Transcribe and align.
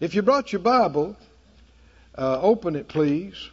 If 0.00 0.14
you 0.14 0.22
brought 0.22 0.50
your 0.50 0.62
Bible, 0.62 1.14
uh, 2.16 2.40
open 2.40 2.74
it, 2.74 2.88
please, 2.88 3.50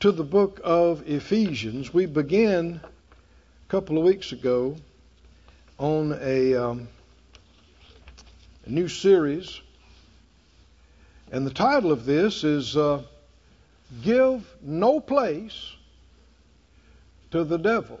to 0.00 0.10
the 0.10 0.24
book 0.24 0.58
of 0.64 1.06
Ephesians. 1.06 1.92
We 1.92 2.06
began 2.06 2.80
a 2.82 3.70
couple 3.70 3.98
of 3.98 4.04
weeks 4.04 4.32
ago 4.32 4.76
on 5.76 6.18
a, 6.18 6.54
um, 6.54 6.88
a 8.64 8.70
new 8.70 8.88
series, 8.88 9.60
and 11.30 11.46
the 11.46 11.52
title 11.52 11.92
of 11.92 12.06
this 12.06 12.42
is 12.42 12.74
uh, 12.74 13.02
Give 14.02 14.42
No 14.62 14.98
Place 14.98 15.74
to 17.32 17.44
the 17.44 17.58
Devil. 17.58 18.00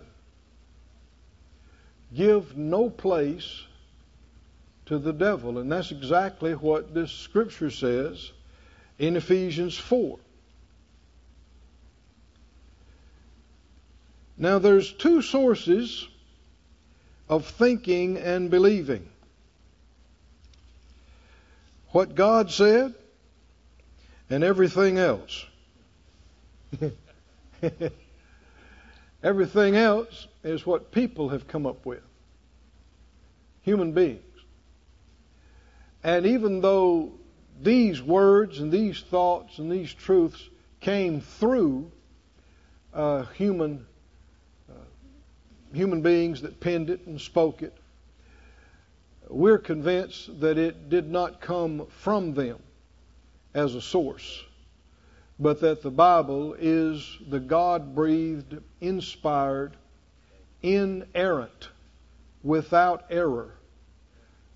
Give 2.14 2.56
no 2.56 2.88
place 2.88 3.64
to 4.86 4.98
the 4.98 5.12
devil. 5.12 5.58
And 5.58 5.70
that's 5.70 5.90
exactly 5.90 6.52
what 6.52 6.94
this 6.94 7.10
scripture 7.10 7.70
says 7.70 8.32
in 8.98 9.16
Ephesians 9.16 9.76
4. 9.76 10.18
Now, 14.38 14.58
there's 14.58 14.92
two 14.92 15.22
sources 15.22 16.08
of 17.28 17.46
thinking 17.46 18.16
and 18.16 18.50
believing 18.50 19.08
what 21.90 22.14
God 22.14 22.50
said 22.50 22.94
and 24.28 24.42
everything 24.42 24.98
else. 24.98 25.46
everything 29.22 29.76
else 29.76 30.26
is 30.42 30.66
what 30.66 30.90
people 30.90 31.28
have 31.28 31.46
come 31.46 31.66
up 31.66 31.86
with, 31.86 32.02
human 33.62 33.92
beings. 33.92 34.31
And 36.04 36.26
even 36.26 36.60
though 36.60 37.12
these 37.60 38.02
words 38.02 38.58
and 38.58 38.72
these 38.72 39.00
thoughts 39.00 39.58
and 39.58 39.70
these 39.70 39.92
truths 39.92 40.48
came 40.80 41.20
through 41.20 41.90
uh, 42.92 43.22
human 43.34 43.86
uh, 44.68 44.74
human 45.72 46.02
beings 46.02 46.42
that 46.42 46.60
penned 46.60 46.90
it 46.90 47.06
and 47.06 47.20
spoke 47.20 47.62
it, 47.62 47.76
we're 49.28 49.58
convinced 49.58 50.40
that 50.40 50.58
it 50.58 50.90
did 50.90 51.10
not 51.10 51.40
come 51.40 51.86
from 51.86 52.34
them 52.34 52.58
as 53.54 53.74
a 53.74 53.80
source, 53.80 54.42
but 55.38 55.60
that 55.60 55.82
the 55.82 55.90
Bible 55.90 56.54
is 56.58 57.18
the 57.28 57.40
God 57.40 57.94
breathed, 57.94 58.58
inspired, 58.80 59.76
inerrant, 60.62 61.68
without 62.42 63.04
error 63.08 63.54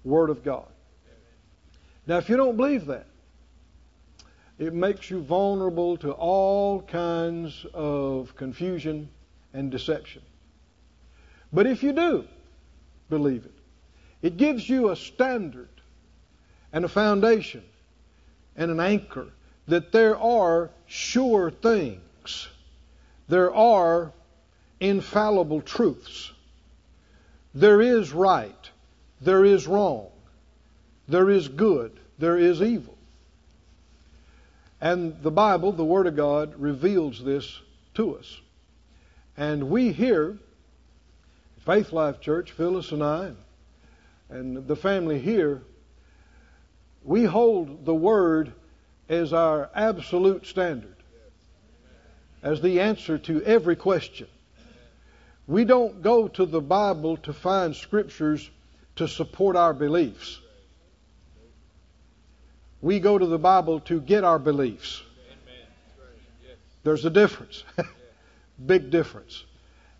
Word 0.04 0.30
of 0.30 0.44
God. 0.44 0.66
Now, 2.06 2.18
if 2.18 2.28
you 2.28 2.36
don't 2.36 2.56
believe 2.56 2.86
that, 2.86 3.06
it 4.58 4.72
makes 4.72 5.10
you 5.10 5.20
vulnerable 5.20 5.96
to 5.98 6.12
all 6.12 6.82
kinds 6.82 7.66
of 7.74 8.34
confusion 8.36 9.08
and 9.52 9.70
deception. 9.70 10.22
But 11.52 11.66
if 11.66 11.82
you 11.82 11.92
do 11.92 12.26
believe 13.10 13.44
it, 13.44 13.52
it 14.22 14.36
gives 14.36 14.68
you 14.68 14.90
a 14.90 14.96
standard 14.96 15.68
and 16.72 16.84
a 16.84 16.88
foundation 16.88 17.62
and 18.56 18.70
an 18.70 18.80
anchor 18.80 19.26
that 19.68 19.92
there 19.92 20.16
are 20.16 20.70
sure 20.86 21.50
things. 21.50 22.48
There 23.28 23.54
are 23.54 24.12
infallible 24.80 25.60
truths. 25.60 26.32
There 27.54 27.80
is 27.80 28.12
right. 28.12 28.70
There 29.20 29.44
is 29.44 29.66
wrong. 29.66 30.08
There 31.08 31.30
is 31.30 31.48
good, 31.48 31.92
there 32.18 32.36
is 32.36 32.60
evil. 32.60 32.96
And 34.80 35.22
the 35.22 35.30
Bible, 35.30 35.72
the 35.72 35.84
Word 35.84 36.06
of 36.06 36.16
God, 36.16 36.54
reveals 36.58 37.22
this 37.22 37.60
to 37.94 38.16
us. 38.16 38.40
And 39.36 39.70
we 39.70 39.92
here, 39.92 40.38
Faith 41.64 41.92
Life 41.92 42.20
Church, 42.20 42.52
Phyllis 42.52 42.92
and 42.92 43.02
I, 43.02 43.32
and 44.28 44.66
the 44.66 44.76
family 44.76 45.20
here, 45.20 45.62
we 47.04 47.24
hold 47.24 47.84
the 47.84 47.94
Word 47.94 48.52
as 49.08 49.32
our 49.32 49.70
absolute 49.74 50.46
standard, 50.46 50.96
as 52.42 52.60
the 52.60 52.80
answer 52.80 53.18
to 53.18 53.42
every 53.42 53.76
question. 53.76 54.26
We 55.46 55.64
don't 55.64 56.02
go 56.02 56.26
to 56.26 56.44
the 56.44 56.60
Bible 56.60 57.16
to 57.18 57.32
find 57.32 57.76
scriptures 57.76 58.50
to 58.96 59.06
support 59.06 59.54
our 59.54 59.72
beliefs. 59.72 60.40
We 62.80 63.00
go 63.00 63.16
to 63.16 63.26
the 63.26 63.38
Bible 63.38 63.80
to 63.80 64.00
get 64.00 64.24
our 64.24 64.38
beliefs. 64.38 65.02
There's 66.82 67.04
a 67.04 67.10
difference. 67.10 67.64
Big 68.66 68.90
difference. 68.90 69.44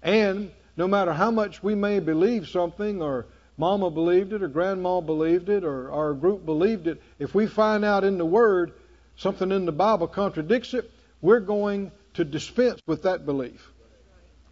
And 0.02 0.52
no 0.76 0.86
matter 0.86 1.12
how 1.12 1.30
much 1.30 1.62
we 1.62 1.74
may 1.74 2.00
believe 2.00 2.48
something, 2.48 3.02
or 3.02 3.26
mama 3.56 3.90
believed 3.90 4.32
it, 4.32 4.42
or 4.42 4.48
grandma 4.48 5.00
believed 5.00 5.48
it, 5.48 5.64
or 5.64 5.90
our 5.90 6.14
group 6.14 6.44
believed 6.44 6.86
it, 6.86 7.02
if 7.18 7.34
we 7.34 7.46
find 7.46 7.84
out 7.84 8.04
in 8.04 8.18
the 8.18 8.26
Word 8.26 8.72
something 9.16 9.50
in 9.50 9.64
the 9.64 9.72
Bible 9.72 10.06
contradicts 10.06 10.74
it, 10.74 10.90
we're 11.20 11.40
going 11.40 11.90
to 12.14 12.24
dispense 12.24 12.80
with 12.86 13.02
that 13.02 13.26
belief. 13.26 13.70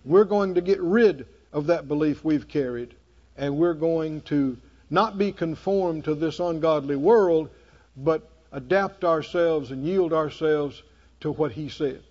We're 0.05 0.25
going 0.25 0.55
to 0.55 0.61
get 0.61 0.81
rid 0.81 1.27
of 1.53 1.67
that 1.67 1.87
belief 1.87 2.25
we've 2.25 2.49
carried, 2.49 2.95
and 3.37 3.57
we're 3.57 3.75
going 3.75 4.23
to 4.23 4.57
not 4.91 5.19
be 5.19 5.33
conformed 5.33 6.05
to 6.05 6.15
this 6.15 6.41
ungodly 6.41 6.97
world, 6.97 7.49
but 7.97 8.29
adapt 8.53 9.05
ourselves 9.05 9.71
and 9.71 9.85
yield 9.85 10.13
ourselves 10.13 10.83
to 11.21 11.33
what 11.33 11.53
He 11.53 11.69
said. 11.69 12.03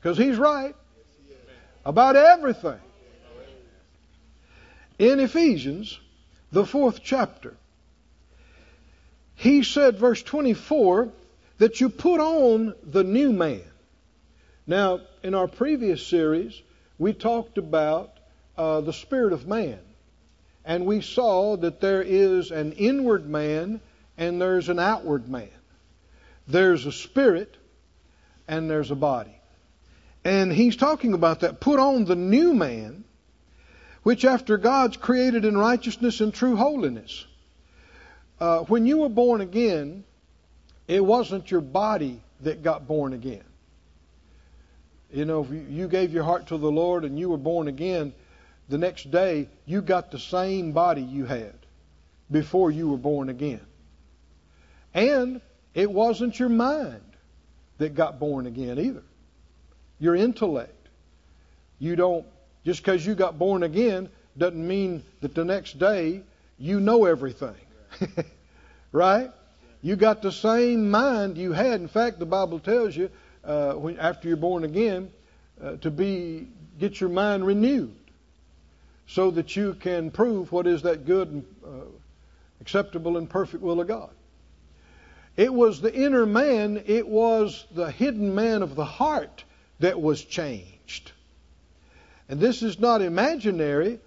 Because 0.00 0.16
He's 0.18 0.36
right 0.36 0.74
about 1.84 2.16
everything. 2.16 2.80
In 4.98 5.20
Ephesians, 5.20 5.98
the 6.52 6.64
fourth 6.64 7.00
chapter, 7.02 7.54
He 9.34 9.62
said, 9.62 9.98
verse 9.98 10.22
24, 10.22 11.10
that 11.58 11.80
you 11.80 11.88
put 11.88 12.20
on 12.20 12.74
the 12.82 13.04
new 13.04 13.32
man. 13.32 13.62
Now, 14.66 15.00
in 15.22 15.34
our 15.34 15.46
previous 15.46 16.06
series, 16.06 16.60
we 16.98 17.12
talked 17.12 17.58
about 17.58 18.12
uh, 18.56 18.80
the 18.80 18.92
spirit 18.92 19.32
of 19.32 19.46
man. 19.46 19.78
And 20.64 20.86
we 20.86 21.00
saw 21.00 21.56
that 21.58 21.80
there 21.80 22.02
is 22.02 22.50
an 22.50 22.72
inward 22.72 23.28
man 23.28 23.80
and 24.18 24.40
there's 24.40 24.68
an 24.68 24.78
outward 24.78 25.28
man. 25.28 25.48
There's 26.48 26.86
a 26.86 26.92
spirit 26.92 27.56
and 28.48 28.70
there's 28.70 28.90
a 28.90 28.96
body. 28.96 29.38
And 30.24 30.52
he's 30.52 30.76
talking 30.76 31.14
about 31.14 31.40
that. 31.40 31.60
Put 31.60 31.78
on 31.78 32.04
the 32.04 32.16
new 32.16 32.54
man, 32.54 33.04
which 34.02 34.24
after 34.24 34.56
God's 34.56 34.96
created 34.96 35.44
in 35.44 35.56
righteousness 35.56 36.20
and 36.20 36.32
true 36.32 36.56
holiness. 36.56 37.26
Uh, 38.40 38.60
when 38.60 38.86
you 38.86 38.98
were 38.98 39.08
born 39.08 39.40
again, 39.40 40.04
it 40.88 41.04
wasn't 41.04 41.50
your 41.50 41.60
body 41.60 42.20
that 42.40 42.62
got 42.62 42.86
born 42.86 43.12
again. 43.12 43.44
You 45.12 45.24
know, 45.24 45.44
if 45.44 45.70
you 45.70 45.88
gave 45.88 46.12
your 46.12 46.24
heart 46.24 46.48
to 46.48 46.58
the 46.58 46.70
Lord 46.70 47.04
and 47.04 47.18
you 47.18 47.30
were 47.30 47.38
born 47.38 47.68
again, 47.68 48.12
the 48.68 48.78
next 48.78 49.10
day 49.10 49.48
you 49.64 49.80
got 49.80 50.10
the 50.10 50.18
same 50.18 50.72
body 50.72 51.02
you 51.02 51.24
had 51.24 51.54
before 52.30 52.70
you 52.70 52.90
were 52.90 52.96
born 52.96 53.28
again. 53.28 53.60
And 54.96 55.42
it 55.74 55.92
wasn't 55.92 56.40
your 56.40 56.48
mind 56.48 57.02
that 57.76 57.94
got 57.94 58.18
born 58.18 58.46
again 58.46 58.78
either. 58.78 59.02
Your 60.00 60.16
intellect. 60.16 60.72
You 61.78 61.96
don't, 61.96 62.26
just 62.64 62.80
because 62.80 63.04
you 63.04 63.14
got 63.14 63.38
born 63.38 63.62
again 63.62 64.08
doesn't 64.38 64.66
mean 64.66 65.04
that 65.20 65.34
the 65.34 65.44
next 65.44 65.78
day 65.78 66.22
you 66.58 66.80
know 66.80 67.04
everything. 67.04 67.54
right? 68.92 69.30
You 69.82 69.96
got 69.96 70.22
the 70.22 70.32
same 70.32 70.90
mind 70.90 71.36
you 71.36 71.52
had. 71.52 71.78
In 71.78 71.88
fact, 71.88 72.18
the 72.18 72.26
Bible 72.26 72.58
tells 72.58 72.96
you 72.96 73.10
uh, 73.44 73.74
when, 73.74 73.98
after 73.98 74.28
you're 74.28 74.38
born 74.38 74.64
again 74.64 75.10
uh, 75.62 75.76
to 75.76 75.90
be 75.90 76.48
get 76.78 77.02
your 77.02 77.10
mind 77.10 77.46
renewed 77.46 77.94
so 79.06 79.30
that 79.30 79.56
you 79.56 79.74
can 79.74 80.10
prove 80.10 80.52
what 80.52 80.66
is 80.66 80.82
that 80.82 81.04
good 81.04 81.28
and 81.28 81.44
uh, 81.64 81.84
acceptable 82.62 83.18
and 83.18 83.28
perfect 83.28 83.62
will 83.62 83.80
of 83.80 83.88
God. 83.88 84.10
It 85.36 85.52
was 85.52 85.80
the 85.80 85.94
inner 85.94 86.24
man, 86.24 86.82
it 86.86 87.06
was 87.06 87.66
the 87.74 87.90
hidden 87.90 88.34
man 88.34 88.62
of 88.62 88.74
the 88.74 88.84
heart 88.84 89.44
that 89.80 90.00
was 90.00 90.24
changed. 90.24 91.12
And 92.28 92.40
this 92.40 92.62
is 92.62 92.80
not 92.80 93.02
imaginary, 93.02 94.00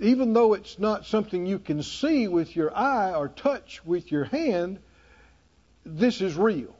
even 0.00 0.32
though 0.32 0.54
it's 0.54 0.78
not 0.78 1.04
something 1.04 1.44
you 1.44 1.58
can 1.58 1.82
see 1.82 2.26
with 2.28 2.56
your 2.56 2.74
eye 2.74 3.12
or 3.14 3.28
touch 3.28 3.84
with 3.84 4.10
your 4.10 4.24
hand, 4.24 4.78
this 5.84 6.20
is 6.20 6.36
real. 6.36 6.74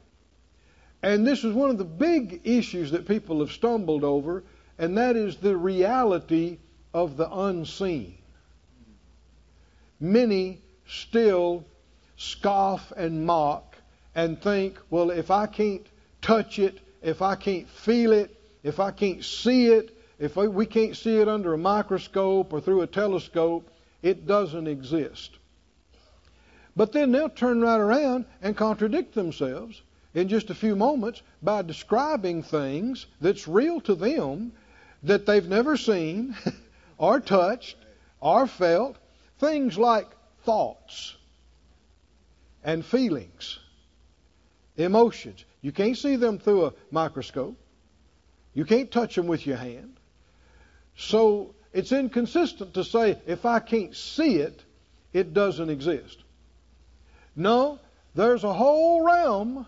And 1.01 1.25
this 1.25 1.43
is 1.43 1.53
one 1.53 1.69
of 1.69 1.77
the 1.77 1.85
big 1.85 2.41
issues 2.43 2.91
that 2.91 3.07
people 3.07 3.39
have 3.39 3.51
stumbled 3.51 4.03
over, 4.03 4.43
and 4.77 4.97
that 4.97 5.15
is 5.15 5.37
the 5.37 5.55
reality 5.55 6.57
of 6.93 7.15
the 7.15 7.31
unseen. 7.31 8.17
Many 9.99 10.61
still 10.87 11.65
scoff 12.19 12.91
and 12.97 13.25
mock 13.25 13.77
and 14.13 14.41
think, 14.41 14.77
well, 14.89 15.09
if 15.09 15.31
I 15.31 15.47
can't 15.47 15.87
touch 16.21 16.59
it, 16.59 16.77
if 17.01 17.21
I 17.21 17.35
can't 17.35 17.67
feel 17.69 18.11
it, 18.11 18.35
if 18.61 18.81
I 18.81 18.91
can't 18.91 19.23
see 19.23 19.67
it, 19.67 19.97
if 20.19 20.35
we 20.35 20.65
can't 20.65 20.97
see 20.97 21.15
it 21.15 21.29
under 21.29 21.53
a 21.53 21.57
microscope 21.57 22.51
or 22.51 22.59
through 22.59 22.81
a 22.81 22.87
telescope, 22.87 23.69
it 24.01 24.27
doesn't 24.27 24.67
exist. 24.67 25.31
But 26.75 26.91
then 26.91 27.13
they'll 27.13 27.29
turn 27.29 27.61
right 27.61 27.79
around 27.79 28.25
and 28.41 28.55
contradict 28.55 29.15
themselves 29.15 29.81
in 30.13 30.27
just 30.27 30.49
a 30.49 30.55
few 30.55 30.75
moments 30.75 31.21
by 31.41 31.61
describing 31.61 32.43
things 32.43 33.05
that's 33.21 33.47
real 33.47 33.79
to 33.81 33.95
them 33.95 34.51
that 35.03 35.25
they've 35.25 35.47
never 35.47 35.77
seen 35.77 36.35
or 36.97 37.21
touched 37.21 37.77
or 38.19 38.45
felt. 38.45 38.97
Things 39.39 39.77
like 39.77 40.07
thoughts 40.43 41.15
and 42.63 42.83
feelings, 42.85 43.59
emotions. 44.77 45.43
You 45.61 45.71
can't 45.71 45.97
see 45.97 46.15
them 46.15 46.39
through 46.39 46.65
a 46.65 46.73
microscope. 46.91 47.57
You 48.53 48.65
can't 48.65 48.91
touch 48.91 49.15
them 49.15 49.27
with 49.27 49.45
your 49.45 49.57
hand. 49.57 49.97
So 50.97 51.55
it's 51.73 51.91
inconsistent 51.91 52.73
to 52.73 52.83
say 52.83 53.19
if 53.25 53.45
I 53.45 53.59
can't 53.59 53.95
see 53.95 54.37
it, 54.37 54.63
it 55.13 55.33
doesn't 55.33 55.69
exist. 55.69 56.17
No, 57.35 57.79
there's 58.15 58.43
a 58.43 58.53
whole 58.53 59.03
realm, 59.03 59.65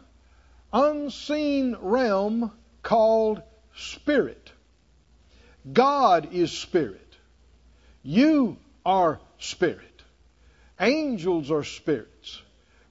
unseen 0.73 1.77
realm 1.79 2.51
called 2.83 3.41
spirit. 3.75 4.51
God 5.71 6.33
is 6.33 6.51
spirit. 6.51 7.15
You 8.03 8.57
are 8.85 9.19
spirit. 9.37 10.03
Angels 10.79 11.51
are 11.51 11.63
spirits. 11.63 12.10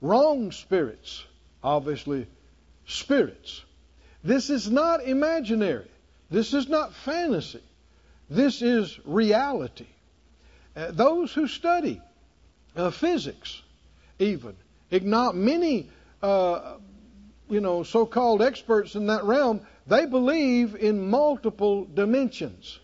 Wrong 0.00 0.50
spirits, 0.52 1.25
obviously, 1.62 2.26
spirits. 2.87 3.62
This 4.25 4.50
is 4.50 4.70
not 4.70 5.05
imaginary. 5.05 5.91
This 6.31 6.55
is 6.55 6.69
not 6.69 6.94
fantasy. 6.94 7.62
This 8.29 8.62
is 8.62 8.99
reality. 9.05 9.87
Uh, 10.76 10.91
those 10.93 11.32
who 11.32 11.49
study 11.49 12.00
uh, 12.76 12.91
physics, 12.91 13.61
even, 14.19 14.55
ignore 14.91 15.32
many, 15.32 15.91
uh, 16.23 16.75
you 17.49 17.61
know, 17.61 17.82
so-called 17.82 18.41
experts 18.41 18.94
in 18.94 19.06
that 19.06 19.25
realm, 19.25 19.61
they 19.87 20.06
believe 20.06 20.76
in 20.76 21.11
multiple 21.11 21.85
dimensions 21.85 22.79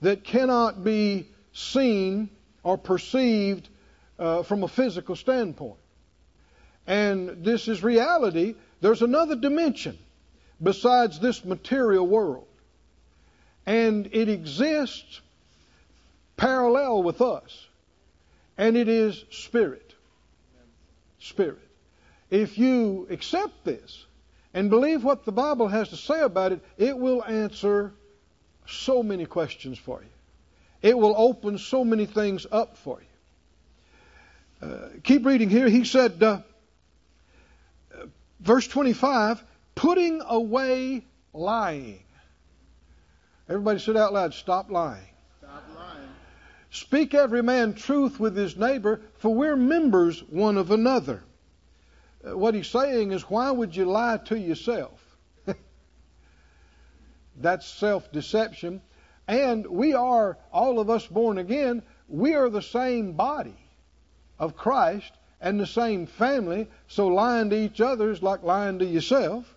that 0.00 0.24
cannot 0.24 0.82
be 0.82 1.28
seen 1.52 2.30
or 2.62 2.78
perceived 2.78 3.68
uh, 4.18 4.42
from 4.42 4.62
a 4.62 4.68
physical 4.68 5.16
standpoint. 5.16 5.79
And 6.86 7.44
this 7.44 7.68
is 7.68 7.82
reality. 7.82 8.54
There's 8.80 9.02
another 9.02 9.36
dimension 9.36 9.98
besides 10.62 11.20
this 11.20 11.44
material 11.44 12.06
world. 12.06 12.46
And 13.66 14.08
it 14.12 14.28
exists 14.28 15.20
parallel 16.36 17.02
with 17.02 17.20
us. 17.20 17.66
And 18.58 18.76
it 18.76 18.88
is 18.88 19.24
spirit. 19.30 19.94
Spirit. 21.18 21.58
If 22.30 22.58
you 22.58 23.06
accept 23.10 23.64
this 23.64 24.04
and 24.54 24.70
believe 24.70 25.04
what 25.04 25.24
the 25.24 25.32
Bible 25.32 25.68
has 25.68 25.90
to 25.90 25.96
say 25.96 26.20
about 26.20 26.52
it, 26.52 26.60
it 26.78 26.96
will 26.98 27.24
answer 27.24 27.92
so 28.66 29.02
many 29.02 29.26
questions 29.26 29.78
for 29.78 30.00
you. 30.00 30.08
It 30.82 30.96
will 30.96 31.14
open 31.16 31.58
so 31.58 31.84
many 31.84 32.06
things 32.06 32.46
up 32.50 32.76
for 32.78 33.00
you. 33.00 34.68
Uh, 34.68 34.88
keep 35.02 35.24
reading 35.24 35.50
here. 35.50 35.68
He 35.68 35.84
said, 35.84 36.22
uh, 36.22 36.40
verse 38.40 38.66
25, 38.66 39.44
putting 39.74 40.22
away 40.26 41.04
lying. 41.32 42.02
Everybody 43.48 43.78
said 43.78 43.96
out 43.96 44.12
loud, 44.12 44.34
stop 44.34 44.70
lying. 44.70 45.02
Stop 45.38 45.64
lying. 45.76 46.08
Speak 46.70 47.14
every 47.14 47.42
man 47.42 47.74
truth 47.74 48.20
with 48.20 48.36
his 48.36 48.56
neighbor, 48.56 49.00
for 49.18 49.34
we're 49.34 49.56
members 49.56 50.20
one 50.22 50.56
of 50.56 50.70
another. 50.70 51.22
Uh, 52.24 52.36
what 52.36 52.54
he's 52.54 52.68
saying 52.68 53.12
is, 53.12 53.22
why 53.22 53.50
would 53.50 53.74
you 53.74 53.86
lie 53.86 54.18
to 54.26 54.38
yourself? 54.38 55.00
That's 57.36 57.66
self 57.66 58.12
deception. 58.12 58.82
And 59.26 59.66
we 59.66 59.94
are, 59.94 60.38
all 60.52 60.80
of 60.80 60.90
us 60.90 61.06
born 61.06 61.38
again, 61.38 61.82
we 62.08 62.34
are 62.34 62.50
the 62.50 62.62
same 62.62 63.12
body 63.12 63.56
of 64.38 64.56
Christ 64.56 65.12
and 65.40 65.58
the 65.58 65.66
same 65.66 66.06
family, 66.06 66.68
so 66.86 67.06
lying 67.06 67.50
to 67.50 67.56
each 67.56 67.80
other 67.80 68.10
is 68.10 68.22
like 68.22 68.42
lying 68.42 68.78
to 68.80 68.84
yourself. 68.84 69.52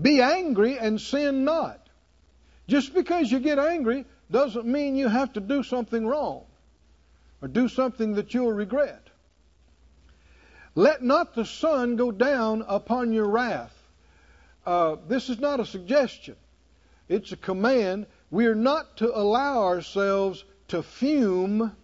Be 0.00 0.22
angry 0.22 0.78
and 0.78 1.00
sin 1.00 1.44
not. 1.44 1.78
Just 2.68 2.94
because 2.94 3.30
you 3.30 3.40
get 3.40 3.58
angry 3.58 4.06
doesn't 4.30 4.64
mean 4.64 4.96
you 4.96 5.08
have 5.08 5.34
to 5.34 5.40
do 5.40 5.62
something 5.62 6.06
wrong 6.06 6.44
or 7.42 7.48
do 7.48 7.68
something 7.68 8.14
that 8.14 8.32
you'll 8.32 8.52
regret. 8.52 9.08
Let 10.74 11.02
not 11.02 11.34
the 11.34 11.44
sun 11.44 11.96
go 11.96 12.10
down 12.10 12.64
upon 12.66 13.12
your 13.12 13.28
wrath. 13.28 13.76
Uh, 14.64 14.96
this 15.06 15.28
is 15.28 15.38
not 15.38 15.60
a 15.60 15.66
suggestion, 15.66 16.36
it's 17.08 17.32
a 17.32 17.36
command 17.36 18.06
we 18.30 18.46
are 18.46 18.54
not 18.54 18.96
to 18.98 19.14
allow 19.14 19.64
ourselves 19.64 20.42
to 20.68 20.82
fume 20.82 21.76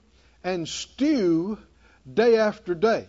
and 0.43 0.67
stew 0.67 1.59
day 2.15 2.37
after 2.37 2.75
day. 2.75 3.07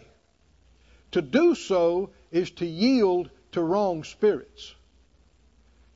To 1.12 1.22
do 1.22 1.56
so 1.56 2.12
is 2.32 2.52
to 2.52 2.66
yield 2.66 3.30
to 3.54 3.62
wrong 3.62 4.04
spirits, 4.04 4.74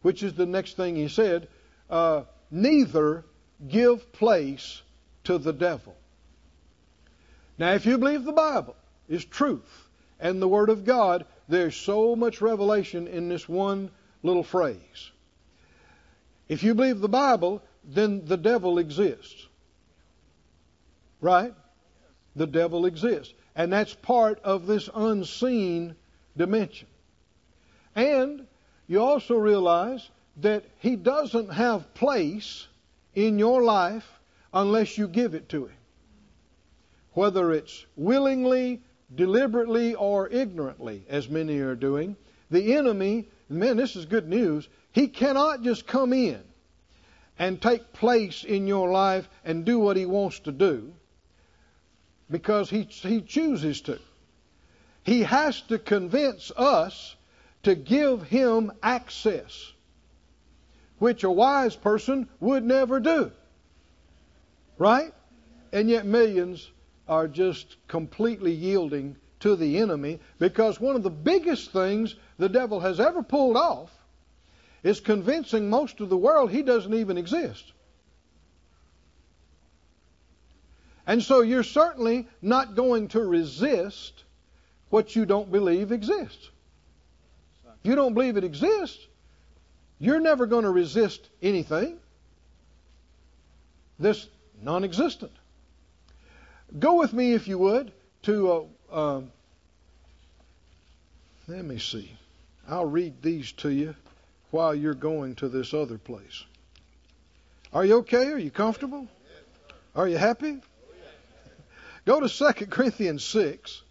which 0.02 0.24
is 0.24 0.34
the 0.34 0.46
next 0.46 0.76
thing 0.76 0.96
he 0.96 1.08
said. 1.08 1.48
Uh, 1.90 2.24
neither 2.50 3.26
give 3.68 4.12
place 4.12 4.82
to 5.26 5.38
the 5.38 5.54
devil. 5.54 5.96
Now, 7.58 7.74
if 7.74 7.86
you 7.86 7.98
believe 7.98 8.24
the 8.24 8.32
Bible 8.32 8.76
is 9.08 9.24
truth 9.24 9.88
and 10.20 10.42
the 10.42 10.48
Word 10.48 10.70
of 10.70 10.86
God, 10.86 11.26
there's 11.48 11.76
so 11.76 12.16
much 12.16 12.42
revelation 12.42 13.08
in 13.08 13.30
this 13.30 13.48
one 13.48 13.92
little 14.24 14.44
phrase. 14.44 15.12
If 16.48 16.64
you 16.64 16.74
believe 16.74 17.00
the 17.00 17.10
Bible, 17.10 17.62
then 17.84 18.26
the 18.26 18.38
devil 18.38 18.80
exists. 18.80 19.48
Right? 21.22 21.54
The 22.36 22.48
devil 22.48 22.86
exists. 22.86 23.34
And 23.56 23.72
that's 23.72 23.94
part 23.94 24.40
of 24.44 24.66
this 24.66 24.90
unseen 24.94 25.96
dimension. 26.36 26.88
And 27.96 28.48
you 28.88 29.02
also 29.02 29.36
realize 29.36 30.10
that 30.38 30.64
he 30.80 30.96
doesn't 30.96 31.54
have 31.54 31.94
place 31.94 32.68
in 33.14 33.38
your 33.38 33.64
life 33.64 34.08
unless 34.54 34.98
you 34.98 35.08
give 35.08 35.36
it 35.36 35.50
to 35.50 35.66
him. 35.66 35.78
Whether 37.14 37.52
it's 37.52 37.86
willingly, 37.96 38.82
deliberately, 39.14 39.94
or 39.94 40.28
ignorantly, 40.30 41.06
as 41.08 41.30
many 41.30 41.60
are 41.60 41.76
doing, 41.76 42.16
the 42.50 42.74
enemy, 42.74 43.28
man, 43.50 43.78
this 43.78 43.96
is 43.96 44.06
good 44.06 44.28
news, 44.28 44.68
he 44.92 45.08
cannot 45.08 45.62
just 45.62 45.86
come 45.86 46.14
in 46.14 46.42
and 47.38 47.62
take 47.62 47.94
place 47.94 48.44
in 48.44 48.66
your 48.66 48.90
life 48.92 49.30
and 49.46 49.66
do 49.66 49.78
what 49.78 49.98
he 49.98 50.08
wants 50.08 50.40
to 50.40 50.52
do 50.52 50.94
because 52.30 52.70
he, 52.70 52.84
he 52.84 53.22
chooses 53.22 53.82
to. 53.82 54.00
He 55.04 55.24
has 55.24 55.62
to 55.64 55.78
convince 55.78 56.52
us 56.56 57.16
to 57.64 57.76
give 57.76 58.24
him 58.24 58.72
access, 58.82 59.72
which 61.00 61.24
a 61.24 61.32
wise 61.32 61.76
person 61.76 62.30
would 62.40 62.64
never 62.64 63.00
do. 63.00 63.32
Right? 64.78 65.14
And 65.72 65.90
yet 65.90 66.06
millions 66.06 66.72
are 67.08 67.28
just 67.28 67.76
completely 67.88 68.54
yielding 68.54 69.18
to 69.42 69.58
the 69.58 69.80
enemy 69.80 70.20
because 70.40 70.80
one 70.80 70.96
of 70.96 71.04
the 71.04 71.10
biggest 71.10 71.72
things 71.72 72.16
the 72.38 72.48
devil 72.48 72.80
has 72.80 73.00
ever 73.00 73.22
pulled 73.22 73.58
off 73.58 73.92
is 74.84 75.02
convincing 75.02 75.70
most 75.70 76.00
of 76.00 76.10
the 76.10 76.18
world 76.18 76.50
he 76.50 76.62
doesn't 76.62 76.94
even 76.94 77.18
exist. 77.18 77.73
And 81.06 81.22
so 81.22 81.42
you're 81.42 81.64
certainly 81.64 82.28
not 82.42 82.76
going 82.76 83.10
to 83.10 83.22
resist 83.22 84.24
what 84.90 85.16
you 85.16 85.26
don't 85.26 85.52
believe 85.52 85.92
exists. 85.92 86.50
If 87.66 87.90
you 87.90 87.96
don't 87.96 88.14
believe 88.14 88.38
it 88.38 88.44
exists, 88.44 89.06
you're 90.00 90.22
never 90.22 90.46
going 90.46 90.64
to 90.64 90.70
resist 90.70 91.30
anything. 91.42 91.98
This 94.00 94.28
non 94.62 94.84
existent. 94.84 95.32
Go 96.80 96.96
with 96.96 97.14
me, 97.14 97.34
if 97.34 97.48
you 97.48 97.58
would, 97.58 97.92
to, 98.24 98.52
uh, 98.52 98.64
uh, 98.92 99.22
let 101.48 101.66
me 101.66 101.78
see. 101.78 102.12
I'll 102.68 102.86
read 102.86 103.22
these 103.22 103.52
to 103.54 103.70
you 103.70 103.96
while 104.52 104.74
you're 104.74 104.94
going 104.94 105.36
to 105.36 105.50
this 105.50 105.74
other 105.74 105.98
place. 105.98 106.44
Are 107.74 107.84
you 107.84 107.98
okay? 107.98 108.28
Are 108.28 108.38
you 108.38 108.52
comfortable? 108.52 109.08
Are 109.96 110.08
you 110.08 110.18
happy? 110.18 110.62
Go 112.06 112.20
to 112.20 112.28
2 112.30 112.66
Corinthians 112.68 113.24
6. 113.24 113.82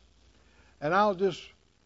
and 0.81 0.95
I'll 0.95 1.15
just 1.15 1.41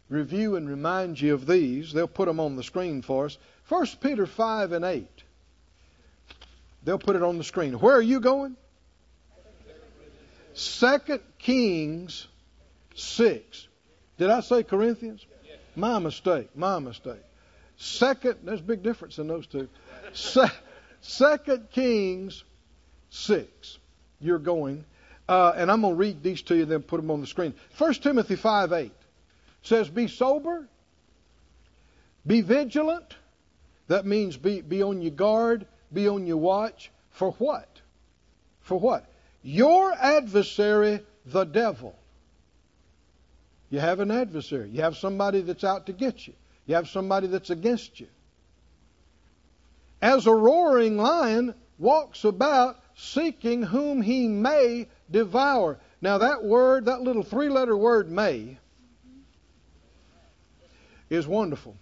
review 0.09 0.55
and 0.55 0.67
remind 0.69 1.19
you 1.21 1.33
of 1.33 1.45
these. 1.45 1.93
They'll 1.93 2.07
put 2.07 2.27
them 2.27 2.39
on 2.39 2.55
the 2.55 2.63
screen 2.63 3.01
for 3.01 3.25
us. 3.25 3.37
1 3.69 3.85
Peter 4.01 4.25
5 4.25 4.71
and 4.71 4.85
8. 4.85 5.07
They'll 6.83 6.97
put 6.99 7.15
it 7.15 7.23
on 7.23 7.37
the 7.37 7.43
screen. 7.43 7.73
Where 7.73 7.95
are 7.95 8.01
you 8.01 8.19
going? 8.19 8.55
Second 10.53 11.21
Kings 11.37 12.27
6. 12.95 13.67
Did 14.17 14.29
I 14.29 14.39
say 14.41 14.63
Corinthians? 14.63 15.25
My 15.75 15.99
mistake. 15.99 16.49
My 16.55 16.79
mistake. 16.79 17.21
Second, 17.77 18.37
there's 18.43 18.59
a 18.61 18.63
big 18.63 18.81
difference 18.81 19.19
in 19.19 19.27
those 19.27 19.45
two. 19.45 19.67
Se- 20.13 20.47
Second 21.01 21.69
Kings 21.71 22.43
6. 23.11 23.77
You're 24.19 24.39
going. 24.39 24.83
Uh, 25.27 25.53
and 25.55 25.69
I'm 25.69 25.81
going 25.81 25.93
to 25.93 25.97
read 25.97 26.23
these 26.23 26.41
to 26.43 26.55
you 26.55 26.63
and 26.63 26.71
then 26.71 26.81
put 26.81 27.01
them 27.01 27.11
on 27.11 27.21
the 27.21 27.27
screen. 27.27 27.53
1 27.77 27.93
Timothy 27.95 28.35
5 28.35 28.71
8 28.71 28.91
says, 29.61 29.89
Be 29.89 30.07
sober, 30.07 30.67
be 32.25 32.41
vigilant. 32.41 33.15
That 33.87 34.05
means 34.05 34.35
be, 34.37 34.61
be 34.61 34.83
on 34.83 35.01
your 35.01 35.11
guard, 35.11 35.65
be 35.93 36.07
on 36.07 36.27
your 36.27 36.37
watch. 36.37 36.91
For 37.11 37.31
what? 37.31 37.69
For 38.61 38.79
what? 38.79 39.05
Your 39.41 39.93
adversary, 39.93 41.01
the 41.25 41.45
devil. 41.45 41.95
You 43.69 43.79
have 43.79 43.99
an 43.99 44.11
adversary. 44.11 44.69
You 44.69 44.81
have 44.81 44.97
somebody 44.97 45.41
that's 45.41 45.63
out 45.63 45.87
to 45.87 45.93
get 45.93 46.27
you. 46.27 46.33
You 46.65 46.75
have 46.75 46.89
somebody 46.89 47.27
that's 47.27 47.49
against 47.49 47.99
you. 47.99 48.07
As 50.01 50.27
a 50.27 50.33
roaring 50.33 50.97
lion 50.97 51.55
walks 51.79 52.23
about 52.23 52.77
seeking 52.95 53.63
whom 53.63 54.01
he 54.01 54.27
may 54.27 54.87
devour. 55.09 55.79
Now, 56.01 56.19
that 56.19 56.43
word, 56.43 56.85
that 56.85 57.01
little 57.01 57.23
three 57.23 57.49
letter 57.49 57.75
word, 57.75 58.09
may, 58.11 58.57
is 61.09 61.25
wonderful. 61.25 61.75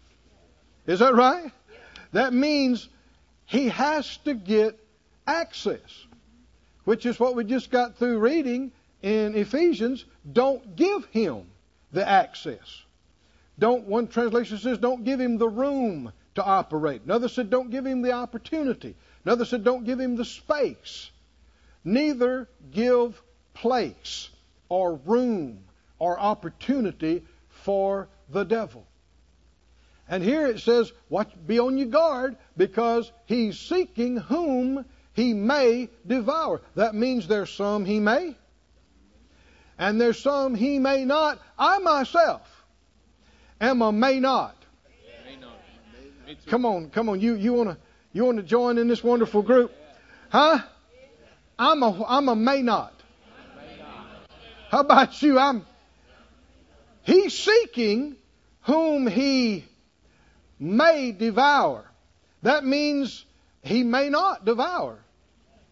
Is 0.87 0.99
that 0.99 1.15
right? 1.15 1.51
That 2.11 2.33
means 2.33 2.87
he 3.45 3.69
has 3.69 4.17
to 4.17 4.33
get 4.33 4.79
access, 5.27 6.05
which 6.83 7.05
is 7.05 7.19
what 7.19 7.35
we 7.35 7.43
just 7.43 7.71
got 7.71 7.97
through 7.97 8.19
reading 8.19 8.71
in 9.01 9.35
Ephesians. 9.35 10.05
Don't 10.31 10.75
give 10.75 11.05
him 11.05 11.47
the 11.91 12.07
access. 12.07 12.83
Don't 13.57 13.85
one 13.85 14.07
translation 14.07 14.57
says 14.57 14.77
don't 14.77 15.03
give 15.03 15.19
him 15.19 15.37
the 15.37 15.47
room 15.47 16.11
to 16.35 16.43
operate. 16.43 17.03
Another 17.05 17.29
said 17.29 17.49
don't 17.49 17.69
give 17.69 17.85
him 17.85 18.01
the 18.01 18.11
opportunity. 18.11 18.95
Another 19.23 19.45
said 19.45 19.63
don't 19.63 19.85
give 19.85 19.99
him 19.99 20.15
the 20.15 20.25
space. 20.25 21.09
Neither 21.85 22.49
give 22.71 23.21
place 23.53 24.29
or 24.67 24.95
room 24.95 25.63
or 25.99 26.19
opportunity 26.19 27.23
for 27.49 28.09
the 28.29 28.43
devil. 28.43 28.85
And 30.09 30.23
here 30.23 30.47
it 30.47 30.59
says, 30.59 30.91
watch, 31.09 31.31
be 31.47 31.59
on 31.59 31.77
your 31.77 31.87
guard 31.87 32.35
because 32.57 33.11
he's 33.25 33.57
seeking 33.59 34.17
whom 34.17 34.85
he 35.13 35.33
may 35.33 35.89
devour. 36.05 36.61
That 36.75 36.93
means 36.93 37.27
there's 37.27 37.49
some 37.49 37.85
he 37.85 37.99
may, 37.99 38.35
and 39.77 39.99
there's 39.99 40.19
some 40.19 40.53
he 40.53 40.77
may 40.77 41.05
not. 41.05 41.39
I 41.57 41.79
myself 41.79 42.41
am 43.59 43.81
a 43.81 43.91
may 43.91 44.19
not. 44.19 44.55
Come 46.47 46.65
on, 46.65 46.89
come 46.89 47.09
on. 47.09 47.21
You 47.21 47.35
you 47.35 47.53
wanna 47.53 47.77
you 48.11 48.25
wanna 48.25 48.43
join 48.43 48.77
in 48.77 48.87
this 48.87 49.03
wonderful 49.03 49.41
group? 49.41 49.71
Huh? 50.29 50.59
I'm 51.57 51.83
a 51.83 52.05
I'm 52.05 52.29
a 52.29 52.35
may 52.35 52.61
not. 52.61 52.93
How 54.69 54.81
about 54.81 55.21
you? 55.21 55.39
I'm 55.39 55.65
He's 57.03 57.37
seeking 57.37 58.15
whom 58.61 59.05
he 59.05 59.65
may 60.59 61.11
devour. 61.11 61.85
That 62.41 62.65
means 62.65 63.25
he 63.61 63.83
may 63.83 64.09
not 64.09 64.43
devour 64.43 64.97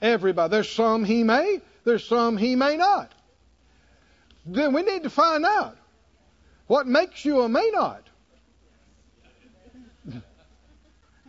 everybody. 0.01 0.51
There's 0.51 0.69
some 0.69 1.03
he 1.03 1.23
may, 1.23 1.61
there's 1.85 2.05
some 2.07 2.37
he 2.37 2.55
may 2.55 2.77
not. 2.77 3.11
Then 4.45 4.73
we 4.73 4.83
need 4.83 5.03
to 5.03 5.09
find 5.09 5.43
out 5.43 5.77
what 6.67 6.85
makes 6.85 7.25
you 7.25 7.41
a 7.41 7.49
may 7.49 7.71
not. 7.73 8.07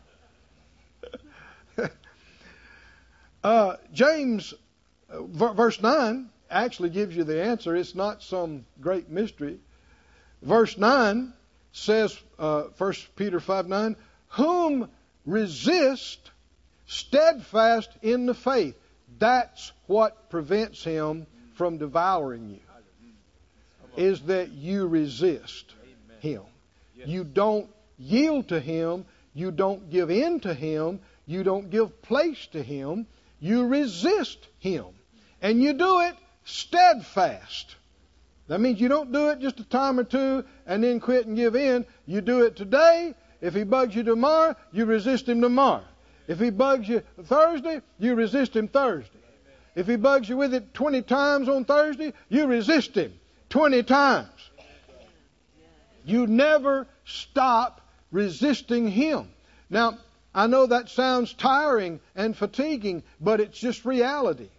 uh, 3.43 3.75
James, 3.93 4.53
uh, 5.09 5.23
verse 5.23 5.81
9, 5.81 6.29
actually 6.49 6.89
gives 6.89 7.15
you 7.15 7.23
the 7.23 7.43
answer. 7.43 7.75
It's 7.75 7.95
not 7.95 8.23
some 8.23 8.65
great 8.79 9.09
mystery. 9.09 9.59
Verse 10.41 10.77
9 10.77 11.33
says, 11.71 12.17
uh, 12.37 12.63
1 12.77 12.93
Peter 13.15 13.39
5 13.39 13.67
9, 13.67 13.95
whom 14.29 14.89
resist 15.25 16.31
steadfast 16.85 17.89
in 18.01 18.25
the 18.25 18.33
faith. 18.33 18.75
That's 19.19 19.71
what 19.87 20.29
prevents 20.29 20.83
him 20.83 21.27
from 21.55 21.77
devouring 21.77 22.49
you. 22.49 22.59
Is 23.95 24.21
that 24.23 24.49
you 24.51 24.87
resist 24.87 25.73
him. 26.19 26.41
You 26.95 27.23
don't 27.23 27.69
yield 27.97 28.49
to 28.49 28.59
him. 28.59 29.05
You 29.33 29.51
don't 29.51 29.89
give 29.89 30.09
in 30.09 30.39
to 30.41 30.53
him. 30.53 30.99
You 31.25 31.43
don't 31.43 31.69
give 31.69 32.01
place 32.01 32.47
to 32.47 32.61
him. 32.61 33.07
You 33.43 33.67
resist 33.67 34.47
him. 34.59 34.85
And 35.41 35.61
you 35.61 35.73
do 35.73 35.99
it 35.99 36.15
steadfast. 36.45 37.75
That 38.47 38.61
means 38.61 38.79
you 38.79 38.87
don't 38.87 39.11
do 39.11 39.31
it 39.31 39.41
just 39.41 39.59
a 39.59 39.65
time 39.65 39.99
or 39.99 40.05
two 40.05 40.45
and 40.65 40.81
then 40.81 41.01
quit 41.01 41.27
and 41.27 41.35
give 41.35 41.53
in. 41.53 41.85
You 42.05 42.21
do 42.21 42.45
it 42.45 42.55
today. 42.55 43.13
If 43.41 43.53
he 43.53 43.65
bugs 43.65 43.93
you 43.95 44.03
tomorrow, 44.03 44.55
you 44.71 44.85
resist 44.85 45.27
him 45.27 45.41
tomorrow. 45.41 45.83
If 46.29 46.39
he 46.39 46.51
bugs 46.51 46.87
you 46.87 47.03
Thursday, 47.21 47.81
you 47.99 48.15
resist 48.15 48.55
him 48.55 48.69
Thursday. 48.69 49.19
If 49.75 49.87
he 49.87 49.97
bugs 49.97 50.29
you 50.29 50.37
with 50.37 50.53
it 50.53 50.73
20 50.73 51.01
times 51.01 51.49
on 51.49 51.65
Thursday, 51.65 52.13
you 52.29 52.45
resist 52.45 52.95
him 52.95 53.11
20 53.49 53.83
times. 53.83 54.29
You 56.05 56.27
never 56.27 56.87
stop 57.03 57.81
resisting 58.09 58.87
him. 58.87 59.27
Now, 59.69 59.97
I 60.35 60.47
know 60.47 60.65
that 60.65 60.89
sounds 60.89 61.33
tiring 61.33 61.99
and 62.15 62.35
fatiguing, 62.35 63.03
but 63.21 63.39
it's 63.39 63.59
just 63.59 63.85
reality. 63.85 64.49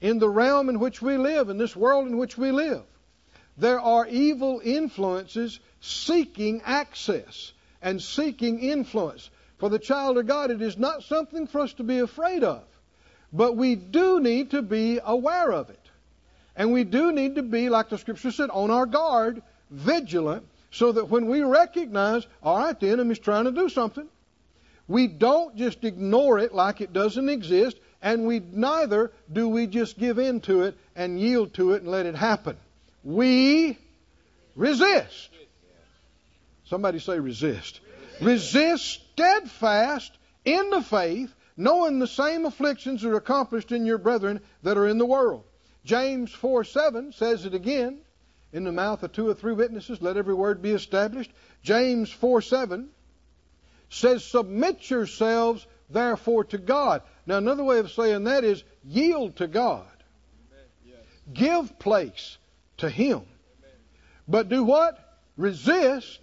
In 0.00 0.18
the 0.18 0.28
realm 0.28 0.68
in 0.68 0.80
which 0.80 1.02
we 1.02 1.16
live, 1.16 1.48
in 1.48 1.58
this 1.58 1.76
world 1.76 2.06
in 2.08 2.16
which 2.16 2.38
we 2.38 2.50
live, 2.50 2.82
there 3.56 3.80
are 3.80 4.06
evil 4.06 4.60
influences 4.64 5.60
seeking 5.80 6.62
access 6.64 7.52
and 7.82 8.00
seeking 8.00 8.60
influence. 8.60 9.28
For 9.58 9.68
the 9.68 9.78
child 9.78 10.18
of 10.18 10.26
God, 10.26 10.50
it 10.50 10.62
is 10.62 10.78
not 10.78 11.02
something 11.04 11.46
for 11.46 11.60
us 11.60 11.72
to 11.74 11.84
be 11.84 11.98
afraid 11.98 12.42
of, 12.42 12.64
but 13.32 13.56
we 13.56 13.76
do 13.76 14.20
need 14.20 14.52
to 14.52 14.62
be 14.62 14.98
aware 15.04 15.52
of 15.52 15.70
it. 15.70 15.78
And 16.56 16.72
we 16.72 16.84
do 16.84 17.12
need 17.12 17.36
to 17.36 17.42
be, 17.42 17.68
like 17.68 17.88
the 17.88 17.98
scripture 17.98 18.30
said, 18.30 18.50
on 18.50 18.70
our 18.70 18.86
guard, 18.86 19.42
vigilant, 19.70 20.46
so 20.70 20.92
that 20.92 21.08
when 21.08 21.26
we 21.26 21.42
recognize, 21.42 22.26
all 22.42 22.58
right, 22.58 22.78
the 22.78 22.88
enemy's 22.88 23.18
trying 23.18 23.44
to 23.44 23.52
do 23.52 23.68
something, 23.68 24.08
we 24.88 25.06
don't 25.06 25.56
just 25.56 25.84
ignore 25.84 26.38
it 26.38 26.54
like 26.54 26.80
it 26.80 26.92
doesn't 26.92 27.28
exist, 27.28 27.78
and 28.00 28.26
we 28.26 28.40
neither 28.40 29.12
do 29.32 29.48
we 29.48 29.66
just 29.66 29.98
give 29.98 30.18
in 30.18 30.40
to 30.42 30.62
it 30.62 30.76
and 30.96 31.20
yield 31.20 31.54
to 31.54 31.72
it 31.72 31.82
and 31.82 31.90
let 31.90 32.06
it 32.06 32.14
happen. 32.14 32.56
We 33.04 33.78
resist. 34.56 35.30
Somebody 36.66 36.98
say 36.98 37.18
resist. 37.18 37.80
Resist 38.20 39.00
steadfast 39.12 40.12
in 40.44 40.70
the 40.70 40.82
faith, 40.82 41.32
knowing 41.56 41.98
the 41.98 42.06
same 42.06 42.44
afflictions 42.44 43.04
are 43.04 43.16
accomplished 43.16 43.72
in 43.72 43.86
your 43.86 43.98
brethren 43.98 44.40
that 44.62 44.76
are 44.76 44.88
in 44.88 44.98
the 44.98 45.06
world. 45.06 45.44
James 45.84 46.32
4 46.32 46.64
7 46.64 47.12
says 47.12 47.44
it 47.46 47.54
again. 47.54 47.98
In 48.52 48.64
the 48.64 48.72
mouth 48.72 49.02
of 49.02 49.12
two 49.12 49.28
or 49.28 49.34
three 49.34 49.54
witnesses, 49.54 50.02
let 50.02 50.18
every 50.18 50.34
word 50.34 50.60
be 50.60 50.72
established. 50.72 51.30
James 51.62 52.10
4 52.10 52.42
7 52.42 52.88
says, 53.92 54.24
Submit 54.24 54.90
yourselves 54.90 55.66
therefore 55.90 56.44
to 56.44 56.58
God. 56.58 57.02
Now, 57.26 57.38
another 57.38 57.64
way 57.64 57.78
of 57.78 57.90
saying 57.90 58.24
that 58.24 58.44
is 58.44 58.64
yield 58.84 59.36
to 59.36 59.46
God. 59.46 59.86
Give 61.32 61.78
place 61.78 62.38
to 62.78 62.88
Him. 62.88 63.22
But 64.26 64.48
do 64.48 64.64
what? 64.64 64.98
Resist 65.36 66.20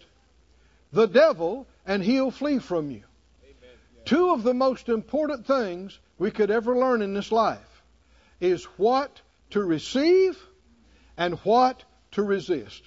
the 0.91 1.07
devil 1.07 1.67
and 1.85 2.03
he'll 2.03 2.31
flee 2.31 2.59
from 2.59 2.91
you. 2.91 3.03
Two 4.05 4.31
of 4.31 4.43
the 4.43 4.53
most 4.53 4.89
important 4.89 5.45
things 5.45 5.97
we 6.17 6.31
could 6.31 6.51
ever 6.51 6.75
learn 6.75 7.01
in 7.01 7.13
this 7.13 7.31
life 7.31 7.83
is 8.39 8.63
what 8.77 9.21
to 9.51 9.63
receive 9.63 10.37
and 11.17 11.35
what 11.39 11.83
to 12.11 12.23
resist. 12.23 12.81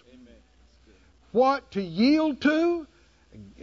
What 1.33 1.71
to 1.73 1.83
yield 1.83 2.41
to, 2.43 2.87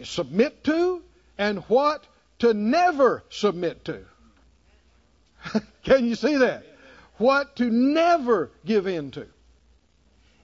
submit 0.02 0.64
to, 0.64 1.02
and 1.40 1.60
what 1.68 2.06
to 2.40 2.52
never 2.52 3.24
submit 3.30 3.86
to. 3.86 4.04
Can 5.84 6.04
you 6.04 6.14
see 6.14 6.36
that? 6.36 6.66
What 7.16 7.56
to 7.56 7.70
never 7.70 8.50
give 8.66 8.86
in 8.86 9.10
to. 9.12 9.26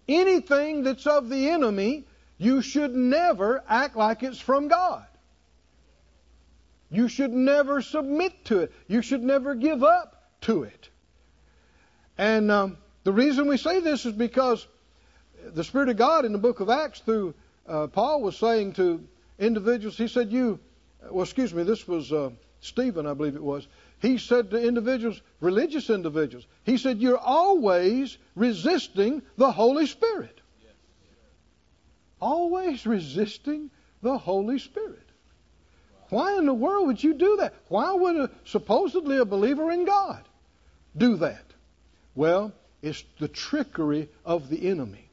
anything 0.08 0.84
that's 0.84 1.06
of 1.06 1.28
the 1.28 1.50
enemy, 1.50 2.04
you 2.38 2.62
should 2.62 2.94
never 2.94 3.62
act 3.68 3.94
like 3.96 4.22
it's 4.22 4.40
from 4.40 4.68
God. 4.68 5.04
You 6.90 7.08
should 7.08 7.32
never 7.32 7.82
submit 7.82 8.46
to 8.46 8.60
it. 8.60 8.72
You 8.88 9.02
should 9.02 9.22
never 9.22 9.54
give 9.54 9.82
up 9.82 10.30
to 10.42 10.62
it. 10.62 10.88
And 12.16 12.50
um, 12.50 12.78
the 13.04 13.12
reason 13.12 13.48
we 13.48 13.58
say 13.58 13.80
this 13.80 14.06
is 14.06 14.12
because 14.12 14.66
the 15.44 15.64
Spirit 15.64 15.90
of 15.90 15.98
God 15.98 16.24
in 16.24 16.32
the 16.32 16.38
book 16.38 16.60
of 16.60 16.70
Acts, 16.70 17.00
through 17.00 17.34
uh, 17.66 17.88
Paul, 17.88 18.22
was 18.22 18.36
saying 18.38 18.74
to 18.74 19.06
individuals, 19.38 19.98
he 19.98 20.08
said, 20.08 20.32
You, 20.32 20.60
well, 21.10 21.22
excuse 21.22 21.52
me, 21.52 21.62
this 21.62 21.86
was 21.86 22.12
uh, 22.12 22.30
Stephen, 22.60 23.06
I 23.06 23.14
believe 23.14 23.36
it 23.36 23.42
was. 23.42 23.66
He 24.00 24.18
said 24.18 24.50
to 24.50 24.62
individuals, 24.62 25.20
religious 25.40 25.88
individuals, 25.90 26.46
he 26.64 26.76
said, 26.76 26.98
You're 26.98 27.18
always 27.18 28.18
resisting 28.34 29.22
the 29.36 29.50
Holy 29.50 29.86
Spirit. 29.86 30.40
Always 32.20 32.86
resisting 32.86 33.70
the 34.02 34.18
Holy 34.18 34.58
Spirit. 34.58 35.06
Why 36.08 36.38
in 36.38 36.46
the 36.46 36.54
world 36.54 36.86
would 36.86 37.02
you 37.02 37.14
do 37.14 37.38
that? 37.38 37.54
Why 37.68 37.92
would 37.92 38.16
a, 38.16 38.30
supposedly 38.44 39.18
a 39.18 39.24
believer 39.24 39.70
in 39.72 39.84
God 39.84 40.22
do 40.96 41.16
that? 41.16 41.44
Well, 42.14 42.52
it's 42.80 43.04
the 43.18 43.28
trickery 43.28 44.08
of 44.24 44.48
the 44.48 44.68
enemy. 44.68 45.10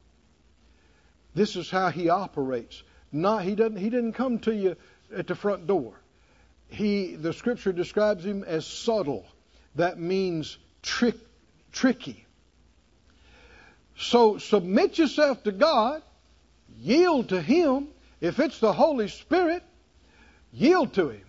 This 1.34 1.56
is 1.56 1.68
how 1.68 1.88
he 1.88 2.08
operates. 2.08 2.82
Not 3.10 3.42
he 3.42 3.54
doesn't 3.54 3.76
he 3.76 3.90
didn't 3.90 4.14
come 4.14 4.38
to 4.40 4.54
you 4.54 4.76
at 5.14 5.26
the 5.26 5.34
front 5.34 5.66
door. 5.66 5.94
He 6.68 7.14
the 7.14 7.32
scripture 7.32 7.72
describes 7.72 8.24
him 8.24 8.42
as 8.44 8.66
subtle. 8.66 9.26
That 9.76 9.98
means 9.98 10.58
trick 10.82 11.16
tricky. 11.72 12.26
So 13.96 14.38
submit 14.38 14.98
yourself 14.98 15.42
to 15.44 15.52
God, 15.52 16.02
yield 16.78 17.28
to 17.30 17.40
him. 17.40 17.88
If 18.20 18.40
it's 18.40 18.58
the 18.58 18.72
Holy 18.72 19.08
Spirit, 19.08 19.62
yield 20.52 20.94
to 20.94 21.10
him. 21.10 21.24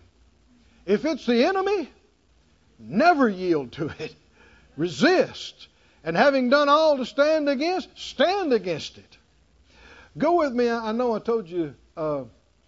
If 0.85 1.03
it's 1.03 1.25
the 1.25 1.45
enemy, 1.45 1.89
never 2.79 3.27
yield 3.27 3.71
to 3.73 3.91
it. 3.99 4.15
Resist. 4.77 5.67
And 6.03 6.15
having 6.15 6.49
done 6.49 6.69
all 6.69 6.97
to 6.97 7.05
stand 7.05 7.49
against, 7.49 7.89
stand 7.95 8.53
against 8.53 8.97
it. 8.97 9.17
Go 10.17 10.37
with 10.37 10.53
me. 10.53 10.69
I 10.69 10.91
know 10.91 11.15
I 11.15 11.19
told 11.19 11.49
you 11.49 11.73
uh, 11.97 12.23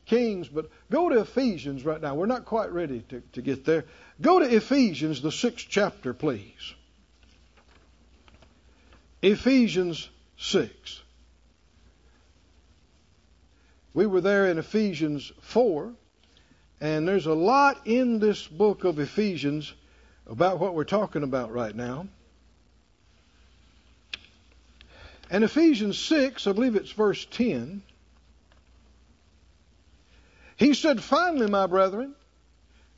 Kings, 0.07 0.47
but 0.47 0.69
go 0.89 1.09
to 1.09 1.19
Ephesians 1.19 1.85
right 1.85 2.01
now. 2.01 2.15
We're 2.15 2.25
not 2.25 2.45
quite 2.45 2.71
ready 2.71 3.01
to, 3.09 3.21
to 3.33 3.41
get 3.41 3.65
there. 3.65 3.85
Go 4.19 4.39
to 4.39 4.45
Ephesians, 4.45 5.21
the 5.21 5.31
sixth 5.31 5.67
chapter, 5.69 6.13
please. 6.13 6.73
Ephesians 9.21 10.09
6. 10.37 11.01
We 13.93 14.05
were 14.05 14.21
there 14.21 14.47
in 14.47 14.57
Ephesians 14.59 15.31
4, 15.41 15.91
and 16.79 17.07
there's 17.07 17.25
a 17.25 17.33
lot 17.33 17.81
in 17.85 18.19
this 18.19 18.47
book 18.47 18.83
of 18.83 18.99
Ephesians 18.99 19.73
about 20.27 20.59
what 20.59 20.75
we're 20.75 20.83
talking 20.83 21.23
about 21.23 21.51
right 21.51 21.75
now. 21.75 22.07
And 25.29 25.43
Ephesians 25.43 25.97
6, 25.97 26.47
I 26.47 26.51
believe 26.53 26.75
it's 26.75 26.91
verse 26.91 27.25
10, 27.31 27.81
he 30.57 30.73
said, 30.73 31.01
Finally, 31.01 31.49
my 31.49 31.67
brethren, 31.67 32.15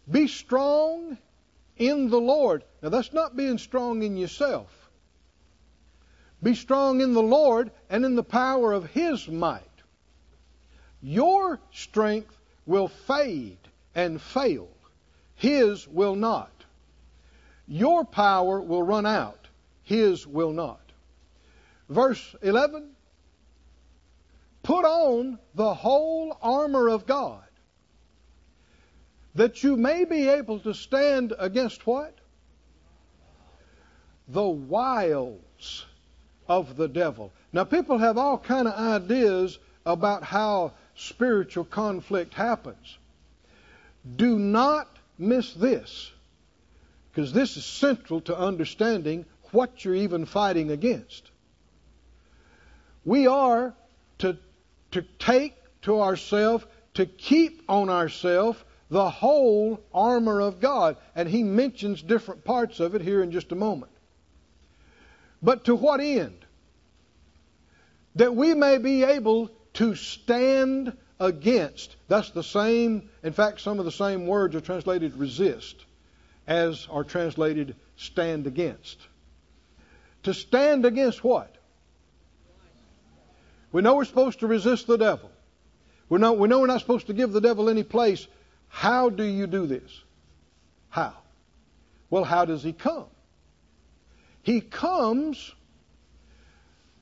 be 0.09 0.27
strong 0.27 1.17
in 1.77 2.09
the 2.09 2.19
Lord. 2.19 2.63
Now, 2.81 2.89
that's 2.89 3.13
not 3.13 3.35
being 3.35 3.57
strong 3.57 4.01
in 4.01 4.17
yourself. 4.17 4.89
Be 6.41 6.55
strong 6.55 7.01
in 7.01 7.13
the 7.13 7.21
Lord 7.21 7.71
and 7.89 8.05
in 8.05 8.15
the 8.15 8.23
power 8.23 8.71
of 8.71 8.89
His 8.91 9.27
might. 9.27 9.63
Your 11.01 11.59
strength 11.71 12.35
will 12.65 12.87
fade 12.87 13.57
and 13.93 14.21
fail, 14.21 14.69
His 15.35 15.87
will 15.87 16.15
not. 16.15 16.51
Your 17.67 18.05
power 18.05 18.61
will 18.61 18.83
run 18.83 19.05
out, 19.05 19.47
His 19.83 20.25
will 20.25 20.51
not. 20.53 20.79
Verse 21.89 22.35
11 22.41 22.91
Put 24.63 24.85
on 24.85 25.39
the 25.55 25.73
whole 25.73 26.37
armor 26.41 26.89
of 26.89 27.05
God, 27.05 27.43
that 29.39 29.63
you 29.63 29.77
may 29.77 30.03
be 30.03 30.27
able 30.27 30.59
to 30.59 30.73
stand 30.73 31.33
against 31.39 31.87
what? 31.87 32.13
The 34.27 34.45
wiles 34.45 35.85
of 36.49 36.75
the 36.75 36.89
devil. 36.89 37.31
Now, 37.53 37.63
people 37.63 37.99
have 37.99 38.17
all 38.17 38.37
kind 38.37 38.67
of 38.67 38.73
ideas 38.73 39.57
about 39.85 40.23
how 40.23 40.73
spiritual 40.93 41.63
conflict 41.63 42.33
happens. 42.33 42.97
Do 44.17 44.37
not 44.37 44.89
miss 45.17 45.53
this, 45.53 46.11
because 47.09 47.31
this 47.31 47.55
is 47.55 47.63
central 47.63 48.19
to 48.21 48.37
understanding 48.37 49.25
what 49.51 49.85
you're 49.85 49.95
even 49.95 50.25
fighting 50.25 50.69
against. 50.69 51.31
We 53.05 53.27
are 53.27 53.73
to, 54.17 54.37
to 54.91 55.01
take 55.17 55.55
to 55.83 56.01
ourselves, 56.01 56.65
to 56.95 57.05
keep 57.05 57.63
on 57.69 57.89
ourselves 57.89 58.61
the 58.89 59.09
whole 59.09 59.83
armor 59.93 60.41
of 60.41 60.59
God. 60.59 60.97
And 61.15 61.29
he 61.29 61.43
mentions 61.43 62.01
different 62.01 62.43
parts 62.43 62.79
of 62.79 62.95
it 62.95 63.01
here 63.01 63.21
in 63.21 63.31
just 63.31 63.51
a 63.51 63.55
moment. 63.55 63.91
But 65.41 65.65
to 65.65 65.75
what 65.75 65.99
end? 65.99 66.45
That 68.15 68.35
we 68.35 68.53
may 68.53 68.77
be 68.77 69.03
able 69.03 69.51
to 69.75 69.95
stand 69.95 70.97
against. 71.19 71.95
That's 72.07 72.31
the 72.31 72.43
same, 72.43 73.09
in 73.23 73.33
fact, 73.33 73.61
some 73.61 73.79
of 73.79 73.85
the 73.85 73.91
same 73.91 74.25
words 74.25 74.55
are 74.55 74.61
translated 74.61 75.15
resist 75.15 75.75
as 76.47 76.87
are 76.89 77.03
translated 77.03 77.75
stand 77.95 78.47
against. 78.47 78.97
To 80.23 80.33
stand 80.33 80.85
against 80.85 81.23
what? 81.23 81.55
We 83.71 83.81
know 83.81 83.95
we're 83.95 84.05
supposed 84.05 84.39
to 84.39 84.47
resist 84.47 84.87
the 84.87 84.97
devil. 84.97 85.29
We 86.09 86.19
know, 86.19 86.33
we 86.33 86.47
know 86.47 86.59
we're 86.59 86.67
not 86.67 86.81
supposed 86.81 87.07
to 87.07 87.13
give 87.13 87.31
the 87.31 87.41
devil 87.41 87.69
any 87.69 87.83
place. 87.83 88.27
How 88.69 89.09
do 89.09 89.23
you 89.23 89.47
do 89.47 89.67
this? 89.67 90.03
How? 90.89 91.13
Well, 92.09 92.23
how 92.23 92.45
does 92.45 92.63
he 92.63 92.73
come? 92.73 93.05
He 94.41 94.61
comes 94.61 95.53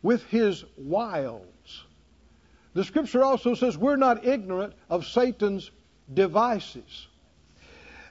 with 0.01 0.23
his 0.25 0.65
wiles. 0.75 1.84
The 2.73 2.84
scripture 2.84 3.23
also 3.23 3.53
says 3.53 3.77
we're 3.77 3.95
not 3.95 4.25
ignorant 4.25 4.73
of 4.89 5.06
Satan's 5.06 5.69
devices. 6.12 7.08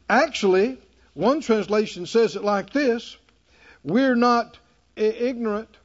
Actually, 0.08 0.78
one 1.14 1.40
translation 1.40 2.06
says 2.06 2.36
it 2.36 2.44
like 2.44 2.70
this 2.70 3.16
We're 3.82 4.16
not 4.16 4.58
ignorant 4.96 5.76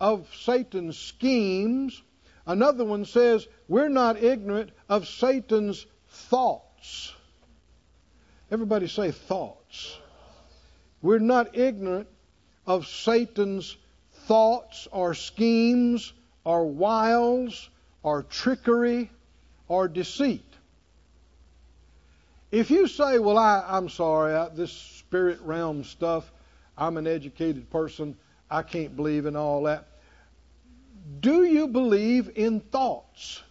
of 0.00 0.28
Satan's 0.34 0.98
schemes 0.98 2.02
Another 2.48 2.82
one 2.82 3.04
says, 3.04 3.46
We're 3.68 3.90
not 3.90 4.22
ignorant 4.22 4.70
of 4.88 5.06
Satan's 5.06 5.84
thoughts. 6.08 7.12
Everybody 8.50 8.88
say 8.88 9.10
thoughts. 9.10 9.98
We're 11.02 11.18
not 11.18 11.56
ignorant 11.56 12.08
of 12.66 12.86
Satan's 12.86 13.76
thoughts 14.26 14.88
or 14.90 15.14
schemes 15.14 16.12
or 16.44 16.66
wiles 16.66 17.68
or 18.02 18.22
trickery 18.22 19.10
or 19.68 19.86
deceit. 19.86 20.44
If 22.50 22.70
you 22.70 22.88
say, 22.88 23.18
Well, 23.18 23.36
I, 23.36 23.64
am 23.76 23.90
sorry, 23.90 24.34
I, 24.34 24.48
this 24.48 24.72
spirit 24.72 25.40
realm 25.42 25.84
stuff, 25.84 26.30
I'm 26.76 26.96
an 26.96 27.06
educated 27.06 27.70
person, 27.70 28.16
I 28.50 28.62
can't 28.62 28.96
believe 28.96 29.26
in 29.26 29.36
all 29.36 29.64
that. 29.64 29.86
Do 31.20 31.44
you 31.44 31.68
believe 31.68 32.30
in 32.34 32.60
thoughts? 32.60 33.42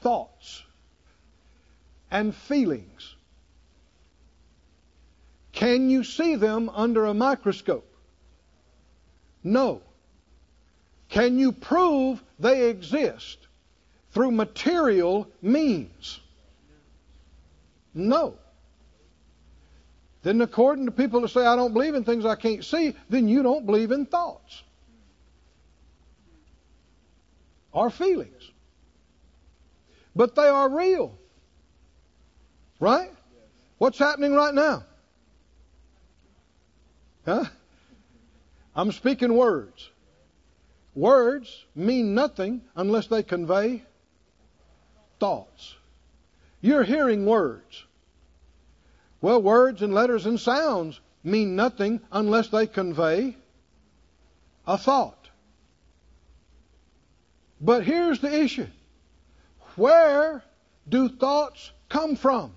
Thoughts 0.00 0.62
and 2.10 2.34
feelings. 2.34 3.16
Can 5.60 5.90
you 5.90 6.04
see 6.04 6.36
them 6.36 6.70
under 6.70 7.04
a 7.04 7.12
microscope? 7.12 7.86
No. 9.44 9.82
Can 11.10 11.38
you 11.38 11.52
prove 11.52 12.22
they 12.38 12.70
exist 12.70 13.36
through 14.12 14.30
material 14.30 15.28
means? 15.42 16.18
No. 17.92 18.36
Then, 20.22 20.40
according 20.40 20.86
to 20.86 20.92
people 20.92 21.20
that 21.20 21.28
say, 21.28 21.44
I 21.44 21.56
don't 21.56 21.74
believe 21.74 21.94
in 21.94 22.04
things 22.04 22.24
I 22.24 22.36
can't 22.36 22.64
see, 22.64 22.96
then 23.10 23.28
you 23.28 23.42
don't 23.42 23.66
believe 23.66 23.90
in 23.90 24.06
thoughts. 24.06 24.62
or 27.72 27.90
feelings. 27.90 28.50
But 30.16 30.34
they 30.34 30.48
are 30.48 30.68
real. 30.68 31.16
Right? 32.80 33.10
What's 33.78 33.98
happening 33.98 34.34
right 34.34 34.54
now? 34.54 34.84
Huh? 37.24 37.44
I'm 38.74 38.92
speaking 38.92 39.34
words. 39.34 39.90
words 40.94 41.64
mean 41.74 42.14
nothing 42.14 42.62
unless 42.74 43.06
they 43.08 43.22
convey 43.22 43.82
thoughts. 45.18 45.76
You're 46.60 46.84
hearing 46.84 47.26
words. 47.26 47.84
Well, 49.20 49.42
words 49.42 49.82
and 49.82 49.94
letters 49.94 50.26
and 50.26 50.40
sounds 50.40 51.00
mean 51.22 51.56
nothing 51.56 52.00
unless 52.10 52.48
they 52.48 52.66
convey 52.66 53.36
a 54.66 54.78
thought. 54.78 55.28
But 57.60 57.84
here's 57.84 58.20
the 58.20 58.42
issue 58.42 58.66
where 59.76 60.42
do 60.88 61.08
thoughts 61.08 61.70
come 61.88 62.16
from? 62.16 62.54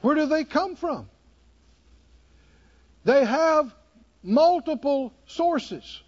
Where 0.00 0.14
do 0.14 0.26
they 0.26 0.44
come 0.44 0.76
from? 0.76 1.08
They 3.04 3.24
have 3.24 3.74
multiple 4.22 5.12
sources. 5.26 6.02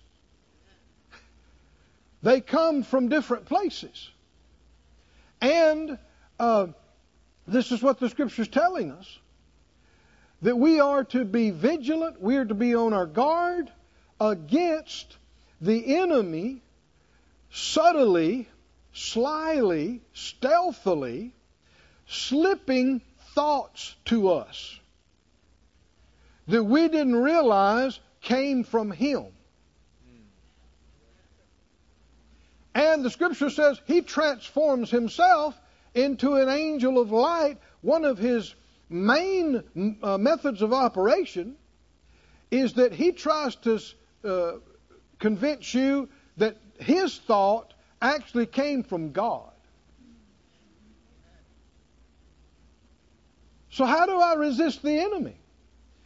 They 2.22 2.40
come 2.40 2.82
from 2.82 3.08
different 3.08 3.46
places. 3.46 4.10
And 5.40 5.98
uh, 6.38 6.68
this 7.46 7.72
is 7.72 7.82
what 7.82 7.98
the 7.98 8.08
Scripture 8.08 8.42
is 8.42 8.48
telling 8.48 8.92
us 8.92 9.18
that 10.42 10.56
we 10.56 10.80
are 10.80 11.04
to 11.04 11.24
be 11.24 11.50
vigilant, 11.50 12.20
we 12.20 12.36
are 12.36 12.44
to 12.44 12.54
be 12.54 12.74
on 12.74 12.92
our 12.92 13.06
guard 13.06 13.70
against 14.20 15.16
the 15.60 15.96
enemy 15.96 16.62
subtly, 17.50 18.48
slyly, 18.92 20.00
stealthily 20.14 21.32
slipping 22.06 23.00
thoughts 23.34 23.94
to 24.06 24.30
us 24.30 24.78
that 26.48 26.64
we 26.64 26.88
didn't 26.88 27.16
realize 27.16 27.98
came 28.20 28.64
from 28.64 28.90
him. 28.90 29.26
And 32.74 33.04
the 33.04 33.10
scripture 33.10 33.50
says 33.50 33.80
he 33.86 34.00
transforms 34.00 34.90
himself 34.90 35.58
into 35.94 36.34
an 36.34 36.48
angel 36.48 36.98
of 36.98 37.10
light. 37.10 37.58
One 37.82 38.04
of 38.04 38.18
his 38.18 38.54
main 38.88 39.98
uh, 40.02 40.18
methods 40.18 40.62
of 40.62 40.72
operation 40.72 41.56
is 42.50 42.74
that 42.74 42.92
he 42.92 43.12
tries 43.12 43.56
to 43.56 43.80
uh, 44.24 44.52
convince 45.18 45.74
you 45.74 46.08
that 46.38 46.56
his 46.78 47.18
thought 47.18 47.74
actually 48.00 48.46
came 48.46 48.82
from 48.82 49.12
God. 49.12 49.51
So, 53.72 53.86
how 53.86 54.04
do 54.04 54.18
I 54.20 54.34
resist 54.34 54.82
the 54.82 55.00
enemy? 55.00 55.36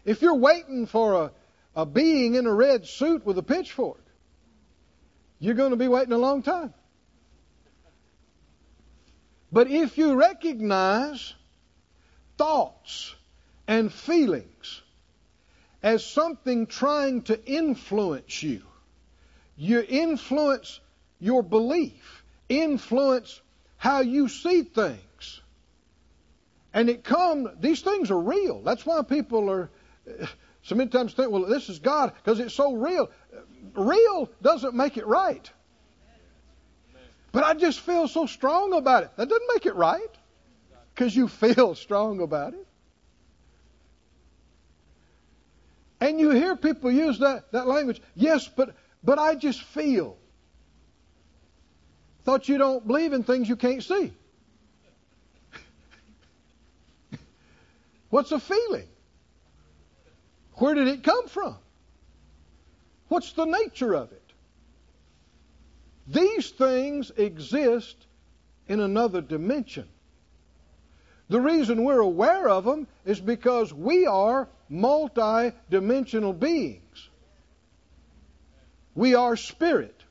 If 0.05 0.23
you're 0.23 0.37
waiting 0.37 0.87
for 0.87 1.15
a, 1.15 1.33
a 1.75 1.85
being 1.85 2.37
in 2.37 2.47
a 2.47 2.55
red 2.55 2.87
suit 2.87 3.27
with 3.27 3.39
a 3.39 3.43
pitchfork, 3.43 4.03
you're 5.41 5.55
going 5.55 5.71
to 5.71 5.77
be 5.77 5.89
waiting 5.89 6.13
a 6.13 6.19
long 6.19 6.43
time. 6.43 6.73
But 9.51 9.69
if 9.69 9.99
you 9.99 10.15
recognize 10.15 11.35
thoughts 12.39 13.15
and 13.67 13.93
feelings 13.93 14.83
as 15.83 16.05
something 16.05 16.69
trying 16.69 17.23
to 17.23 17.45
influence 17.45 18.45
you, 18.45 18.63
you 19.57 19.85
influence 19.89 20.79
your 21.19 21.43
belief, 21.43 22.23
influence 22.49 23.41
how 23.77 24.01
you 24.01 24.29
see 24.29 24.63
things. 24.63 25.41
And 26.77 26.91
it 26.91 27.05
comes, 27.05 27.49
these 27.59 27.81
things 27.81 28.11
are 28.11 28.21
real. 28.21 28.61
That's 28.61 28.85
why 28.85 29.01
people 29.01 29.49
are 29.49 29.71
so 30.63 30.75
many 30.75 30.91
times 30.91 31.15
think, 31.15 31.31
well, 31.31 31.47
this 31.47 31.71
is 31.71 31.79
God 31.79 32.13
because 32.15 32.39
it's 32.39 32.53
so 32.53 32.75
real. 32.75 33.11
Real 33.73 34.31
doesn't 34.43 34.75
make 34.75 34.99
it 34.99 35.07
right. 35.07 35.51
But 37.33 37.45
I 37.45 37.55
just 37.55 37.81
feel 37.81 38.09
so 38.09 38.27
strong 38.27 38.75
about 38.75 39.05
it. 39.05 39.11
That 39.17 39.27
doesn't 39.27 39.49
make 39.55 39.65
it 39.65 39.75
right 39.75 40.11
because 40.95 41.17
you 41.17 41.29
feel 41.29 41.75
strong 41.87 42.21
about 42.21 42.53
it. 42.53 42.67
And 45.99 46.21
you 46.21 46.29
hear 46.29 46.57
people 46.57 46.93
use 46.93 47.21
that, 47.21 47.53
that 47.53 47.67
language. 47.67 48.03
Yes, 48.15 48.47
but 48.55 48.75
but 49.03 49.19
I 49.19 49.35
just 49.35 49.63
feel. 49.63 50.19
Thought 52.25 52.51
you 52.51 52.59
don't 52.59 52.87
believe 52.87 53.15
in 53.15 53.23
things 53.23 53.49
you 53.49 53.57
can't 53.57 53.83
see. 53.83 54.13
What's 58.17 58.33
a 58.33 58.41
feeling? 58.41 58.89
Where 60.55 60.75
did 60.75 60.89
it 60.89 61.03
come 61.03 61.29
from? 61.29 61.55
What's 63.09 63.33
the 63.33 63.45
nature 63.45 63.93
of 63.93 64.11
it? 64.11 64.33
These 66.07 66.49
things 66.53 67.13
exist 67.15 67.95
in 68.69 68.81
another 68.81 69.21
dimension. 69.21 69.87
The 71.29 71.43
reason 71.43 71.85
we're 71.85 72.01
aware 72.01 72.49
of 72.49 72.65
them 72.65 72.87
is 73.05 73.21
because 73.21 73.71
we 73.71 74.07
are 74.07 74.49
multi 74.71 75.53
dimensional 75.69 76.33
beings. 76.33 77.11
We 78.95 79.15
are 79.15 79.37
spirit. 79.37 80.03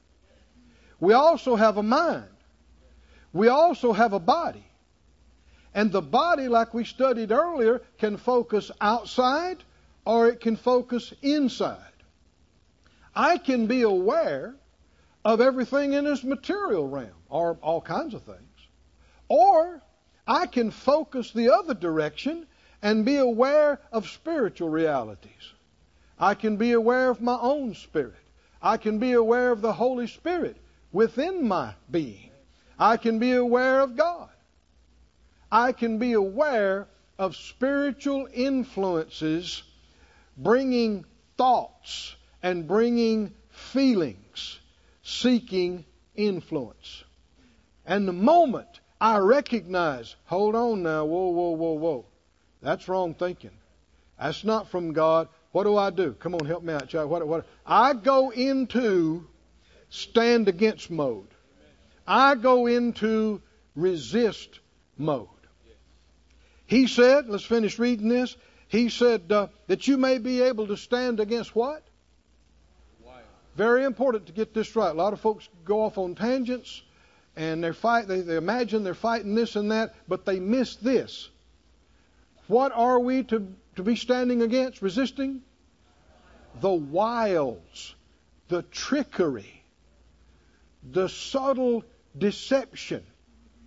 We 1.00 1.13
also 1.13 1.56
have 1.56 1.78
a 1.78 1.84
mind. 1.84 2.38
We 3.34 3.48
also 3.48 3.94
have 3.94 4.13
a 4.13 4.20
body. 4.20 4.63
And 5.75 5.91
the 5.91 6.01
body, 6.01 6.47
like 6.47 6.73
we 6.73 6.85
studied 6.85 7.31
earlier, 7.31 7.81
can 7.97 8.15
focus 8.15 8.71
outside 8.79 9.57
or 10.05 10.29
it 10.29 10.39
can 10.39 10.55
focus 10.55 11.13
inside. 11.21 11.79
I 13.13 13.38
can 13.38 13.67
be 13.67 13.81
aware 13.81 14.55
of 15.25 15.41
everything 15.41 15.93
in 15.93 16.05
this 16.05 16.23
material 16.23 16.88
realm, 16.88 17.09
or 17.29 17.57
all 17.61 17.81
kinds 17.81 18.13
of 18.13 18.21
things. 18.23 18.39
Or 19.27 19.81
I 20.25 20.45
can 20.45 20.71
focus 20.71 21.31
the 21.31 21.53
other 21.53 21.73
direction 21.73 22.45
and 22.81 23.03
be 23.03 23.17
aware 23.17 23.81
of 23.91 24.07
spiritual 24.07 24.69
realities. 24.69 25.53
I 26.19 26.35
can 26.35 26.55
be 26.55 26.71
aware 26.71 27.09
of 27.09 27.21
my 27.21 27.38
own 27.41 27.73
spirit. 27.73 28.13
I 28.61 28.77
can 28.77 28.99
be 28.99 29.13
aware 29.13 29.51
of 29.51 29.61
the 29.61 29.73
Holy 29.73 30.07
Spirit 30.07 30.57
within 30.91 31.47
my 31.47 31.73
being. 31.91 32.29
I 32.79 32.97
can 32.97 33.19
be 33.19 33.33
aware 33.33 33.81
of 33.81 33.97
God. 33.97 34.29
I 35.56 35.72
can 35.72 36.00
be 36.00 36.12
aware 36.12 36.86
of 37.18 37.38
spiritual 37.38 38.28
influences 38.34 39.63
bringing 40.36 41.06
thoughts 41.38 42.13
and 42.44 42.68
bringing 42.68 43.34
feelings, 43.52 44.60
seeking 45.02 45.86
influence. 46.13 47.06
And 47.86 48.06
the 48.06 48.12
moment 48.12 48.68
I 49.00 49.20
recognize, 49.20 50.13
hold 50.26 50.56
on 50.56 50.84
now, 50.84 51.06
whoa, 51.06 51.30
whoa, 51.30 51.52
whoa, 51.52 51.74
whoa, 51.76 52.06
that's 52.62 52.89
wrong 52.89 53.13
thinking. 53.13 53.58
That's 54.20 54.44
not 54.44 54.68
from 54.72 54.91
God. 54.91 55.30
What 55.54 55.63
do 55.63 55.78
I 55.78 55.89
do? 55.89 56.12
Come 56.20 56.36
on, 56.36 56.46
help 56.46 56.63
me 56.63 56.74
out, 56.74 56.89
child. 56.89 57.10
What, 57.10 57.26
what? 57.26 57.46
I 57.65 57.94
go 57.94 58.30
into 58.30 59.26
stand 59.88 60.50
against 60.50 60.91
mode. 60.91 61.30
I 62.06 62.36
go 62.36 62.68
into 62.68 63.41
resist 63.74 64.60
mode. 64.98 65.30
He 66.67 66.88
said, 66.88 67.30
let's 67.30 67.43
finish 67.43 67.78
reading 67.80 68.10
this. 68.10 68.36
He 68.67 68.89
said 68.89 69.32
uh, 69.32 69.47
that 69.67 69.88
you 69.88 69.97
may 69.97 70.17
be 70.17 70.41
able 70.41 70.67
to 70.67 70.78
stand 70.78 71.19
against 71.19 71.56
what? 71.56 71.84
Very 73.56 73.86
important 73.86 74.25
to 74.28 74.34
get 74.34 74.54
this 74.54 74.75
right. 74.75 74.89
A 74.89 74.93
lot 74.93 75.13
of 75.13 75.21
folks 75.21 75.47
go 75.63 75.84
off 75.84 75.97
on 75.97 76.15
tangents 76.15 76.82
and 77.36 77.63
they 77.63 77.71
fight. 77.71 78.08
They, 78.08 78.21
they 78.21 78.36
imagine 78.36 78.84
they're 78.84 78.93
fighting 78.93 79.34
this 79.34 79.56
and 79.56 79.71
that, 79.71 79.95
but 80.08 80.25
they 80.25 80.39
miss 80.39 80.75
this. 80.75 81.30
What 82.47 82.73
are 82.73 82.99
we 82.99 83.23
to, 83.23 83.47
to 83.78 83.84
be 83.84 83.95
standing 83.95 84.41
against, 84.41 84.82
resisting? 84.82 85.41
The 86.60 86.71
wiles, 86.71 87.95
the 88.49 88.63
trickery, 88.63 89.63
the 90.84 91.08
subtle 91.08 91.84
deception 92.17 93.04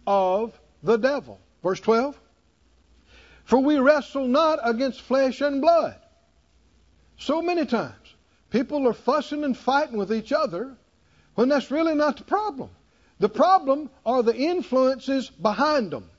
of 0.06 0.58
the 0.82 0.96
devil. 0.96 1.40
Verse 1.62 1.80
12. 1.80 2.18
For 3.48 3.58
we 3.58 3.78
wrestle 3.78 4.28
not 4.28 4.58
against 4.62 5.00
flesh 5.00 5.40
and 5.40 5.62
blood. 5.62 5.96
So 7.16 7.40
many 7.40 7.64
times, 7.64 8.14
people 8.50 8.86
are 8.86 8.92
fussing 8.92 9.42
and 9.42 9.56
fighting 9.56 9.96
with 9.96 10.12
each 10.12 10.32
other 10.32 10.76
when 11.34 11.48
that's 11.48 11.70
really 11.70 11.94
not 11.94 12.18
the 12.18 12.24
problem. 12.24 12.68
The 13.20 13.30
problem 13.30 13.88
are 14.04 14.22
the 14.22 14.36
influences 14.36 15.30
behind 15.30 15.92
them. 15.92 16.10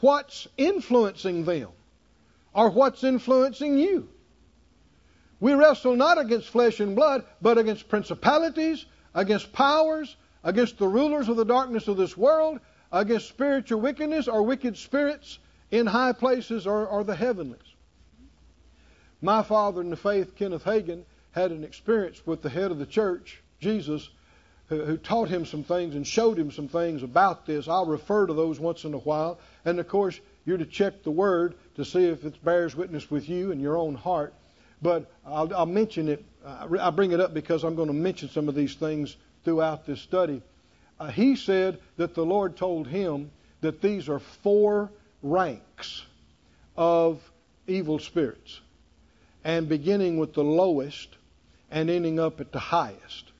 What's 0.00 0.48
influencing 0.56 1.44
them? 1.44 1.68
Or 2.52 2.68
what's 2.68 3.04
influencing 3.04 3.78
you? 3.78 4.08
We 5.38 5.52
wrestle 5.52 5.94
not 5.94 6.18
against 6.18 6.48
flesh 6.48 6.80
and 6.80 6.96
blood, 6.96 7.26
but 7.40 7.58
against 7.58 7.88
principalities, 7.88 8.86
against 9.14 9.52
powers, 9.52 10.16
against 10.42 10.78
the 10.78 10.88
rulers 10.88 11.28
of 11.28 11.36
the 11.36 11.44
darkness 11.44 11.86
of 11.86 11.96
this 11.96 12.16
world, 12.16 12.58
against 12.90 13.28
spiritual 13.28 13.80
wickedness 13.80 14.26
or 14.26 14.42
wicked 14.42 14.76
spirits 14.76 15.38
in 15.70 15.86
high 15.86 16.12
places 16.12 16.66
are, 16.66 16.88
are 16.88 17.04
the 17.04 17.16
heavenlies. 17.16 17.60
My 19.20 19.42
father 19.42 19.80
in 19.80 19.90
the 19.90 19.96
faith, 19.96 20.36
Kenneth 20.36 20.64
Hagin, 20.64 21.04
had 21.32 21.50
an 21.50 21.64
experience 21.64 22.24
with 22.26 22.42
the 22.42 22.48
head 22.48 22.70
of 22.70 22.78
the 22.78 22.86
church, 22.86 23.42
Jesus, 23.60 24.08
who, 24.68 24.84
who 24.84 24.96
taught 24.96 25.28
him 25.28 25.44
some 25.44 25.64
things 25.64 25.94
and 25.94 26.06
showed 26.06 26.38
him 26.38 26.50
some 26.50 26.68
things 26.68 27.02
about 27.02 27.46
this. 27.46 27.68
I'll 27.68 27.86
refer 27.86 28.26
to 28.26 28.32
those 28.32 28.60
once 28.60 28.84
in 28.84 28.94
a 28.94 28.98
while. 28.98 29.38
And 29.64 29.78
of 29.78 29.88
course, 29.88 30.18
you're 30.44 30.58
to 30.58 30.66
check 30.66 31.02
the 31.02 31.10
Word 31.10 31.54
to 31.76 31.84
see 31.84 32.06
if 32.06 32.24
it 32.24 32.42
bears 32.44 32.74
witness 32.74 33.10
with 33.10 33.28
you 33.28 33.52
and 33.52 33.60
your 33.60 33.76
own 33.76 33.94
heart. 33.94 34.34
But 34.80 35.10
I'll, 35.26 35.54
I'll 35.54 35.66
mention 35.66 36.08
it. 36.08 36.24
I 36.46 36.90
bring 36.90 37.12
it 37.12 37.20
up 37.20 37.34
because 37.34 37.64
I'm 37.64 37.74
going 37.74 37.88
to 37.88 37.94
mention 37.94 38.30
some 38.30 38.48
of 38.48 38.54
these 38.54 38.74
things 38.74 39.16
throughout 39.44 39.86
this 39.86 40.00
study. 40.00 40.40
Uh, 40.98 41.08
he 41.08 41.36
said 41.36 41.78
that 41.96 42.14
the 42.14 42.24
Lord 42.24 42.56
told 42.56 42.86
him 42.86 43.30
that 43.60 43.82
these 43.82 44.08
are 44.08 44.18
four 44.18 44.90
ranks 45.22 46.04
of 46.76 47.20
evil 47.66 47.98
spirits, 47.98 48.60
and 49.44 49.68
beginning 49.68 50.18
with 50.18 50.34
the 50.34 50.44
lowest 50.44 51.08
and 51.70 51.90
ending 51.90 52.18
up 52.18 52.40
at 52.40 52.52
the 52.52 52.58
highest. 52.58 53.30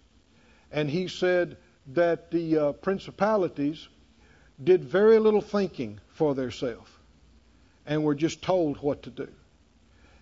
And 0.71 0.91
he 0.91 1.09
said 1.09 1.57
that 1.95 2.31
the 2.31 2.59
uh, 2.59 2.73
principalities 2.73 3.89
did 4.63 4.85
very 4.85 5.19
little 5.19 5.41
thinking 5.41 6.01
for 6.13 6.35
themselves 6.35 6.91
and 7.87 8.05
were 8.05 8.15
just 8.15 8.43
told 8.43 8.77
what 8.79 9.05
to 9.05 9.11
do. 9.11 9.29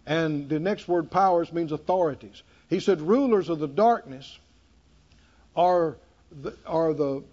And 0.06 0.48
the 0.48 0.60
next 0.60 0.86
word, 0.86 1.10
powers, 1.10 1.52
means 1.52 1.72
authorities. 1.72 2.42
He 2.70 2.78
said 2.78 3.00
rulers 3.00 3.48
of 3.48 3.58
the 3.58 3.66
darkness 3.66 4.38
are 5.56 5.96
the, 6.30 6.56
are 6.64 6.92
the 6.92 7.24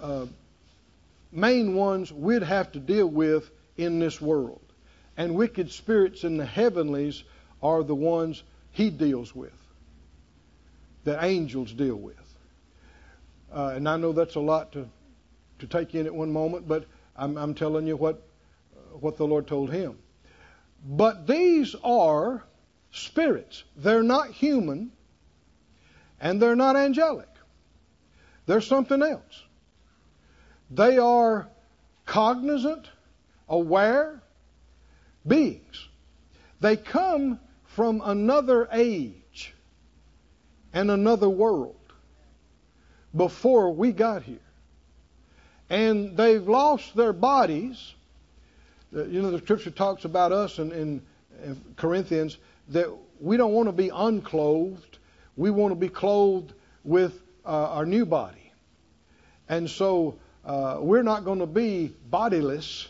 uh, 0.00 0.26
main 1.32 1.74
ones 1.74 2.12
we'd 2.12 2.42
have 2.42 2.72
to 2.72 2.80
deal 2.80 3.06
with 3.06 3.50
in 3.76 3.98
this 3.98 4.20
world. 4.20 4.60
And 5.16 5.34
wicked 5.34 5.70
spirits 5.70 6.24
in 6.24 6.36
the 6.36 6.46
heavenlies 6.46 7.24
are 7.62 7.82
the 7.82 7.94
ones 7.94 8.42
he 8.70 8.90
deals 8.90 9.34
with, 9.34 9.56
that 11.04 11.24
angels 11.24 11.72
deal 11.72 11.96
with. 11.96 12.14
Uh, 13.52 13.72
and 13.74 13.88
I 13.88 13.96
know 13.96 14.12
that's 14.12 14.36
a 14.36 14.40
lot 14.40 14.72
to, 14.72 14.88
to 15.58 15.66
take 15.66 15.94
in 15.94 16.06
at 16.06 16.14
one 16.14 16.32
moment, 16.32 16.68
but 16.68 16.84
I'm, 17.16 17.36
I'm 17.36 17.54
telling 17.54 17.86
you 17.86 17.96
what, 17.96 18.22
what 19.00 19.16
the 19.16 19.26
Lord 19.26 19.46
told 19.46 19.72
him. 19.72 19.98
But 20.86 21.26
these 21.26 21.74
are 21.82 22.44
spirits. 22.92 23.64
They're 23.76 24.02
not 24.02 24.30
human, 24.30 24.92
and 26.20 26.40
they're 26.40 26.56
not 26.56 26.76
angelic. 26.76 27.28
They're 28.46 28.60
something 28.60 29.02
else. 29.02 29.42
They 30.70 30.98
are 30.98 31.48
cognizant, 32.04 32.88
aware 33.48 34.20
beings. 35.26 35.88
They 36.60 36.76
come 36.76 37.38
from 37.66 38.02
another 38.04 38.68
age 38.72 39.54
and 40.72 40.90
another 40.90 41.28
world 41.28 41.76
before 43.14 43.72
we 43.72 43.92
got 43.92 44.22
here. 44.22 44.38
And 45.70 46.16
they've 46.16 46.46
lost 46.46 46.96
their 46.96 47.12
bodies. 47.12 47.94
Uh, 48.94 49.04
you 49.04 49.22
know, 49.22 49.30
the 49.30 49.38
scripture 49.38 49.70
talks 49.70 50.04
about 50.04 50.32
us 50.32 50.58
in, 50.58 50.72
in, 50.72 51.02
in 51.44 51.64
Corinthians 51.76 52.38
that 52.70 52.88
we 53.20 53.36
don't 53.36 53.52
want 53.52 53.68
to 53.68 53.72
be 53.72 53.90
unclothed. 53.94 54.98
We 55.36 55.50
want 55.50 55.72
to 55.72 55.76
be 55.76 55.88
clothed 55.88 56.52
with 56.84 57.12
uh, 57.44 57.48
our 57.48 57.86
new 57.86 58.06
body. 58.06 58.52
And 59.48 59.68
so 59.68 60.18
uh, 60.44 60.78
we're 60.80 61.02
not 61.02 61.24
going 61.24 61.40
to 61.40 61.46
be 61.46 61.94
bodiless 62.10 62.88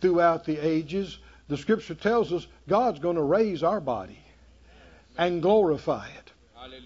throughout 0.00 0.44
the 0.44 0.58
ages. 0.58 1.18
The 1.48 1.56
scripture 1.56 1.94
tells 1.94 2.32
us 2.32 2.46
God's 2.68 2.98
going 2.98 3.16
to 3.16 3.22
raise 3.22 3.62
our 3.62 3.80
body 3.80 4.18
and 5.16 5.42
glorify 5.42 6.06
it. 6.06 6.32
Hallelujah. 6.54 6.84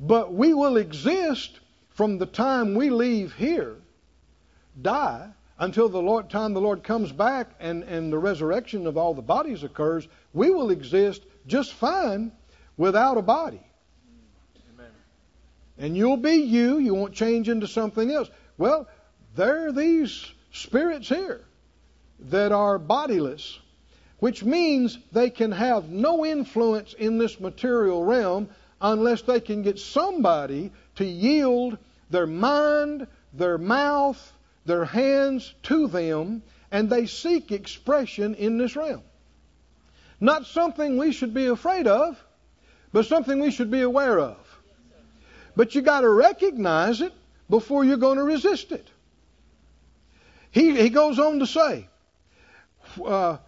But 0.00 0.34
we 0.34 0.52
will 0.54 0.76
exist 0.76 1.60
from 1.90 2.18
the 2.18 2.26
time 2.26 2.74
we 2.74 2.90
leave 2.90 3.32
here, 3.34 3.76
die, 4.80 5.30
until 5.58 5.88
the 5.88 6.02
Lord, 6.02 6.28
time 6.28 6.52
the 6.52 6.60
Lord 6.60 6.82
comes 6.82 7.12
back 7.12 7.48
and, 7.60 7.82
and 7.84 8.12
the 8.12 8.18
resurrection 8.18 8.86
of 8.86 8.98
all 8.98 9.14
the 9.14 9.22
bodies 9.22 9.62
occurs. 9.62 10.06
We 10.34 10.50
will 10.50 10.70
exist 10.70 11.22
just 11.46 11.72
fine 11.72 12.32
without 12.76 13.16
a 13.16 13.22
body. 13.22 13.62
Amen. 14.74 14.90
And 15.78 15.96
you'll 15.96 16.18
be 16.18 16.34
you. 16.34 16.78
You 16.78 16.92
won't 16.94 17.14
change 17.14 17.48
into 17.48 17.66
something 17.66 18.10
else. 18.10 18.28
Well, 18.58 18.88
there 19.34 19.66
are 19.66 19.72
these 19.72 20.32
spirits 20.52 21.08
here 21.08 21.44
that 22.18 22.52
are 22.52 22.78
bodiless, 22.78 23.58
which 24.18 24.42
means 24.42 24.98
they 25.12 25.30
can 25.30 25.52
have 25.52 25.90
no 25.90 26.24
influence 26.24 26.94
in 26.94 27.18
this 27.18 27.38
material 27.38 28.02
realm 28.02 28.48
unless 28.80 29.22
they 29.22 29.40
can 29.40 29.62
get 29.62 29.78
somebody 29.78 30.72
to 30.96 31.04
yield 31.04 31.76
their 32.10 32.26
mind, 32.26 33.06
their 33.32 33.58
mouth, 33.58 34.32
their 34.64 34.84
hands 34.84 35.54
to 35.64 35.86
them, 35.86 36.42
and 36.70 36.88
they 36.88 37.06
seek 37.06 37.52
expression 37.52 38.34
in 38.34 38.58
this 38.58 38.74
realm. 38.74 39.02
Not 40.20 40.46
something 40.46 40.96
we 40.96 41.12
should 41.12 41.34
be 41.34 41.46
afraid 41.46 41.86
of, 41.86 42.22
but 42.92 43.04
something 43.04 43.38
we 43.38 43.50
should 43.50 43.70
be 43.70 43.82
aware 43.82 44.18
of. 44.18 44.36
But 45.54 45.74
you 45.74 45.82
got 45.82 46.00
to 46.00 46.10
recognize 46.10 47.00
it 47.02 47.12
before 47.48 47.84
you're 47.84 47.96
going 47.96 48.18
to 48.18 48.24
resist 48.24 48.72
it. 48.72 48.86
He, 50.50 50.76
he 50.76 50.90
goes 50.90 51.18
on 51.18 51.38
to 51.40 51.46
say, 51.46 51.88
uh, 53.04 53.38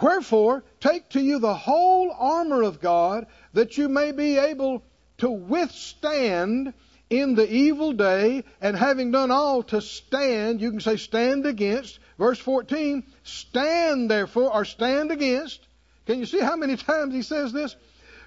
Wherefore, 0.00 0.64
take 0.80 1.08
to 1.10 1.20
you 1.20 1.38
the 1.38 1.54
whole 1.54 2.10
armor 2.10 2.62
of 2.62 2.80
God, 2.80 3.26
that 3.52 3.78
you 3.78 3.88
may 3.88 4.10
be 4.12 4.38
able 4.38 4.82
to 5.18 5.30
withstand 5.30 6.74
in 7.10 7.34
the 7.34 7.52
evil 7.52 7.92
day, 7.92 8.42
and 8.60 8.76
having 8.76 9.12
done 9.12 9.30
all 9.30 9.62
to 9.64 9.80
stand, 9.80 10.60
you 10.60 10.70
can 10.70 10.80
say 10.80 10.96
stand 10.96 11.46
against. 11.46 11.98
Verse 12.18 12.38
14, 12.38 13.04
stand 13.22 14.10
therefore, 14.10 14.52
or 14.52 14.64
stand 14.64 15.12
against. 15.12 15.60
Can 16.06 16.18
you 16.18 16.26
see 16.26 16.40
how 16.40 16.56
many 16.56 16.76
times 16.92 17.14
he 17.14 17.22
says 17.22 17.52
this? 17.52 17.76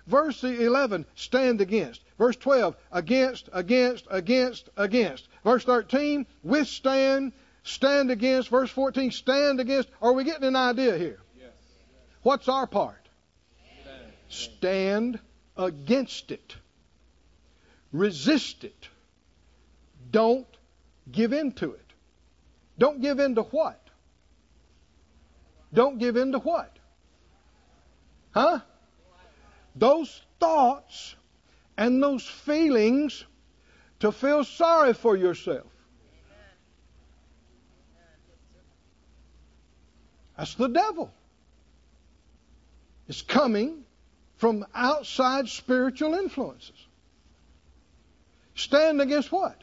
Verse 0.06 0.42
11, 0.44 1.06
stand 1.16 1.60
against. 1.60 2.02
Verse 2.18 2.36
12, 2.36 2.76
against, 2.92 3.50
against, 3.54 4.08
against, 4.10 4.70
against. 4.76 5.28
Verse 5.44 5.64
13, 5.64 6.26
withstand, 6.44 7.32
stand 7.64 8.10
against. 8.10 8.50
Verse 8.50 8.72
14, 8.72 9.12
stand 9.12 9.60
against. 9.60 9.90
Are 10.02 10.14
we 10.14 10.24
getting 10.24 10.46
an 10.46 10.56
idea 10.56 10.98
here? 10.98 11.20
Yes. 11.38 11.52
What's 12.24 12.50
our 12.50 12.66
part? 12.66 13.08
Stand. 13.84 14.14
stand 14.30 15.20
against 15.56 16.32
it. 16.32 16.56
Resist 17.92 18.64
it. 18.64 18.90
Don't 20.10 20.48
give 21.12 21.34
in 21.34 21.52
to 21.54 21.74
it. 21.74 21.94
Don't 22.80 23.02
give 23.02 23.20
in 23.20 23.36
to 23.36 23.44
what? 23.44 23.82
Don't 25.74 26.00
give 26.00 26.16
in 26.16 26.32
to 26.32 26.40
what? 26.40 26.76
Huh? 28.32 28.60
Those 29.76 30.22
thoughts 30.40 31.16
and 31.78 32.02
those 32.02 32.26
feelings 32.26 33.24
to 34.00 34.12
feel 34.12 34.44
sorry 34.44 34.94
for 34.94 35.16
yourself. 35.16 35.68
That's 40.38 40.54
the 40.56 40.68
devil. 40.68 41.12
It's 43.08 43.22
coming 43.22 43.86
from 44.36 44.66
outside 44.76 45.48
spiritual 45.48 46.14
influences. 46.14 46.76
Stand 48.56 49.02
against 49.02 49.32
what? 49.32 49.60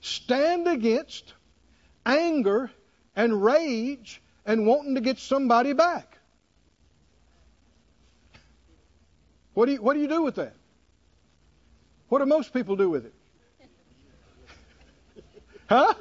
Stand 0.00 0.68
against 0.68 1.32
anger 2.04 2.70
and 3.16 3.42
rage 3.42 4.20
and 4.44 4.66
wanting 4.66 4.94
to 4.94 5.00
get 5.00 5.18
somebody 5.18 5.72
back. 5.72 6.18
What 9.54 9.66
do 9.66 9.72
you, 9.72 9.82
what 9.82 9.94
do, 9.94 10.00
you 10.00 10.08
do 10.08 10.22
with 10.22 10.36
that? 10.36 10.54
What 12.08 12.20
do 12.20 12.26
most 12.26 12.52
people 12.52 12.76
do 12.76 12.90
with 12.90 13.06
it? 13.06 13.14
Huh? 15.68 15.92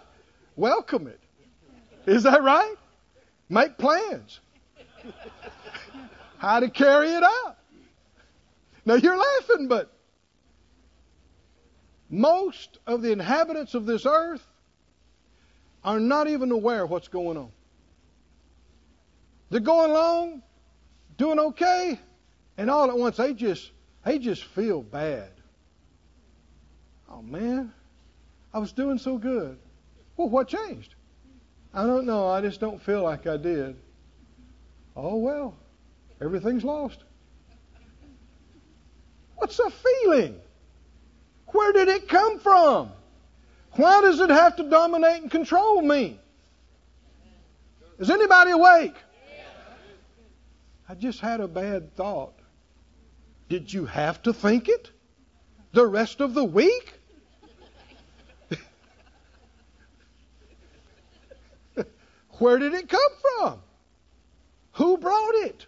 Welcome 0.56 1.08
it. 1.08 1.20
Is 2.06 2.24
that 2.24 2.42
right? 2.42 2.76
Make 3.50 3.78
plans. 3.78 4.40
How 6.38 6.62
to 6.62 6.70
carry 6.70 7.10
it 7.10 7.24
out. 7.24 7.58
Now 8.86 8.94
you're 8.94 9.18
laughing, 9.18 9.68
but 9.68 9.92
most 12.10 12.80
of 12.88 13.02
the 13.02 13.12
inhabitants 13.12 13.74
of 13.74 13.86
this 13.86 14.06
earth 14.06 14.46
are 15.84 16.00
not 16.00 16.28
even 16.28 16.52
aware 16.52 16.86
of 16.86 16.90
what's 16.90 17.10
going 17.10 17.38
on. 17.38 17.52
They're 19.50 19.60
going 19.60 19.92
along, 19.92 20.44
doing 21.18 21.40
okay, 21.40 22.00
and 22.58 22.70
all 22.70 22.90
at 22.90 22.98
once 22.98 23.18
they 23.18 23.34
just 23.34 23.72
they 24.06 24.20
just 24.20 24.44
feel 24.44 24.82
bad. 24.82 25.30
Oh 27.10 27.22
man, 27.22 27.74
I 28.54 28.60
was 28.60 28.72
doing 28.72 28.98
so 28.98 29.18
good. 29.18 29.58
Well, 30.16 30.30
what 30.30 30.48
changed? 30.48 30.96
I 31.74 31.86
don't 31.86 32.06
know. 32.06 32.28
I 32.28 32.42
just 32.42 32.60
don't 32.60 32.82
feel 32.82 33.04
like 33.04 33.28
I 33.28 33.38
did. 33.38 33.76
Oh 34.96 35.18
well, 35.18 35.56
everything's 36.22 36.64
lost. 36.64 37.00
What's 39.36 39.60
a 39.60 39.70
feeling? 39.70 40.40
Where 41.48 41.72
did 41.72 41.88
it 41.88 42.10
come 42.10 42.40
from? 42.40 42.92
Why 43.74 44.02
does 44.02 44.20
it 44.20 44.30
have 44.30 44.56
to 44.58 44.70
dominate 44.70 45.22
and 45.22 45.32
control 45.32 45.82
me? 45.82 46.20
Is 48.00 48.10
anybody 48.10 48.52
awake? 48.52 48.96
I 50.90 50.96
just 50.96 51.20
had 51.20 51.42
a 51.42 51.48
bad 51.48 51.96
thought. 51.96 52.34
Did 53.50 53.72
you 53.72 53.86
have 53.86 54.22
to 54.24 54.34
think 54.34 54.68
it 54.68 54.92
the 55.74 55.86
rest 55.86 56.22
of 56.22 56.34
the 56.34 56.44
week? 56.44 56.97
Where 62.40 62.60
did 62.60 62.74
it 62.74 62.88
come 62.90 63.12
from? 63.22 63.60
Who 64.74 64.98
brought 64.98 65.36
it? 65.36 65.66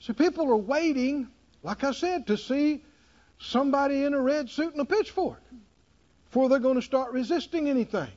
So 0.00 0.12
people 0.12 0.50
are 0.50 0.56
waiting, 0.56 1.28
like 1.62 1.84
I 1.84 1.92
said, 1.92 2.26
to 2.26 2.36
see 2.36 2.82
somebody 3.38 4.04
in 4.04 4.14
a 4.14 4.20
red 4.20 4.50
suit 4.50 4.72
and 4.72 4.80
a 4.80 4.84
pitchfork 4.84 5.40
before 6.26 6.48
they're 6.48 6.58
going 6.58 6.74
to 6.74 6.82
start 6.82 7.12
resisting 7.12 7.68
anything. 7.68 8.10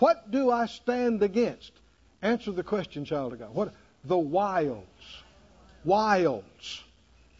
What 0.00 0.30
do 0.30 0.50
I 0.50 0.66
stand 0.66 1.22
against? 1.22 1.72
Answer 2.20 2.52
the 2.52 2.64
question, 2.64 3.04
child 3.04 3.32
of 3.32 3.38
God. 3.38 3.54
What 3.54 3.72
the 4.04 4.18
wiles, 4.18 4.84
wiles, 5.84 6.84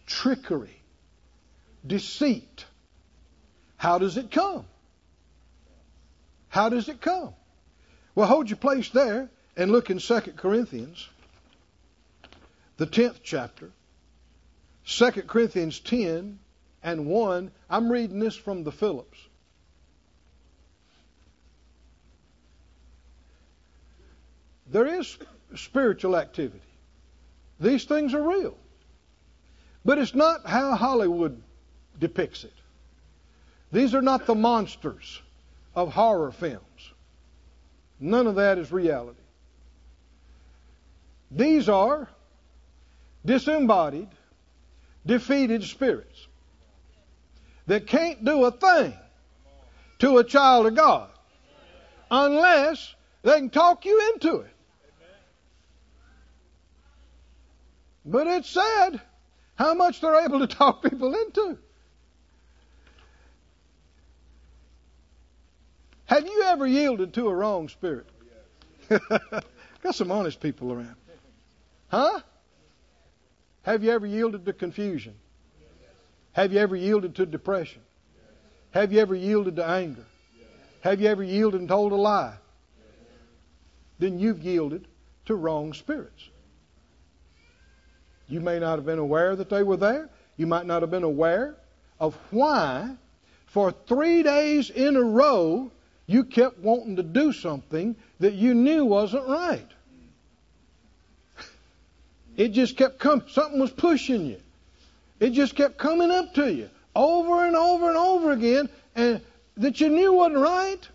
trickery, 0.07 0.81
deceit. 1.87 2.65
How 3.77 3.99
does 3.99 4.17
it 4.17 4.31
come? 4.31 4.65
How 6.49 6.69
does 6.69 6.89
it 6.89 7.01
come? 7.01 7.35
Well, 8.19 8.27
hold 8.27 8.51
your 8.51 8.57
place 8.57 8.91
there 8.91 9.31
and 9.57 9.71
look 9.71 9.91
in 9.91 10.01
2 10.01 10.21
Corinthians, 10.35 11.09
the 12.77 12.85
10th 12.85 13.21
chapter. 13.23 13.71
2 14.87 15.11
Corinthians 15.29 15.79
10 15.79 16.41
and 16.83 17.07
1. 17.07 17.51
I'm 17.71 17.93
reading 17.93 18.19
this 18.19 18.35
from 18.35 18.65
the 18.65 18.73
Phillips. 18.73 19.19
There 24.73 24.99
is 24.99 25.17
spiritual 25.55 26.17
activity. 26.17 26.59
These 27.61 27.85
things 27.85 28.15
are 28.15 28.29
real. 28.29 28.59
But 29.85 29.99
it's 29.99 30.17
not 30.17 30.45
how 30.45 30.75
Hollywood 30.75 31.41
depicts 32.01 32.43
it. 32.43 32.55
These 33.71 33.95
are 33.95 34.03
not 34.03 34.27
the 34.27 34.35
monsters 34.35 35.23
of 35.77 35.93
horror 35.93 36.33
films. 36.33 36.65
None 38.01 38.27
of 38.27 38.37
that 38.37 38.59
is 38.59 38.71
reality. 38.71 39.19
These 41.31 41.69
are 41.69 42.09
disembodied, 43.25 44.09
defeated 45.05 45.65
spirits 45.65 46.27
that 47.67 47.87
can't 47.87 48.25
do 48.25 48.45
a 48.45 48.51
thing 48.51 48.95
to 49.99 50.19
a 50.19 50.25
child 50.25 50.67
of 50.67 50.75
God 50.75 51.11
unless 52.11 52.95
they 53.23 53.35
can 53.35 53.51
talk 53.51 53.85
you 53.85 54.13
into 54.15 54.39
it. 54.39 54.55
But 58.05 58.27
it's 58.27 58.49
sad 58.49 59.03
how 59.57 59.75
much 59.75 60.01
they're 60.01 60.25
able 60.25 60.39
to 60.39 60.47
talk 60.57 60.83
people 60.83 61.15
into. 61.15 61.59
Have 66.09 66.27
you 66.27 66.43
ever 66.47 66.67
yielded 66.67 67.13
to 67.15 67.29
a 67.29 67.35
wrong 67.35 67.69
spirit? 67.69 68.07
Got 68.89 69.95
some 69.95 70.11
honest 70.11 70.41
people 70.41 70.73
around. 70.73 70.97
Huh? 71.89 72.21
Have 73.63 73.85
you 73.85 73.91
ever 73.91 74.07
yielded 74.07 74.47
to 74.47 74.55
confusion? 74.55 75.15
Have 76.33 76.53
you 76.53 76.61
ever 76.61 76.77
yielded 76.77 77.17
to 77.17 77.27
depression? 77.27 77.83
Have 78.71 78.91
you 78.91 79.01
ever 79.01 79.15
yielded 79.15 79.57
to 79.57 79.67
anger? 79.67 80.05
Have 80.81 81.03
you 81.03 81.09
ever 81.09 81.23
yielded 81.23 81.61
and 81.61 81.69
told 81.69 81.93
a 81.93 81.97
lie? 81.97 82.37
Then 83.99 84.19
you've 84.19 84.43
yielded 84.43 84.89
to 85.27 85.35
wrong 85.35 85.75
spirits. 85.75 86.31
You 88.29 88.41
may 88.41 88.59
not 88.59 88.77
have 88.77 88.87
been 88.87 88.99
aware 88.99 89.37
that 89.37 89.51
they 89.51 89.63
were 89.63 89.77
there. 89.77 90.09
You 90.39 90.47
might 90.47 90.65
not 90.65 90.81
have 90.81 90.91
been 90.91 91.03
aware 91.03 91.57
of 92.01 92.17
why, 92.31 92.97
for 93.47 93.73
three 93.73 94.23
days 94.23 94.71
in 94.71 94.97
a 94.97 95.03
row, 95.03 95.71
you 96.09 96.25
kept 96.25 96.59
wanting 96.59 96.97
to 96.97 97.03
do 97.03 97.33
something 97.33 97.95
that 98.19 98.33
you 98.33 98.55
knew 98.55 98.85
wasn't 98.87 99.29
right. 99.29 99.69
It 102.35 102.49
just 102.49 102.77
kept 102.79 102.99
coming. 102.99 103.27
Something 103.29 103.61
was 103.61 103.71
pushing 103.71 104.25
you. 104.25 104.39
It 105.21 105.31
just 105.31 105.55
kept 105.55 105.77
coming 105.77 106.11
up 106.11 106.35
to 106.35 106.53
you 106.53 106.71
over 106.97 107.45
and 107.45 107.55
over 107.55 107.89
and 107.89 107.99
over 107.99 108.33
again, 108.33 108.71
and 108.97 109.21
that 109.59 109.81
you 109.83 109.91
knew 109.91 110.15
wasn't 110.15 110.39
right. 110.39 110.89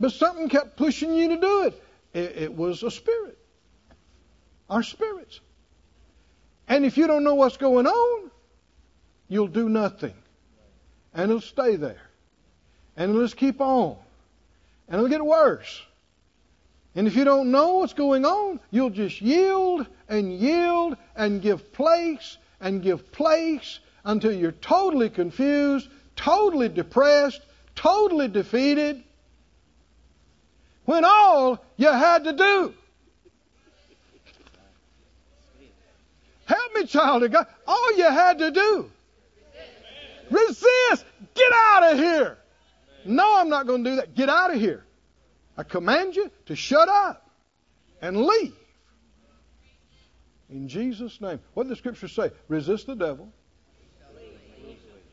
But 0.00 0.12
something 0.12 0.48
kept 0.48 0.76
pushing 0.76 1.14
you 1.14 1.28
to 1.28 1.40
do 1.40 1.62
it. 1.66 1.82
It, 2.12 2.42
it 2.42 2.54
was 2.54 2.82
a 2.82 2.90
spirit. 2.90 3.38
Our 4.68 4.82
spirits. 4.82 5.38
And 6.66 6.84
if 6.84 6.96
you 6.96 7.06
don't 7.06 7.22
know 7.22 7.36
what's 7.36 7.56
going 7.56 7.86
on, 7.86 8.30
you'll 9.28 9.46
do 9.46 9.68
nothing. 9.68 10.14
And 11.14 11.30
it'll 11.30 11.40
stay 11.40 11.76
there. 11.76 12.00
And 13.02 13.10
it'll 13.10 13.24
just 13.24 13.36
keep 13.36 13.60
on. 13.60 13.96
And 14.86 14.94
it'll 14.94 15.08
get 15.08 15.24
worse. 15.24 15.82
And 16.94 17.08
if 17.08 17.16
you 17.16 17.24
don't 17.24 17.50
know 17.50 17.78
what's 17.78 17.94
going 17.94 18.24
on, 18.24 18.60
you'll 18.70 18.90
just 18.90 19.20
yield 19.20 19.88
and 20.08 20.32
yield 20.32 20.96
and 21.16 21.42
give 21.42 21.72
place 21.72 22.38
and 22.60 22.80
give 22.80 23.10
place 23.10 23.80
until 24.04 24.30
you're 24.30 24.52
totally 24.52 25.10
confused, 25.10 25.88
totally 26.14 26.68
depressed, 26.68 27.40
totally 27.74 28.28
defeated. 28.28 29.02
When 30.84 31.04
all 31.04 31.64
you 31.76 31.88
had 31.88 32.22
to 32.22 32.32
do. 32.32 32.74
Help 36.44 36.74
me, 36.76 36.86
child 36.86 37.24
of 37.24 37.32
God. 37.32 37.48
All 37.66 37.96
you 37.96 38.04
had 38.04 38.38
to 38.38 38.52
do. 38.52 38.90
Resist. 40.30 41.04
Get 41.34 41.52
out 41.52 41.92
of 41.94 41.98
here. 41.98 42.38
No, 43.04 43.38
I'm 43.38 43.48
not 43.48 43.66
going 43.66 43.84
to 43.84 43.90
do 43.90 43.96
that. 43.96 44.14
Get 44.14 44.28
out 44.28 44.54
of 44.54 44.60
here. 44.60 44.84
I 45.56 45.62
command 45.62 46.16
you 46.16 46.30
to 46.46 46.56
shut 46.56 46.88
up 46.88 47.30
and 48.00 48.16
leave. 48.16 48.54
In 50.48 50.68
Jesus' 50.68 51.20
name. 51.20 51.40
What 51.54 51.64
did 51.64 51.72
the 51.72 51.76
scripture 51.76 52.08
say? 52.08 52.30
Resist 52.48 52.86
the 52.86 52.94
devil 52.94 53.32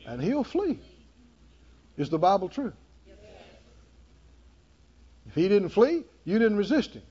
and 0.06 0.20
he'll 0.20 0.44
flee. 0.44 0.78
Is 1.96 2.10
the 2.10 2.18
Bible 2.18 2.48
true? 2.48 2.72
If 5.26 5.34
he 5.34 5.48
didn't 5.48 5.68
flee, 5.68 6.04
you 6.24 6.38
didn't 6.38 6.56
resist 6.56 6.94
him. 6.94 7.02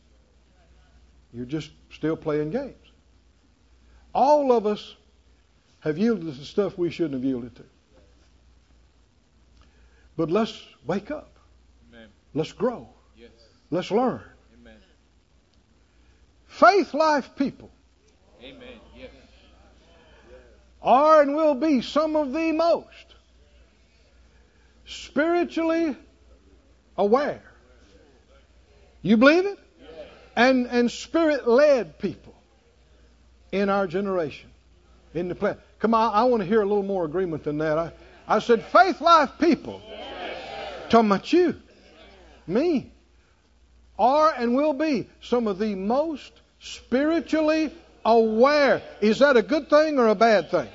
You're 1.34 1.46
just 1.46 1.72
still 1.92 2.18
playing 2.18 2.52
games. 2.52 2.76
All 4.14 4.52
of 4.52 4.66
us 4.66 4.96
have 5.80 5.98
yielded 5.98 6.36
to 6.36 6.46
stuff 6.46 6.78
we 6.78 6.90
shouldn't 6.90 7.14
have 7.14 7.24
yielded 7.24 7.56
to. 7.56 7.64
But 10.20 10.30
let's 10.32 10.62
wake 10.86 11.12
up. 11.12 11.38
Amen. 11.88 12.10
Let's 12.34 12.52
grow. 12.52 12.90
Yes. 13.16 13.30
Let's 13.72 13.90
learn. 13.90 14.20
Amen. 14.60 14.76
Faith 16.46 16.94
life 16.94 17.30
people 17.38 17.72
Amen. 18.44 18.82
Yes. 18.98 19.12
are 20.82 21.22
and 21.22 21.34
will 21.36 21.56
be 21.56 21.80
some 21.80 22.18
of 22.18 22.34
the 22.34 22.52
most 22.52 23.16
spiritually 24.86 25.96
aware. 26.98 27.42
You 29.02 29.16
believe 29.16 29.46
it? 29.46 29.58
Yes. 29.80 29.90
And 30.36 30.68
and 30.68 30.92
spirit 30.92 31.48
led 31.48 31.98
people 31.98 32.36
in 33.54 33.70
our 33.70 33.88
generation. 33.88 34.50
In 35.14 35.30
the 35.30 35.36
plan. 35.36 35.56
Come 35.80 35.94
on, 35.94 36.14
I 36.14 36.26
want 36.26 36.44
to 36.44 36.46
hear 36.46 36.62
a 36.62 36.66
little 36.66 36.84
more 36.84 37.06
agreement 37.06 37.46
than 37.46 37.60
that. 37.60 37.78
I, 37.78 37.92
I 38.28 38.40
said 38.40 38.66
faith 38.66 39.00
life 39.00 39.32
people 39.40 39.82
Talking 40.90 41.12
about 41.12 41.32
you, 41.32 41.56
me, 42.48 42.92
are 44.00 44.34
and 44.36 44.56
will 44.56 44.74
be 44.74 45.08
some 45.22 45.48
of 45.48 45.60
the 45.60 45.76
most 45.76 46.32
spiritually 46.60 47.72
aware. 48.04 48.82
Is 49.00 49.20
that 49.20 49.38
a 49.38 49.44
good 49.44 49.70
thing 49.70 50.00
or 50.00 50.08
a 50.08 50.16
bad 50.16 50.50
thing? 50.50 50.68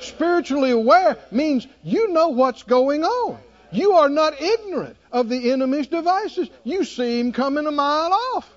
Spiritually 0.00 0.72
aware 0.72 1.16
means 1.30 1.66
you 1.82 2.12
know 2.12 2.28
what's 2.28 2.64
going 2.64 3.02
on. 3.02 3.38
You 3.70 3.92
are 3.92 4.10
not 4.10 4.40
ignorant 4.42 4.96
of 5.10 5.30
the 5.30 5.50
enemy's 5.52 5.86
devices. 5.86 6.50
You 6.64 6.84
see 6.84 7.18
him 7.18 7.32
coming 7.32 7.66
a 7.66 7.70
mile 7.70 8.12
off. 8.12 8.50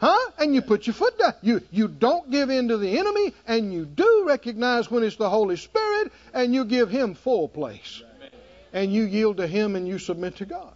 Huh? 0.00 0.30
And 0.38 0.54
you 0.54 0.60
put 0.60 0.88
your 0.88 0.94
foot 0.94 1.18
down. 1.18 1.34
You, 1.40 1.62
you 1.70 1.86
don't 1.86 2.30
give 2.30 2.50
in 2.50 2.68
to 2.68 2.78
the 2.78 2.98
enemy, 2.98 3.32
and 3.46 3.72
you 3.72 3.86
do 3.86 4.24
recognize 4.26 4.90
when 4.90 5.04
it's 5.04 5.16
the 5.16 5.30
Holy 5.30 5.56
Spirit, 5.56 6.10
and 6.34 6.52
you 6.52 6.64
give 6.64 6.90
him 6.90 7.14
full 7.14 7.48
place 7.48 8.02
and 8.72 8.92
you 8.92 9.04
yield 9.04 9.38
to 9.38 9.46
Him 9.46 9.76
and 9.76 9.86
you 9.86 9.98
submit 9.98 10.36
to 10.36 10.46
God. 10.46 10.74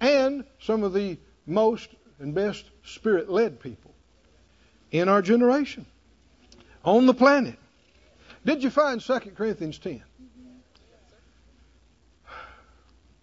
And 0.00 0.44
some 0.60 0.82
of 0.82 0.92
the 0.92 1.18
most 1.46 1.88
and 2.18 2.34
best 2.34 2.64
spirit 2.84 3.30
led 3.30 3.60
people 3.60 3.92
in 4.90 5.08
our 5.08 5.22
generation. 5.22 5.86
on 6.84 7.06
the 7.06 7.14
planet. 7.14 7.58
Did 8.44 8.62
you 8.62 8.68
find 8.68 9.00
2 9.00 9.18
Corinthians 9.34 9.78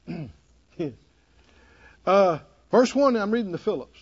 10? 0.08 0.32
uh, 2.06 2.40
verse 2.72 2.96
1, 2.96 3.16
I'm 3.16 3.30
reading 3.30 3.52
the 3.52 3.60
Phillips. 3.60 4.00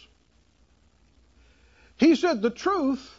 He 1.98 2.16
said, 2.16 2.42
The 2.42 2.50
truth 2.50 3.14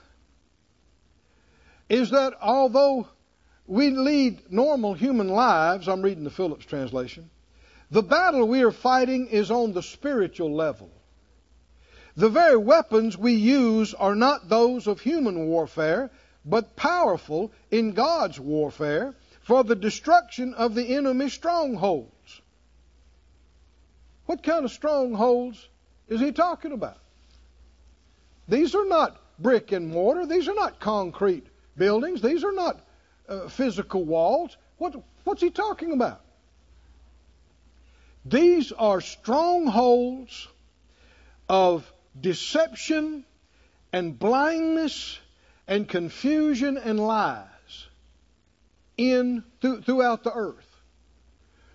is 1.90 2.10
that 2.10 2.32
although 2.40 3.06
we 3.70 3.90
lead 3.90 4.50
normal 4.50 4.94
human 4.94 5.28
lives, 5.28 5.88
I'm 5.88 6.02
reading 6.02 6.24
the 6.24 6.30
Phillips 6.30 6.66
translation, 6.66 7.30
the 7.92 8.02
battle 8.02 8.48
we 8.48 8.64
are 8.64 8.72
fighting 8.72 9.28
is 9.28 9.52
on 9.52 9.72
the 9.72 9.82
spiritual 9.82 10.52
level. 10.52 10.90
The 12.16 12.28
very 12.28 12.56
weapons 12.56 13.16
we 13.16 13.34
use 13.34 13.94
are 13.94 14.16
not 14.16 14.48
those 14.48 14.88
of 14.88 15.00
human 15.00 15.46
warfare, 15.46 16.10
but 16.44 16.74
powerful 16.74 17.52
in 17.70 17.92
God's 17.92 18.40
warfare 18.40 19.14
for 19.42 19.62
the 19.62 19.76
destruction 19.76 20.52
of 20.54 20.74
the 20.74 20.96
enemy's 20.96 21.32
strongholds. 21.32 22.40
What 24.26 24.42
kind 24.42 24.64
of 24.64 24.72
strongholds 24.72 25.68
is 26.08 26.20
he 26.20 26.32
talking 26.32 26.72
about? 26.72 26.98
These 28.48 28.74
are 28.74 28.86
not 28.86 29.16
brick 29.38 29.70
and 29.70 29.88
mortar. 29.88 30.26
These 30.26 30.48
are 30.48 30.54
not 30.54 30.80
concrete 30.80 31.46
buildings. 31.76 32.20
These 32.20 32.42
are 32.42 32.52
not 32.52 32.80
uh, 33.30 33.48
physical 33.48 34.04
walls. 34.04 34.56
What, 34.76 35.02
what's 35.24 35.40
he 35.40 35.50
talking 35.50 35.92
about? 35.92 36.20
These 38.24 38.72
are 38.72 39.00
strongholds 39.00 40.48
of 41.48 41.90
deception 42.20 43.24
and 43.92 44.18
blindness 44.18 45.18
and 45.66 45.88
confusion 45.88 46.76
and 46.76 47.00
lies 47.00 47.46
in 48.96 49.44
th- 49.62 49.84
throughout 49.84 50.24
the 50.24 50.32
earth. 50.32 50.66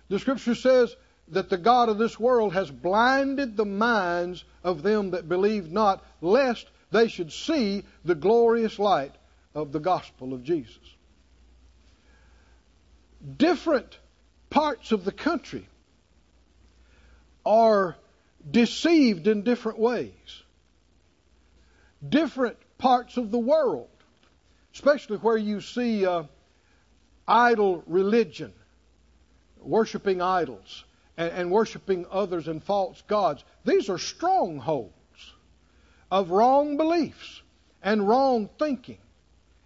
The 0.08 0.18
scripture 0.18 0.54
says 0.54 0.94
that 1.28 1.48
the 1.48 1.58
God 1.58 1.88
of 1.88 1.98
this 1.98 2.20
world 2.20 2.52
has 2.52 2.70
blinded 2.70 3.56
the 3.56 3.64
minds 3.64 4.44
of 4.62 4.82
them 4.82 5.10
that 5.10 5.28
believe 5.28 5.72
not, 5.72 6.04
lest 6.20 6.66
they 6.92 7.08
should 7.08 7.32
see 7.32 7.84
the 8.04 8.14
glorious 8.14 8.78
light 8.78 9.14
of 9.54 9.72
the 9.72 9.80
gospel 9.80 10.32
of 10.32 10.44
Jesus. 10.44 10.95
Different 13.26 13.98
parts 14.50 14.92
of 14.92 15.04
the 15.04 15.12
country 15.12 15.68
are 17.44 17.96
deceived 18.48 19.26
in 19.26 19.42
different 19.42 19.78
ways. 19.78 20.42
Different 22.06 22.56
parts 22.78 23.16
of 23.16 23.30
the 23.30 23.38
world, 23.38 23.88
especially 24.74 25.16
where 25.16 25.36
you 25.36 25.60
see 25.60 26.06
uh, 26.06 26.24
idol 27.26 27.82
religion, 27.86 28.52
worshiping 29.58 30.22
idols, 30.22 30.84
and, 31.16 31.32
and 31.32 31.50
worshiping 31.50 32.06
others 32.10 32.46
and 32.46 32.62
false 32.62 33.02
gods. 33.08 33.42
These 33.64 33.88
are 33.88 33.98
strongholds 33.98 34.92
of 36.10 36.30
wrong 36.30 36.76
beliefs 36.76 37.42
and 37.82 38.06
wrong 38.06 38.50
thinking 38.58 38.98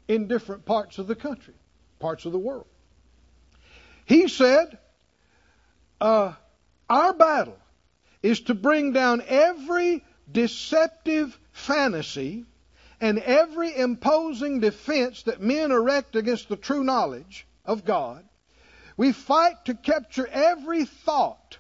in 0.09 0.29
different 0.29 0.65
parts 0.65 0.99
of 0.99 1.07
the 1.07 1.17
country, 1.17 1.55
parts 1.99 2.25
of 2.25 2.33
the 2.33 2.39
world. 2.39 2.67
He 4.11 4.27
said, 4.27 4.77
uh, 6.01 6.33
Our 6.89 7.13
battle 7.13 7.57
is 8.25 8.41
to 8.41 8.55
bring 8.55 8.93
down 8.93 9.23
every 9.25 10.05
deceptive 10.33 11.39
fantasy 11.53 12.45
and 13.01 13.21
every 13.21 13.77
imposing 13.77 14.59
defense 14.59 15.23
that 15.23 15.41
men 15.41 15.71
erect 15.71 16.17
against 16.17 16.49
the 16.49 16.57
true 16.57 16.83
knowledge 16.83 17.47
of 17.65 17.85
God. 17.85 18.25
We 18.97 19.13
fight 19.13 19.65
to 19.67 19.75
capture 19.75 20.27
every 20.27 20.87
thought 20.87 21.59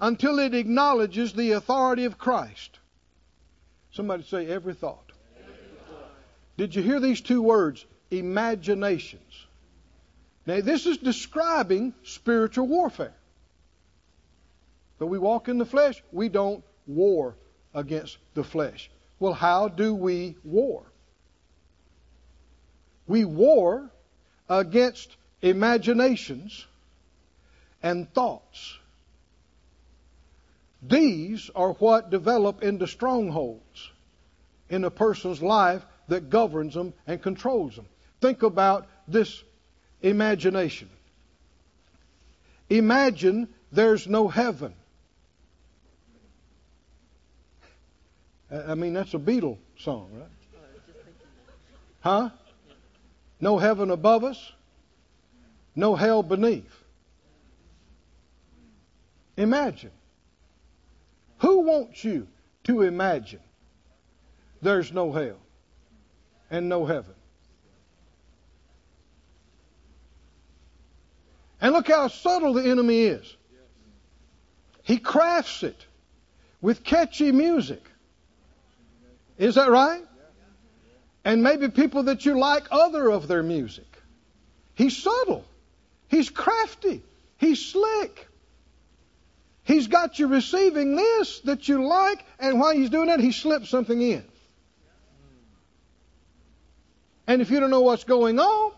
until 0.00 0.40
it 0.40 0.52
acknowledges 0.52 1.32
the 1.32 1.52
authority 1.52 2.06
of 2.06 2.18
Christ. 2.18 2.80
Somebody 3.92 4.24
say, 4.24 4.48
every 4.48 4.74
thought. 4.74 5.12
Every 5.38 5.54
thought. 5.88 6.10
Did 6.56 6.74
you 6.74 6.82
hear 6.82 6.98
these 6.98 7.20
two 7.20 7.40
words? 7.40 7.86
Imaginations. 8.10 9.43
Now, 10.46 10.60
this 10.60 10.86
is 10.86 10.98
describing 10.98 11.94
spiritual 12.02 12.66
warfare. 12.66 13.14
But 14.98 15.06
we 15.06 15.18
walk 15.18 15.48
in 15.48 15.58
the 15.58 15.66
flesh, 15.66 16.02
we 16.12 16.28
don't 16.28 16.62
war 16.86 17.34
against 17.74 18.18
the 18.34 18.44
flesh. 18.44 18.90
Well, 19.18 19.32
how 19.32 19.68
do 19.68 19.94
we 19.94 20.36
war? 20.44 20.82
We 23.06 23.24
war 23.24 23.90
against 24.48 25.16
imaginations 25.42 26.66
and 27.82 28.12
thoughts. 28.12 28.78
These 30.82 31.50
are 31.54 31.72
what 31.72 32.10
develop 32.10 32.62
into 32.62 32.86
strongholds 32.86 33.90
in 34.68 34.84
a 34.84 34.90
person's 34.90 35.42
life 35.42 35.84
that 36.08 36.28
governs 36.28 36.74
them 36.74 36.92
and 37.06 37.22
controls 37.22 37.76
them. 37.76 37.86
Think 38.20 38.42
about 38.42 38.86
this 39.08 39.42
imagination. 40.04 40.90
Imagine 42.68 43.48
there's 43.72 44.06
no 44.06 44.28
heaven. 44.28 44.74
I 48.50 48.74
mean, 48.74 48.92
that's 48.92 49.14
a 49.14 49.18
Beatle 49.18 49.56
song, 49.78 50.10
right? 50.12 50.28
Huh? 52.00 52.30
No 53.40 53.58
heaven 53.58 53.90
above 53.90 54.24
us, 54.24 54.52
no 55.74 55.96
hell 55.96 56.22
beneath. 56.22 56.84
Imagine. 59.36 59.90
Who 61.38 61.60
wants 61.60 62.04
you 62.04 62.28
to 62.64 62.82
imagine 62.82 63.40
there's 64.60 64.92
no 64.92 65.12
hell 65.12 65.38
and 66.50 66.68
no 66.68 66.84
heaven? 66.84 67.14
And 71.64 71.72
look 71.72 71.88
how 71.88 72.08
subtle 72.08 72.52
the 72.52 72.70
enemy 72.70 73.04
is. 73.04 73.36
He 74.82 74.98
crafts 74.98 75.62
it 75.62 75.86
with 76.60 76.84
catchy 76.84 77.32
music. 77.32 77.82
Is 79.38 79.54
that 79.54 79.70
right? 79.70 80.02
And 81.24 81.42
maybe 81.42 81.70
people 81.70 82.02
that 82.02 82.26
you 82.26 82.38
like 82.38 82.64
other 82.70 83.10
of 83.10 83.28
their 83.28 83.42
music. 83.42 83.86
He's 84.74 84.94
subtle. 84.94 85.46
He's 86.08 86.28
crafty. 86.28 87.02
He's 87.38 87.64
slick. 87.64 88.28
He's 89.62 89.86
got 89.86 90.18
you 90.18 90.26
receiving 90.26 90.96
this 90.96 91.40
that 91.46 91.66
you 91.66 91.88
like, 91.88 92.22
and 92.38 92.60
while 92.60 92.74
he's 92.74 92.90
doing 92.90 93.06
that, 93.06 93.20
he 93.20 93.32
slips 93.32 93.70
something 93.70 94.02
in. 94.02 94.22
And 97.26 97.40
if 97.40 97.50
you 97.50 97.58
don't 97.58 97.70
know 97.70 97.80
what's 97.80 98.04
going 98.04 98.38
on, 98.38 98.72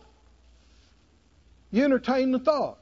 you 1.70 1.84
entertain 1.84 2.32
the 2.32 2.38
thought. 2.38 2.78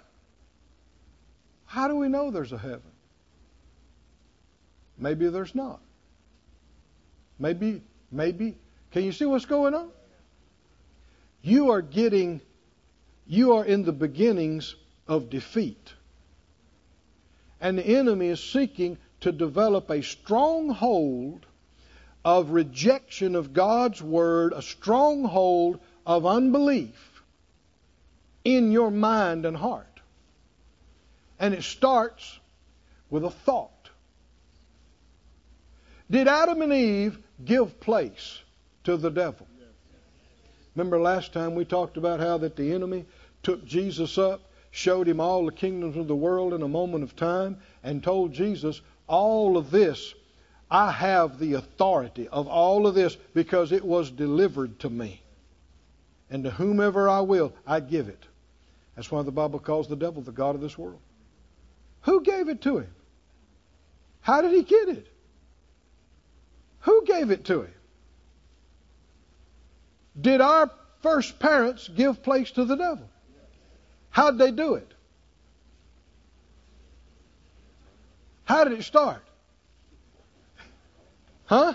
How 1.66 1.88
do 1.88 1.96
we 1.96 2.08
know 2.08 2.30
there's 2.30 2.52
a 2.52 2.58
heaven? 2.58 2.82
Maybe 4.98 5.28
there's 5.28 5.54
not. 5.54 5.80
Maybe, 7.38 7.82
maybe. 8.12 8.56
Can 8.92 9.02
you 9.02 9.12
see 9.12 9.24
what's 9.24 9.46
going 9.46 9.74
on? 9.74 9.90
You 11.42 11.72
are 11.72 11.82
getting, 11.82 12.40
you 13.26 13.54
are 13.54 13.64
in 13.64 13.84
the 13.84 13.92
beginnings 13.92 14.76
of 15.08 15.30
defeat. 15.30 15.92
And 17.60 17.78
the 17.78 17.86
enemy 17.86 18.28
is 18.28 18.42
seeking 18.42 18.98
to 19.22 19.32
develop 19.32 19.90
a 19.90 20.02
stronghold 20.02 21.46
of 22.24 22.50
rejection 22.50 23.34
of 23.34 23.52
God's 23.52 24.00
word, 24.00 24.52
a 24.54 24.62
stronghold 24.62 25.80
of 26.06 26.24
unbelief 26.24 27.13
in 28.44 28.70
your 28.70 28.90
mind 28.90 29.46
and 29.46 29.56
heart. 29.56 29.86
And 31.40 31.54
it 31.54 31.64
starts 31.64 32.38
with 33.10 33.24
a 33.24 33.30
thought. 33.30 33.70
Did 36.10 36.28
Adam 36.28 36.62
and 36.62 36.72
Eve 36.72 37.18
give 37.44 37.80
place 37.80 38.40
to 38.84 38.96
the 38.96 39.10
devil? 39.10 39.46
Remember 40.76 41.00
last 41.00 41.32
time 41.32 41.54
we 41.54 41.64
talked 41.64 41.96
about 41.96 42.20
how 42.20 42.38
that 42.38 42.56
the 42.56 42.72
enemy 42.72 43.06
took 43.42 43.64
Jesus 43.64 44.18
up 44.18 44.40
showed 44.74 45.06
him 45.06 45.20
all 45.20 45.46
the 45.46 45.52
kingdoms 45.52 45.96
of 45.96 46.08
the 46.08 46.16
world 46.16 46.52
in 46.52 46.60
a 46.60 46.68
moment 46.68 47.04
of 47.04 47.14
time, 47.14 47.56
and 47.84 48.02
told 48.02 48.32
Jesus, 48.32 48.80
All 49.06 49.56
of 49.56 49.70
this, 49.70 50.12
I 50.68 50.90
have 50.90 51.38
the 51.38 51.52
authority 51.52 52.26
of 52.26 52.48
all 52.48 52.88
of 52.88 52.96
this 52.96 53.14
because 53.34 53.70
it 53.70 53.84
was 53.84 54.10
delivered 54.10 54.80
to 54.80 54.90
me. 54.90 55.22
And 56.28 56.42
to 56.42 56.50
whomever 56.50 57.08
I 57.08 57.20
will, 57.20 57.52
I 57.64 57.78
give 57.78 58.08
it. 58.08 58.26
That's 58.94 59.10
why 59.10 59.22
the 59.22 59.32
Bible 59.32 59.58
calls 59.58 59.88
the 59.88 59.96
devil 59.96 60.22
the 60.22 60.32
God 60.32 60.54
of 60.54 60.60
this 60.60 60.78
world. 60.78 61.00
Who 62.02 62.22
gave 62.22 62.48
it 62.48 62.62
to 62.62 62.78
him? 62.78 62.94
How 64.20 64.40
did 64.42 64.52
he 64.52 64.62
get 64.62 64.88
it? 64.88 65.06
Who 66.80 67.04
gave 67.04 67.30
it 67.30 67.44
to 67.46 67.62
him? 67.62 67.74
Did 70.20 70.40
our 70.40 70.70
first 71.02 71.38
parents 71.38 71.88
give 71.88 72.22
place 72.22 72.50
to 72.52 72.64
the 72.64 72.76
devil? 72.76 73.08
How'd 74.10 74.38
they 74.38 74.52
do 74.52 74.74
it? 74.74 74.94
How 78.44 78.64
did 78.64 78.78
it 78.78 78.84
start? 78.84 79.24
Huh? 81.46 81.74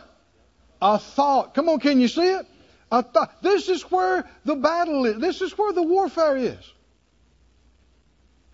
A 0.82 1.00
thought. 1.00 1.54
Come 1.54 1.68
on, 1.70 1.80
can 1.80 2.00
you 2.00 2.08
see 2.08 2.30
it? 2.30 2.46
A 2.92 3.04
thought. 3.04 3.42
This 3.42 3.68
is 3.68 3.82
where 3.92 4.28
the 4.46 4.56
battle 4.56 5.06
is. 5.06 5.20
This 5.20 5.42
is 5.42 5.58
where 5.58 5.74
the 5.74 5.84
warfare 5.84 6.38
is. 6.38 6.74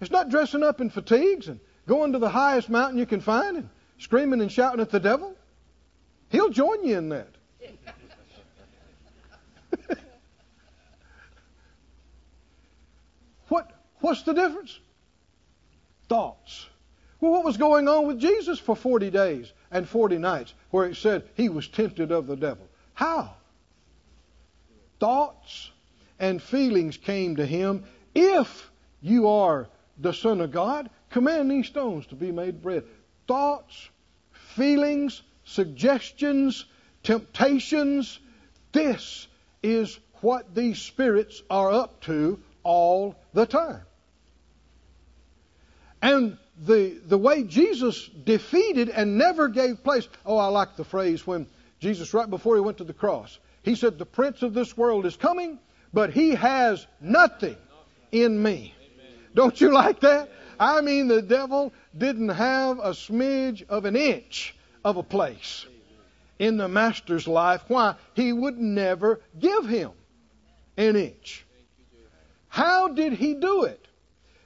It's 0.01 0.11
not 0.11 0.29
dressing 0.29 0.63
up 0.63 0.81
in 0.81 0.89
fatigues 0.89 1.47
and 1.47 1.59
going 1.87 2.13
to 2.13 2.19
the 2.19 2.29
highest 2.29 2.69
mountain 2.69 2.97
you 2.97 3.05
can 3.05 3.21
find 3.21 3.57
and 3.57 3.69
screaming 3.97 4.41
and 4.41 4.51
shouting 4.51 4.81
at 4.81 4.89
the 4.89 4.99
devil. 4.99 5.35
He'll 6.29 6.49
join 6.49 6.83
you 6.83 6.97
in 6.97 7.09
that. 7.09 7.29
what 13.47 13.71
what's 14.01 14.23
the 14.23 14.33
difference? 14.33 14.79
Thoughts. 16.09 16.67
Well, 17.21 17.31
what 17.31 17.45
was 17.45 17.57
going 17.57 17.87
on 17.87 18.07
with 18.07 18.19
Jesus 18.19 18.59
for 18.59 18.75
40 18.75 19.09
days 19.09 19.51
and 19.71 19.87
40 19.87 20.17
nights 20.17 20.53
where 20.71 20.85
it 20.85 20.95
said 20.95 21.23
he 21.35 21.49
was 21.49 21.67
tempted 21.67 22.11
of 22.11 22.27
the 22.27 22.35
devil? 22.35 22.67
How? 22.93 23.33
Thoughts 24.99 25.71
and 26.19 26.41
feelings 26.41 26.97
came 26.97 27.37
to 27.37 27.45
him. 27.45 27.85
If 28.13 28.69
you 29.01 29.29
are 29.29 29.67
the 29.97 30.13
Son 30.13 30.41
of 30.41 30.51
God, 30.51 30.89
command 31.09 31.49
these 31.49 31.67
stones 31.67 32.05
to 32.07 32.15
be 32.15 32.31
made 32.31 32.61
bread. 32.61 32.83
Thoughts, 33.27 33.89
feelings, 34.31 35.21
suggestions, 35.43 36.65
temptations. 37.03 38.19
This 38.71 39.27
is 39.63 39.97
what 40.21 40.53
these 40.53 40.79
spirits 40.79 41.41
are 41.49 41.71
up 41.71 42.01
to 42.01 42.39
all 42.63 43.15
the 43.33 43.45
time. 43.45 43.81
And 46.01 46.37
the, 46.65 46.99
the 47.05 47.17
way 47.17 47.43
Jesus 47.43 48.07
defeated 48.07 48.89
and 48.89 49.17
never 49.17 49.47
gave 49.47 49.83
place. 49.83 50.07
Oh, 50.25 50.37
I 50.37 50.47
like 50.47 50.75
the 50.75 50.83
phrase 50.83 51.25
when 51.25 51.47
Jesus, 51.79 52.13
right 52.13 52.29
before 52.29 52.55
he 52.55 52.61
went 52.61 52.77
to 52.77 52.83
the 52.83 52.93
cross, 52.93 53.39
he 53.63 53.75
said, 53.75 53.97
The 53.97 54.05
prince 54.05 54.41
of 54.41 54.53
this 54.53 54.77
world 54.77 55.05
is 55.05 55.15
coming, 55.15 55.59
but 55.93 56.11
he 56.11 56.35
has 56.35 56.85
nothing 57.01 57.57
in 58.11 58.41
me. 58.41 58.73
Don't 59.35 59.59
you 59.59 59.71
like 59.71 59.99
that? 59.99 60.29
I 60.57 60.81
mean, 60.81 61.09
the 61.09 61.21
devil 61.21 61.73
didn't 61.95 62.29
have 62.29 62.79
a 62.79 62.91
smidge 62.91 63.67
of 63.67 63.83
an 63.83 63.95
inch 63.95 64.55
of 64.83 64.95
a 64.95 65.03
place 65.03 65.65
in 66.39 66.57
the 66.57 66.69
master's 66.69 67.27
life. 67.27 67.61
Why? 67.67 67.95
He 68.13 68.31
would 68.31 68.57
never 68.57 69.19
give 69.37 69.67
him 69.67 69.91
an 70.77 70.95
inch. 70.95 71.45
How 72.47 72.87
did 72.87 73.13
he 73.13 73.33
do 73.33 73.65
it? 73.65 73.85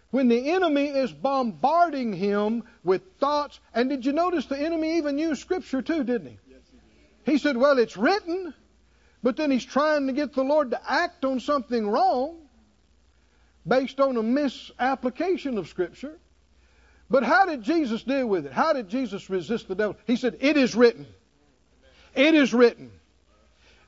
When 0.10 0.28
the 0.28 0.50
enemy 0.50 0.88
is 0.88 1.12
bombarding 1.12 2.14
him 2.14 2.64
with 2.84 3.04
thoughts, 3.20 3.60
and 3.76 3.90
did 3.90 4.08
you 4.08 4.12
notice 4.12 4.48
the 4.48 4.58
enemy 4.58 4.98
even 4.98 5.20
used 5.20 5.42
scripture 5.42 5.84
too, 5.84 6.04
didn't 6.04 6.32
he? 6.32 6.40
He 7.32 7.38
said, 7.38 7.56
Well, 7.56 7.78
it's 7.78 7.96
written, 7.96 8.56
but 9.22 9.38
then 9.38 9.52
he's 9.52 9.66
trying 9.66 10.08
to 10.08 10.14
get 10.14 10.34
the 10.34 10.44
Lord 10.44 10.72
to 10.72 10.92
act 10.92 11.26
on 11.26 11.40
something 11.40 11.88
wrong 11.88 12.49
based 13.68 14.00
on 14.00 14.18
a 14.18 14.24
misapplication 14.24 15.58
of 15.58 15.68
Scripture. 15.68 16.18
But 17.10 17.24
how 17.24 17.46
did 17.46 17.64
Jesus 17.64 18.04
deal 18.04 18.28
with 18.28 18.46
it? 18.46 18.52
How 18.52 18.74
did 18.74 18.90
Jesus 18.90 19.30
resist 19.30 19.68
the 19.68 19.76
devil? 19.76 19.98
He 20.06 20.16
said, 20.16 20.38
It 20.42 20.58
is 20.58 20.76
written. 20.76 21.08
It 22.16 22.36
is 22.36 22.54
written. 22.54 22.92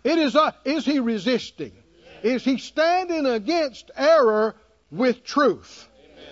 It 0.03 0.17
is, 0.17 0.35
uh, 0.35 0.51
is 0.65 0.85
he 0.85 0.99
resisting? 0.99 1.73
Is 2.23 2.43
he 2.43 2.57
standing 2.57 3.25
against 3.25 3.91
error 3.95 4.55
with 4.91 5.23
truth? 5.23 5.87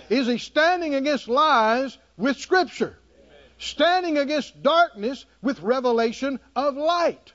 Is 0.08 0.26
he 0.26 0.38
standing 0.38 0.94
against 0.94 1.28
lies 1.28 1.96
with 2.16 2.36
Scripture? 2.38 2.96
Standing 3.58 4.18
against 4.18 4.62
darkness 4.62 5.24
with 5.42 5.60
revelation 5.60 6.40
of 6.56 6.76
light. 6.76 7.32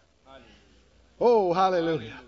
Oh, 1.20 1.54
hallelujah. 1.54 2.20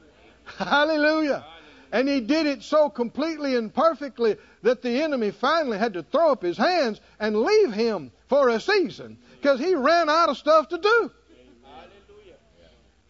Hallelujah. 0.58 1.46
And 1.92 2.08
he 2.10 2.20
did 2.20 2.46
it 2.48 2.64
so 2.64 2.90
completely 2.90 3.56
and 3.56 3.74
perfectly 3.74 4.38
that 4.64 4.82
the 4.82 5.02
enemy 5.02 5.32
finally 5.32 5.78
had 5.78 5.94
to 5.94 6.04
throw 6.04 6.32
up 6.32 6.42
his 6.42 6.58
hands 6.58 7.00
and 7.20 7.42
leave 7.42 7.72
him 7.72 8.12
for 8.28 8.50
a 8.50 8.60
season 8.60 9.18
because 9.40 9.60
he 9.60 9.74
ran 9.74 10.10
out 10.10 10.30
of 10.30 10.38
stuff 10.38 10.68
to 10.70 10.78
do. 10.78 11.12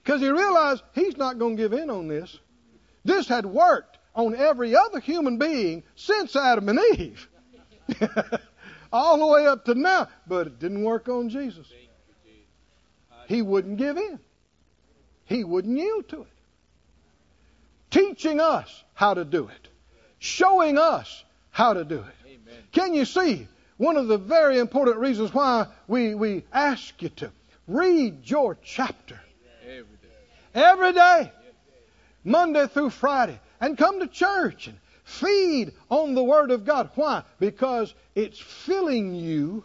Because 0.04 0.22
he 0.22 0.30
realized 0.30 0.84
he's 0.94 1.18
not 1.18 1.40
going 1.40 1.58
to 1.58 1.64
give 1.64 1.74
in 1.74 1.90
on 1.90 2.08
this. 2.08 2.40
This 3.04 3.28
had 3.28 3.46
worked 3.46 3.98
on 4.16 4.36
every 4.36 4.76
other 4.76 5.00
human 5.00 5.38
being 5.38 5.84
since 5.96 6.36
Adam 6.36 6.70
and 6.70 6.80
Eve. 6.98 7.28
All 8.94 9.18
the 9.18 9.28
way 9.28 9.48
up 9.48 9.66
to 9.66 9.76
now. 9.76 10.08
But 10.28 10.48
it 10.48 10.60
didn't 10.60 10.84
work 10.84 11.10
on 11.10 11.30
Jesus. 11.30 11.68
He 13.28 13.42
wouldn't 13.42 13.78
give 13.78 13.98
in, 13.98 14.20
he 15.26 15.44
wouldn't 15.44 15.78
yield 15.78 16.08
to 16.10 16.22
it. 16.22 16.37
Teaching 17.98 18.40
us 18.40 18.84
how 18.94 19.16
to 19.16 19.26
do 19.26 19.48
it, 19.48 19.70
showing 20.20 20.78
us 20.78 21.24
how 21.50 21.74
to 21.74 21.84
do 21.84 21.96
it. 21.96 22.16
Amen. 22.28 22.62
Can 22.72 22.94
you 22.94 23.06
see 23.06 23.48
one 23.78 23.98
of 23.98 24.08
the 24.08 24.20
very 24.20 24.60
important 24.60 24.98
reasons 24.98 25.34
why 25.34 25.66
we, 25.88 26.14
we 26.14 26.44
ask 26.54 27.02
you 27.02 27.10
to 27.10 27.32
read 27.68 28.30
your 28.30 28.56
chapter 28.64 29.20
every 29.66 29.98
day? 29.98 30.54
Every 30.54 30.94
day. 30.94 31.32
Monday 32.24 32.68
through 32.68 32.92
Friday 32.92 33.40
and 33.60 33.76
come 33.76 34.00
to 34.00 34.06
church 34.06 34.68
and 34.68 34.78
feed 35.04 35.74
on 35.90 36.14
the 36.14 36.24
Word 36.24 36.52
of 36.52 36.66
God. 36.66 36.92
Why? 36.94 37.24
Because 37.40 37.96
it's 38.14 38.38
filling 38.38 39.16
you 39.16 39.64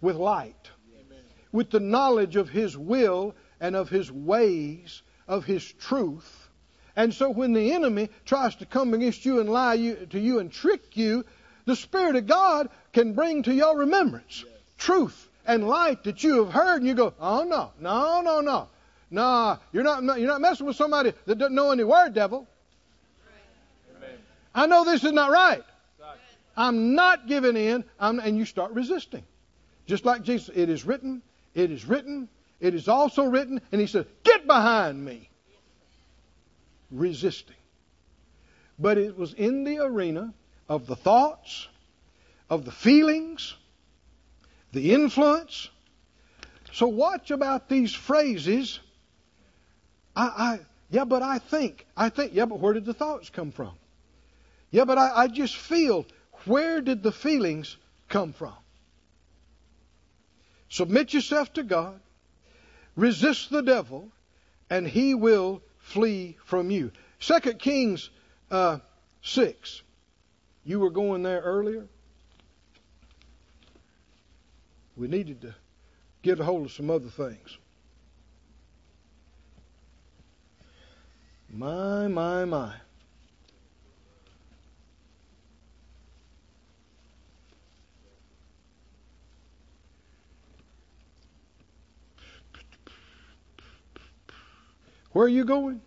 with 0.00 0.16
light, 0.16 0.68
Amen. 0.98 1.22
with 1.52 1.70
the 1.70 1.78
knowledge 1.78 2.34
of 2.34 2.48
His 2.48 2.76
will 2.76 3.36
and 3.60 3.76
of 3.76 3.88
His 3.88 4.10
ways, 4.10 5.02
of 5.28 5.44
His 5.44 5.64
truth. 5.64 6.35
And 6.96 7.12
so 7.12 7.28
when 7.28 7.52
the 7.52 7.72
enemy 7.72 8.08
tries 8.24 8.56
to 8.56 8.66
come 8.66 8.94
against 8.94 9.26
you 9.26 9.40
and 9.40 9.50
lie 9.50 9.74
you, 9.74 10.06
to 10.10 10.18
you 10.18 10.38
and 10.38 10.50
trick 10.50 10.96
you, 10.96 11.24
the 11.66 11.76
Spirit 11.76 12.16
of 12.16 12.26
God 12.26 12.70
can 12.92 13.12
bring 13.12 13.42
to 13.42 13.54
your 13.54 13.76
remembrance 13.76 14.44
yes. 14.46 14.54
truth 14.78 15.28
and 15.46 15.68
light 15.68 16.04
that 16.04 16.24
you 16.24 16.44
have 16.44 16.52
heard, 16.52 16.78
and 16.78 16.86
you 16.86 16.94
go, 16.94 17.12
oh 17.20 17.44
no, 17.44 17.72
no, 17.78 18.22
no, 18.22 18.40
no. 18.40 18.68
No, 19.08 19.58
you're 19.72 19.84
not, 19.84 20.02
you're 20.18 20.26
not 20.26 20.40
messing 20.40 20.66
with 20.66 20.74
somebody 20.74 21.12
that 21.26 21.38
doesn't 21.38 21.54
know 21.54 21.70
any 21.70 21.84
word, 21.84 22.14
devil. 22.14 22.46
I 24.54 24.66
know 24.66 24.84
this 24.84 25.04
is 25.04 25.12
not 25.12 25.30
right. 25.30 25.62
I'm 26.56 26.94
not 26.94 27.28
giving 27.28 27.56
in, 27.56 27.84
I'm, 28.00 28.18
and 28.18 28.38
you 28.38 28.46
start 28.46 28.72
resisting. 28.72 29.22
Just 29.86 30.04
like 30.04 30.22
Jesus, 30.22 30.50
it 30.54 30.70
is 30.70 30.84
written, 30.84 31.22
it 31.54 31.70
is 31.70 31.84
written, 31.84 32.28
it 32.58 32.74
is 32.74 32.88
also 32.88 33.24
written, 33.24 33.60
and 33.70 33.80
he 33.80 33.86
said, 33.86 34.06
Get 34.24 34.46
behind 34.46 35.04
me. 35.04 35.28
Resisting. 36.90 37.56
But 38.78 38.98
it 38.98 39.16
was 39.16 39.32
in 39.32 39.64
the 39.64 39.78
arena 39.78 40.34
of 40.68 40.86
the 40.86 40.96
thoughts, 40.96 41.68
of 42.50 42.64
the 42.64 42.72
feelings, 42.72 43.54
the 44.72 44.92
influence. 44.92 45.68
So 46.72 46.88
watch 46.88 47.30
about 47.30 47.68
these 47.68 47.94
phrases. 47.94 48.78
I, 50.14 50.26
I 50.26 50.60
yeah, 50.90 51.04
but 51.04 51.22
I 51.22 51.38
think. 51.38 51.86
I 51.96 52.10
think. 52.10 52.34
Yeah, 52.34 52.44
but 52.44 52.60
where 52.60 52.74
did 52.74 52.84
the 52.84 52.94
thoughts 52.94 53.30
come 53.30 53.50
from? 53.50 53.72
Yeah, 54.70 54.84
but 54.84 54.98
I, 54.98 55.22
I 55.22 55.28
just 55.28 55.56
feel. 55.56 56.06
Where 56.44 56.80
did 56.80 57.02
the 57.02 57.12
feelings 57.12 57.76
come 58.08 58.32
from? 58.32 58.54
Submit 60.68 61.14
yourself 61.14 61.52
to 61.54 61.62
God, 61.62 62.00
resist 62.96 63.50
the 63.50 63.62
devil, 63.62 64.10
and 64.68 64.86
he 64.86 65.14
will 65.14 65.62
flee 65.86 66.36
from 66.44 66.70
you. 66.70 66.90
Second 67.20 67.60
Kings 67.60 68.10
uh, 68.50 68.78
6. 69.22 69.82
You 70.64 70.80
were 70.80 70.90
going 70.90 71.22
there 71.22 71.40
earlier. 71.40 71.86
We 74.96 75.06
needed 75.06 75.42
to 75.42 75.54
get 76.22 76.40
a 76.40 76.44
hold 76.44 76.66
of 76.66 76.72
some 76.72 76.90
other 76.90 77.08
things. 77.08 77.56
My, 81.48 82.08
my, 82.08 82.44
my. 82.44 82.74
Where 95.16 95.24
are 95.24 95.28
you 95.28 95.46
going? 95.46 95.80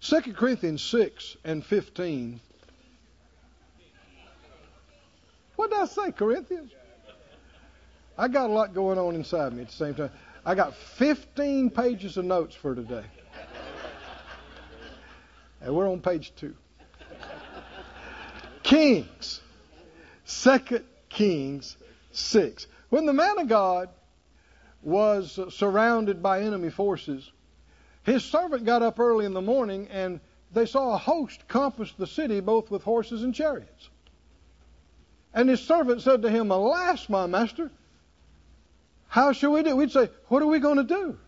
2 0.00 0.20
Corinthians 0.34 0.82
6 0.82 1.36
and 1.44 1.64
15. 1.64 2.40
What 5.54 5.70
did 5.70 5.78
I 5.78 5.84
say, 5.84 6.10
Corinthians? 6.10 6.72
I 8.18 8.26
got 8.26 8.50
a 8.50 8.52
lot 8.52 8.74
going 8.74 8.98
on 8.98 9.14
inside 9.14 9.52
me 9.52 9.62
at 9.62 9.68
the 9.68 9.74
same 9.74 9.94
time. 9.94 10.10
I 10.44 10.56
got 10.56 10.74
15 10.74 11.70
pages 11.70 12.16
of 12.16 12.24
notes 12.24 12.56
for 12.56 12.74
today. 12.74 13.04
And 15.60 15.72
we're 15.72 15.88
on 15.88 16.00
page 16.00 16.32
two. 16.34 16.56
Kings. 18.64 19.40
Second 20.24 20.84
Kings 21.08 21.76
6. 22.10 22.66
When 22.88 23.06
the 23.06 23.12
man 23.12 23.38
of 23.38 23.46
God 23.46 23.90
was 24.88 25.38
surrounded 25.50 26.22
by 26.22 26.40
enemy 26.40 26.70
forces, 26.70 27.30
his 28.04 28.24
servant 28.24 28.64
got 28.64 28.82
up 28.82 28.98
early 28.98 29.26
in 29.26 29.34
the 29.34 29.42
morning 29.42 29.88
and 29.90 30.20
they 30.52 30.64
saw 30.64 30.94
a 30.94 30.98
host 30.98 31.46
compass 31.46 31.92
the 31.98 32.06
city 32.06 32.40
both 32.40 32.70
with 32.70 32.82
horses 32.82 33.22
and 33.22 33.34
chariots. 33.34 33.90
And 35.34 35.48
his 35.48 35.60
servant 35.60 36.00
said 36.00 36.22
to 36.22 36.30
him, 36.30 36.50
Alas, 36.50 37.08
my 37.08 37.26
master, 37.26 37.70
how 39.08 39.32
shall 39.32 39.52
we 39.52 39.62
do? 39.62 39.76
We'd 39.76 39.92
say, 39.92 40.08
What 40.28 40.42
are 40.42 40.46
we 40.46 40.58
going 40.58 40.78
to 40.78 40.84
do? 40.84 41.18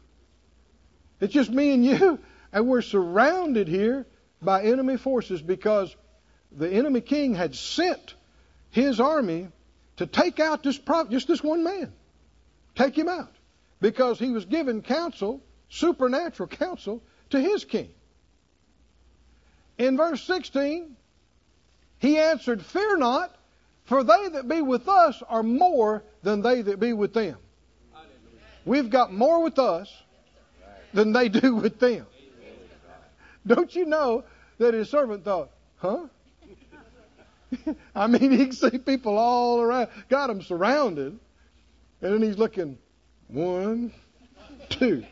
It's 1.21 1.35
just 1.35 1.51
me 1.51 1.75
and 1.75 1.85
you, 1.85 2.19
and 2.53 2.67
we're 2.67 2.83
surrounded 2.83 3.69
here 3.69 4.07
by 4.41 4.63
enemy 4.63 4.97
forces 4.97 5.43
because 5.43 5.95
the 6.51 6.71
enemy 6.71 7.03
king 7.03 7.35
had 7.35 7.55
sent 7.55 8.15
his 8.71 9.01
army 9.01 9.49
to 9.99 10.07
take 10.07 10.41
out 10.41 10.63
this 10.63 10.79
prophet, 10.79 11.11
just 11.11 11.29
this 11.29 11.43
one 11.43 11.63
man. 11.63 11.93
Take 12.75 12.97
him 12.97 13.09
out. 13.09 13.35
Because 13.81 14.19
he 14.19 14.31
was 14.31 14.45
given 14.45 14.83
counsel, 14.83 15.43
supernatural 15.69 16.49
counsel, 16.49 17.03
to 17.31 17.41
his 17.41 17.65
king. 17.65 17.91
In 19.79 19.97
verse 19.97 20.23
16, 20.25 20.97
he 21.99 22.19
answered, 22.19 22.65
Fear 22.65 22.99
not, 22.99 23.35
for 23.85 24.05
they 24.05 24.29
that 24.31 24.47
be 24.47 24.61
with 24.63 24.89
us 24.89 25.23
are 25.29 25.43
more 25.43 26.05
than 26.23 26.43
they 26.43 26.63
that 26.63 26.79
be 26.79 26.93
with 26.93 27.15
them. 27.15 27.37
We've 28.65 28.91
got 28.91 29.13
more 29.13 29.43
with 29.43 29.59
us 29.59 29.91
than 30.93 31.13
they 31.13 31.29
do 31.29 31.55
with 31.55 31.79
them. 31.79 32.07
Don't 33.47 33.75
you 33.75 33.87
know 33.87 34.25
that 34.59 34.75
his 34.75 34.91
servant 34.91 35.25
thought, 35.25 35.51
huh? 35.79 36.07
I 37.95 38.07
mean, 38.07 38.31
he 38.31 38.45
can 38.45 38.53
see 38.53 38.79
people 38.79 39.17
all 39.17 39.61
around, 39.61 39.89
got 40.09 40.27
them 40.27 40.43
surrounded, 40.43 41.19
and 42.03 42.15
then 42.15 42.23
he's 42.23 42.39
looking, 42.39 42.79
one, 43.33 43.93
two. 44.69 45.05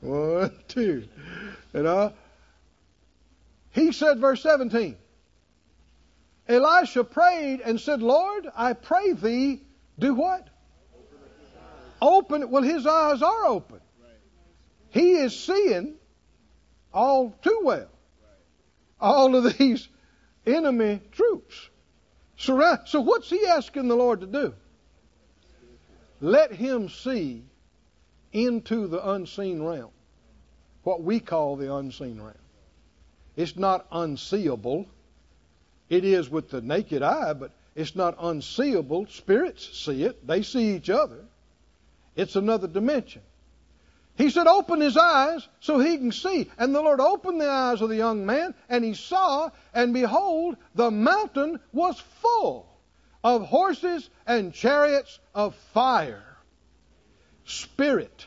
One, 0.00 0.52
two. 0.68 1.08
You 1.72 1.80
uh, 1.80 1.82
know? 1.82 2.12
He 3.72 3.92
said, 3.92 4.18
verse 4.18 4.42
17, 4.42 4.96
Elisha 6.48 7.04
prayed 7.04 7.60
and 7.60 7.80
said, 7.80 8.02
Lord, 8.02 8.46
I 8.56 8.72
pray 8.72 9.12
thee, 9.12 9.60
do 9.98 10.14
what? 10.14 10.48
Open. 12.00 12.50
Well, 12.50 12.62
his 12.62 12.86
eyes 12.86 13.22
are 13.22 13.46
open. 13.46 13.80
He 14.90 15.12
is 15.12 15.38
seeing 15.38 15.94
all 16.92 17.34
too 17.42 17.60
well 17.62 17.88
all 19.00 19.36
of 19.36 19.58
these 19.58 19.88
enemy 20.46 21.00
troops. 21.12 21.70
Surround. 22.36 22.80
So 22.86 23.00
what's 23.00 23.30
he 23.30 23.46
asking 23.46 23.88
the 23.88 23.96
Lord 23.96 24.20
to 24.20 24.26
do? 24.26 24.54
Let 26.20 26.52
him 26.52 26.88
see 26.88 27.44
into 28.32 28.86
the 28.86 29.10
unseen 29.10 29.62
realm. 29.62 29.90
What 30.82 31.02
we 31.02 31.20
call 31.20 31.56
the 31.56 31.74
unseen 31.74 32.20
realm. 32.20 32.34
It's 33.34 33.56
not 33.56 33.86
unseeable. 33.92 34.86
It 35.88 36.04
is 36.04 36.30
with 36.30 36.50
the 36.50 36.60
naked 36.60 37.02
eye, 37.02 37.34
but 37.34 37.52
it's 37.74 37.94
not 37.94 38.16
unseeable. 38.18 39.06
Spirits 39.08 39.78
see 39.78 40.04
it. 40.04 40.26
They 40.26 40.42
see 40.42 40.74
each 40.74 40.90
other. 40.90 41.24
It's 42.14 42.36
another 42.36 42.66
dimension. 42.66 43.22
He 44.16 44.30
said, 44.30 44.46
Open 44.46 44.80
his 44.80 44.96
eyes 44.96 45.46
so 45.60 45.78
he 45.78 45.98
can 45.98 46.12
see. 46.12 46.50
And 46.56 46.74
the 46.74 46.80
Lord 46.80 47.00
opened 47.00 47.40
the 47.40 47.50
eyes 47.50 47.82
of 47.82 47.90
the 47.90 47.96
young 47.96 48.24
man, 48.24 48.54
and 48.70 48.82
he 48.82 48.94
saw, 48.94 49.50
and 49.74 49.92
behold, 49.92 50.56
the 50.74 50.90
mountain 50.90 51.60
was 51.72 52.00
full 52.22 52.66
of 53.26 53.44
horses 53.44 54.08
and 54.24 54.54
chariots 54.54 55.18
of 55.34 55.52
fire. 55.74 56.22
Spirit. 57.44 58.24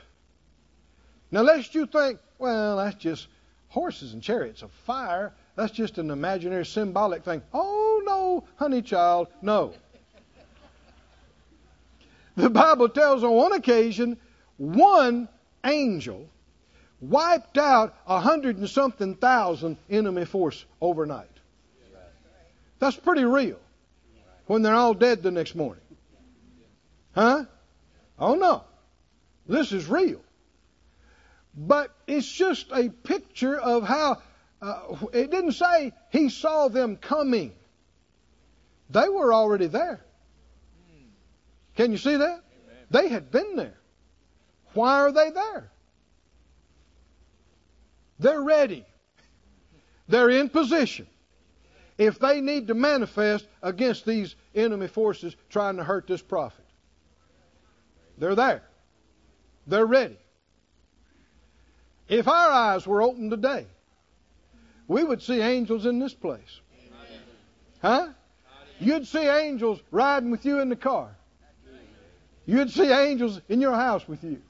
Now, 1.32 1.42
lest 1.42 1.74
you 1.74 1.86
think, 1.86 2.20
well, 2.38 2.76
that's 2.76 2.98
just 2.98 3.28
horses 3.70 4.12
and 4.12 4.22
chariots 4.22 4.62
of 4.62 4.72
fire. 4.86 5.32
That's 5.56 5.72
just 5.72 6.00
an 6.00 6.12
imaginary 6.12 6.66
symbolic 6.66 7.24
thing. 7.24 7.42
Oh, 7.54 8.02
no, 8.06 8.44
honey 8.58 8.82
child, 8.82 9.30
no. 9.42 9.74
The 12.36 12.50
Bible 12.50 12.90
tells 12.90 13.24
on 13.24 13.32
one 13.32 13.54
occasion, 13.54 14.18
one 14.58 15.30
angel 15.64 16.28
wiped 17.00 17.58
out 17.58 17.96
a 18.06 18.20
hundred 18.20 18.58
and 18.58 18.70
something 18.70 19.16
thousand 19.16 19.78
enemy 19.90 20.26
force 20.26 20.66
overnight. 20.82 21.28
That's 22.80 22.98
pretty 22.98 23.24
real. 23.24 23.60
When 24.50 24.64
they're 24.64 24.74
all 24.74 24.96
dead 24.96 25.22
the 25.22 25.30
next 25.30 25.54
morning. 25.54 25.84
Huh? 27.14 27.46
Oh 28.18 28.34
no. 28.34 28.64
This 29.46 29.72
is 29.72 29.88
real. 29.88 30.22
But 31.56 31.96
it's 32.08 32.32
just 32.32 32.66
a 32.72 32.90
picture 32.90 33.56
of 33.56 33.84
how 33.84 34.24
uh, 34.60 34.96
it 35.14 35.30
didn't 35.30 35.52
say 35.52 35.94
he 36.10 36.30
saw 36.30 36.68
them 36.68 36.96
coming. 36.96 37.54
They 38.90 39.08
were 39.08 39.32
already 39.32 39.68
there. 39.68 40.04
Can 41.76 41.92
you 41.92 42.00
see 42.00 42.16
that? 42.16 42.42
They 42.90 43.08
had 43.08 43.30
been 43.30 43.56
there. 43.56 43.78
Why 44.74 45.02
are 45.02 45.12
they 45.12 45.30
there? 45.30 45.70
They're 48.18 48.42
ready. 48.42 48.84
They're 50.08 50.32
in 50.32 50.50
position. 50.50 51.06
If 52.00 52.18
they 52.18 52.40
need 52.40 52.68
to 52.68 52.74
manifest 52.74 53.46
against 53.62 54.06
these 54.06 54.34
enemy 54.56 54.88
forces 54.88 55.36
trying 55.50 55.76
to 55.76 55.84
hurt 55.84 56.08
this 56.08 56.22
prophet, 56.22 56.64
they're 58.18 58.36
there. 58.36 58.64
They're 59.68 59.86
ready. 59.86 60.18
If 62.08 62.30
our 62.30 62.52
eyes 62.52 62.88
were 62.88 63.02
open 63.02 63.30
today, 63.30 63.68
we 64.88 65.04
would 65.04 65.22
see 65.22 65.42
angels 65.42 65.86
in 65.86 66.00
this 66.00 66.14
place. 66.14 66.62
Huh? 67.82 68.08
You'd 68.80 69.06
see 69.06 69.28
angels 69.28 69.82
riding 69.92 70.32
with 70.32 70.46
you 70.46 70.62
in 70.62 70.70
the 70.70 70.78
car. 70.78 71.14
You'd 72.46 72.72
see 72.72 72.90
angels 72.90 73.42
in 73.50 73.60
your 73.60 73.76
house 73.76 74.08
with 74.08 74.24
you. 74.24 74.42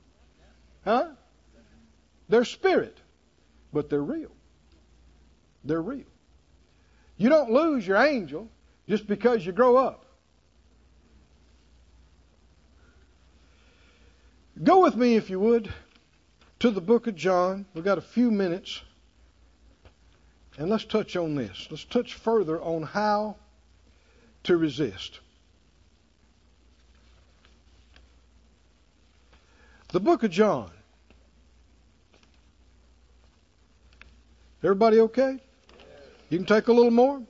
Huh? 0.85 1.07
They're 2.29 2.45
spirit, 2.45 2.95
but 3.73 3.89
they're 3.89 4.03
real. 4.03 4.31
They're 5.63 5.81
real. 5.81 6.05
You 7.19 7.27
don't 7.27 7.51
lose 7.51 7.85
your 7.85 7.97
angel 7.97 8.47
just 8.87 9.05
because 9.05 9.45
you 9.45 9.51
grow 9.51 9.75
up. 9.75 10.05
Go 14.63 14.81
with 14.81 14.95
me, 14.95 15.15
if 15.15 15.29
you 15.29 15.37
would, 15.39 15.71
to 16.59 16.71
the 16.71 16.79
book 16.79 17.07
of 17.07 17.15
John. 17.15 17.65
We've 17.73 17.83
got 17.83 17.97
a 17.97 18.01
few 18.01 18.31
minutes. 18.31 18.81
And 20.57 20.69
let's 20.69 20.85
touch 20.85 21.17
on 21.17 21.35
this. 21.35 21.67
Let's 21.69 21.83
touch 21.83 22.13
further 22.13 22.59
on 22.61 22.83
how 22.83 23.35
to 24.43 24.55
resist. 24.55 25.19
The 29.91 29.99
book 29.99 30.23
of 30.23 30.31
John. 30.31 30.71
Everybody 34.63 35.01
okay? 35.01 35.39
You 36.29 36.37
can 36.37 36.45
take 36.45 36.67
a 36.67 36.73
little 36.73 36.91
more? 36.91 37.23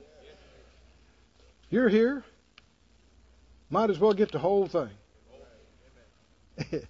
You're 1.70 1.88
here. 1.88 2.22
Might 3.70 3.88
as 3.88 3.98
well 3.98 4.12
get 4.12 4.30
the 4.30 4.38
whole 4.38 4.66
thing. 4.66 4.90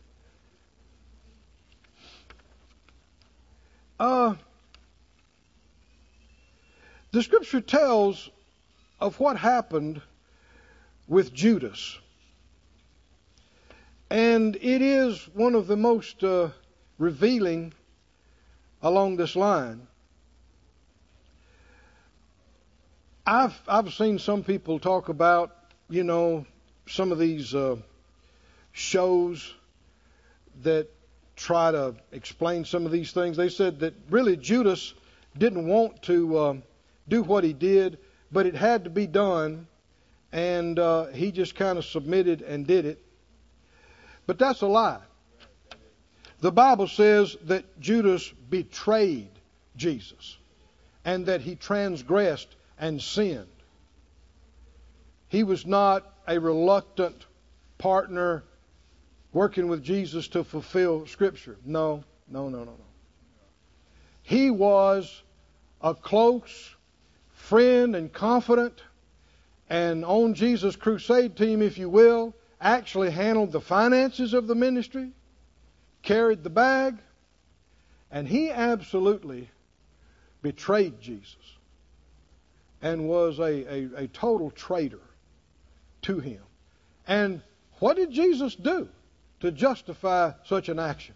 uh, 4.00 4.34
the 7.12 7.22
scripture 7.22 7.60
tells 7.60 8.28
of 8.98 9.20
what 9.20 9.36
happened 9.36 10.02
with 11.06 11.32
Judas. 11.32 11.96
And 14.10 14.56
it 14.56 14.82
is 14.82 15.28
one 15.34 15.54
of 15.54 15.68
the 15.68 15.76
most 15.76 16.24
uh, 16.24 16.48
revealing 16.98 17.72
along 18.82 19.16
this 19.16 19.36
line. 19.36 19.86
I've 23.26 23.58
I've 23.68 23.92
seen 23.92 24.18
some 24.18 24.42
people 24.42 24.78
talk 24.78 25.08
about 25.08 25.54
you 25.88 26.04
know 26.04 26.46
some 26.86 27.12
of 27.12 27.18
these 27.18 27.54
uh, 27.54 27.76
shows 28.72 29.54
that 30.62 30.88
try 31.36 31.70
to 31.70 31.94
explain 32.12 32.64
some 32.64 32.86
of 32.86 32.92
these 32.92 33.12
things. 33.12 33.36
They 33.36 33.48
said 33.48 33.80
that 33.80 33.94
really 34.08 34.36
Judas 34.36 34.94
didn't 35.36 35.66
want 35.66 36.02
to 36.02 36.38
um, 36.38 36.62
do 37.08 37.22
what 37.22 37.44
he 37.44 37.52
did, 37.52 37.98
but 38.32 38.46
it 38.46 38.54
had 38.54 38.84
to 38.84 38.90
be 38.90 39.06
done, 39.06 39.66
and 40.32 40.78
uh, 40.78 41.06
he 41.06 41.30
just 41.30 41.54
kind 41.54 41.78
of 41.78 41.84
submitted 41.84 42.42
and 42.42 42.66
did 42.66 42.84
it. 42.84 43.02
But 44.26 44.38
that's 44.38 44.62
a 44.62 44.66
lie. 44.66 45.00
The 46.40 46.52
Bible 46.52 46.88
says 46.88 47.36
that 47.44 47.80
Judas 47.80 48.32
betrayed 48.48 49.30
Jesus 49.76 50.38
and 51.04 51.26
that 51.26 51.42
he 51.42 51.54
transgressed 51.54 52.48
and 52.80 53.00
sinned. 53.00 53.46
He 55.28 55.44
was 55.44 55.64
not 55.64 56.12
a 56.26 56.40
reluctant 56.40 57.26
partner 57.78 58.42
working 59.32 59.68
with 59.68 59.84
Jesus 59.84 60.26
to 60.28 60.42
fulfill 60.42 61.06
Scripture. 61.06 61.56
No, 61.64 62.02
no, 62.26 62.48
no, 62.48 62.60
no, 62.60 62.64
no. 62.64 62.86
He 64.22 64.50
was 64.50 65.22
a 65.80 65.94
close 65.94 66.74
friend 67.32 67.94
and 67.94 68.12
confidant, 68.12 68.82
and 69.68 70.04
on 70.04 70.34
Jesus' 70.34 70.74
crusade 70.74 71.36
team, 71.36 71.62
if 71.62 71.78
you 71.78 71.88
will, 71.88 72.34
actually 72.60 73.10
handled 73.10 73.52
the 73.52 73.60
finances 73.60 74.34
of 74.34 74.46
the 74.46 74.54
ministry, 74.54 75.10
carried 76.02 76.42
the 76.42 76.50
bag, 76.50 76.96
and 78.10 78.26
he 78.26 78.50
absolutely 78.50 79.48
betrayed 80.42 81.00
Jesus 81.00 81.36
and 82.82 83.08
was 83.08 83.38
a, 83.38 83.42
a, 83.42 84.04
a 84.04 84.08
total 84.08 84.50
traitor 84.50 85.00
to 86.02 86.18
him. 86.18 86.42
And 87.06 87.42
what 87.78 87.96
did 87.96 88.10
Jesus 88.10 88.54
do 88.54 88.88
to 89.40 89.50
justify 89.50 90.32
such 90.44 90.68
an 90.68 90.78
action? 90.78 91.14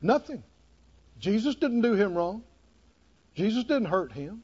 Nothing. 0.00 0.42
Jesus 1.18 1.54
didn't 1.54 1.80
do 1.80 1.94
him 1.94 2.14
wrong. 2.14 2.42
Jesus 3.34 3.64
didn't 3.64 3.86
hurt 3.86 4.12
him. 4.12 4.42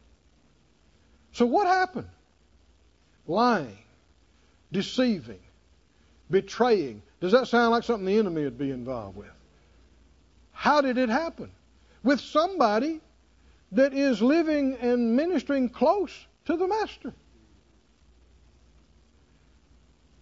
So 1.33 1.47
what 1.47 1.67
happened? 1.67 2.09
Lying, 3.27 3.79
deceiving, 4.71 5.41
betraying. 6.31 7.03
Does 7.21 7.33
that 7.33 7.49
sound 7.49 7.71
like 7.71 7.85
something 7.85 8.07
the 8.07 8.19
enemy 8.19 8.45
would 8.45 8.59
be 8.59 8.71
involved 8.71 9.17
with? 9.17 9.31
How 10.53 10.81
did 10.81 10.99
it 10.99 11.09
happen? 11.09 11.51
With 12.03 12.21
somebody 12.21 13.01
that 13.73 13.95
is 13.95 14.21
living 14.23 14.77
and 14.81 15.17
ministering 15.17 15.69
close 15.69 16.13
to 16.45 16.57
the 16.57 16.69
Master. 16.69 17.13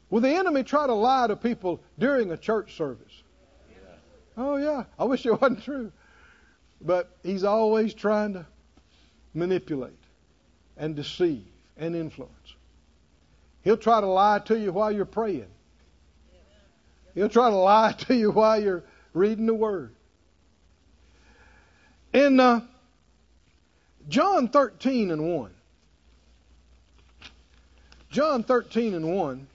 Will 0.09 0.21
the 0.21 0.31
enemy 0.31 0.65
try 0.65 0.87
to 0.87 0.95
lie 0.95 1.27
to 1.29 1.37
people 1.37 1.81
during 1.99 2.33
a 2.33 2.37
church 2.37 2.77
service? 2.77 3.23
Oh, 4.37 4.57
yeah. 4.57 4.85
I 4.99 5.05
wish 5.05 5.27
it 5.27 5.33
wasn't 5.41 5.63
true. 5.63 5.93
But 6.81 7.11
he's 7.23 7.45
always 7.45 7.93
trying 7.93 8.35
to 8.35 8.47
manipulate 9.35 9.93
and 10.77 10.97
deceive 10.97 11.45
and 11.77 11.95
influence. 11.95 12.35
He'll 13.63 13.77
try 13.77 14.01
to 14.01 14.07
lie 14.07 14.39
to 14.47 14.59
you 14.59 14.73
while 14.73 14.91
you're 14.91 15.05
praying. 15.05 15.47
He'll 17.15 17.29
try 17.29 17.51
to 17.51 17.57
lie 17.57 17.93
to 17.99 18.15
you 18.15 18.31
while 18.31 18.61
you're 18.61 18.85
reading 19.13 19.47
the 19.47 19.55
Word. 19.55 19.95
In 22.13 22.41
uh, 22.41 22.63
John 24.09 24.49
13 24.49 25.11
and 25.11 25.35
1, 25.35 25.51
John 28.11 28.43
13 28.43 28.95
and 28.95 29.15
1, 29.15 29.47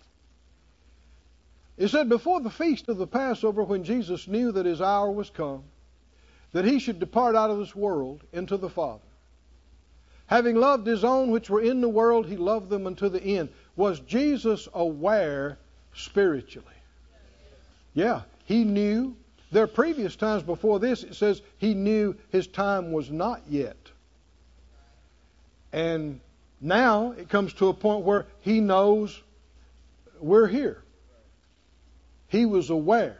it 1.77 1.89
said, 1.89 2.07
Before 2.07 2.39
the 2.39 2.49
feast 2.49 2.87
of 2.87 2.97
the 2.97 3.07
Passover, 3.07 3.63
when 3.63 3.83
Jesus 3.83 4.27
knew 4.27 4.51
that 4.53 4.65
his 4.65 4.81
hour 4.81 5.11
was 5.11 5.29
come, 5.29 5.63
that 6.53 6.63
he 6.63 6.79
should 6.79 6.99
depart 6.99 7.35
out 7.35 7.49
of 7.49 7.57
this 7.57 7.75
world 7.75 8.21
into 8.31 8.55
the 8.55 8.69
Father. 8.69 9.01
Having 10.27 10.55
loved 10.55 10.87
his 10.87 11.03
own 11.03 11.31
which 11.31 11.49
were 11.49 11.61
in 11.61 11.81
the 11.81 11.89
world, 11.89 12.25
he 12.25 12.37
loved 12.37 12.69
them 12.69 12.87
unto 12.87 13.09
the 13.09 13.21
end. 13.21 13.49
Was 13.75 13.99
Jesus 13.99 14.67
aware 14.73 15.57
spiritually? 15.93 16.65
Yeah, 17.93 18.21
he 18.45 18.63
knew. 18.63 19.15
There 19.51 19.63
are 19.63 19.67
previous 19.67 20.15
times 20.15 20.43
before 20.43 20.79
this, 20.79 21.03
it 21.03 21.15
says 21.15 21.41
he 21.57 21.73
knew 21.73 22.15
his 22.31 22.47
time 22.47 22.91
was 22.91 23.11
not 23.11 23.41
yet. 23.49 23.84
And 25.75 26.21
now 26.61 27.11
it 27.11 27.27
comes 27.27 27.51
to 27.55 27.67
a 27.67 27.73
point 27.73 28.05
where 28.05 28.27
he 28.39 28.61
knows 28.61 29.21
we're 30.21 30.47
here. 30.47 30.81
He 32.29 32.45
was 32.45 32.69
aware 32.69 33.17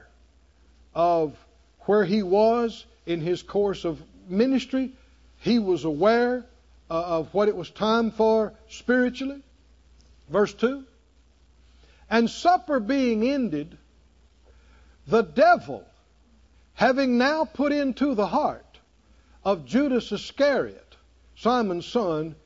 of 0.94 1.36
where 1.82 2.06
he 2.06 2.24
was 2.24 2.86
in 3.06 3.20
his 3.20 3.44
course 3.44 3.84
of 3.84 4.02
ministry. 4.30 4.94
He 5.40 5.60
was 5.60 5.84
aware 5.84 6.46
uh, 6.90 7.18
of 7.18 7.34
what 7.34 7.50
it 7.50 7.58
was 7.58 7.70
time 7.72 8.10
for 8.10 8.54
spiritually. 8.70 9.42
Verse 10.30 10.54
2 10.54 10.86
And 12.10 12.30
supper 12.30 12.80
being 12.80 13.28
ended, 13.28 13.78
the 15.08 15.24
devil, 15.24 15.84
having 16.74 17.18
now 17.18 17.44
put 17.44 17.74
into 17.74 18.16
the 18.16 18.28
heart 18.28 18.80
of 19.44 19.66
Judas 19.66 20.14
Iscariot, 20.14 20.96
Simon's 21.36 21.86
son, 21.86 22.38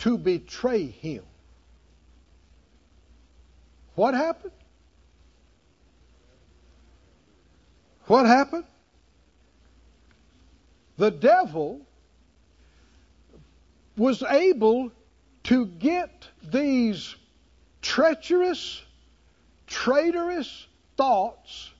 to 0.00 0.18
betray 0.18 0.86
him. 0.86 1.22
What 3.94 4.14
happened? 4.14 4.52
What 8.06 8.26
happened? 8.26 8.64
The 10.96 11.10
devil 11.10 11.80
was 13.96 14.22
able 14.22 14.90
to 15.44 15.66
get 15.66 16.26
these 16.42 17.14
treacherous, 17.82 18.82
traitorous 19.66 20.66
thoughts 20.96 21.70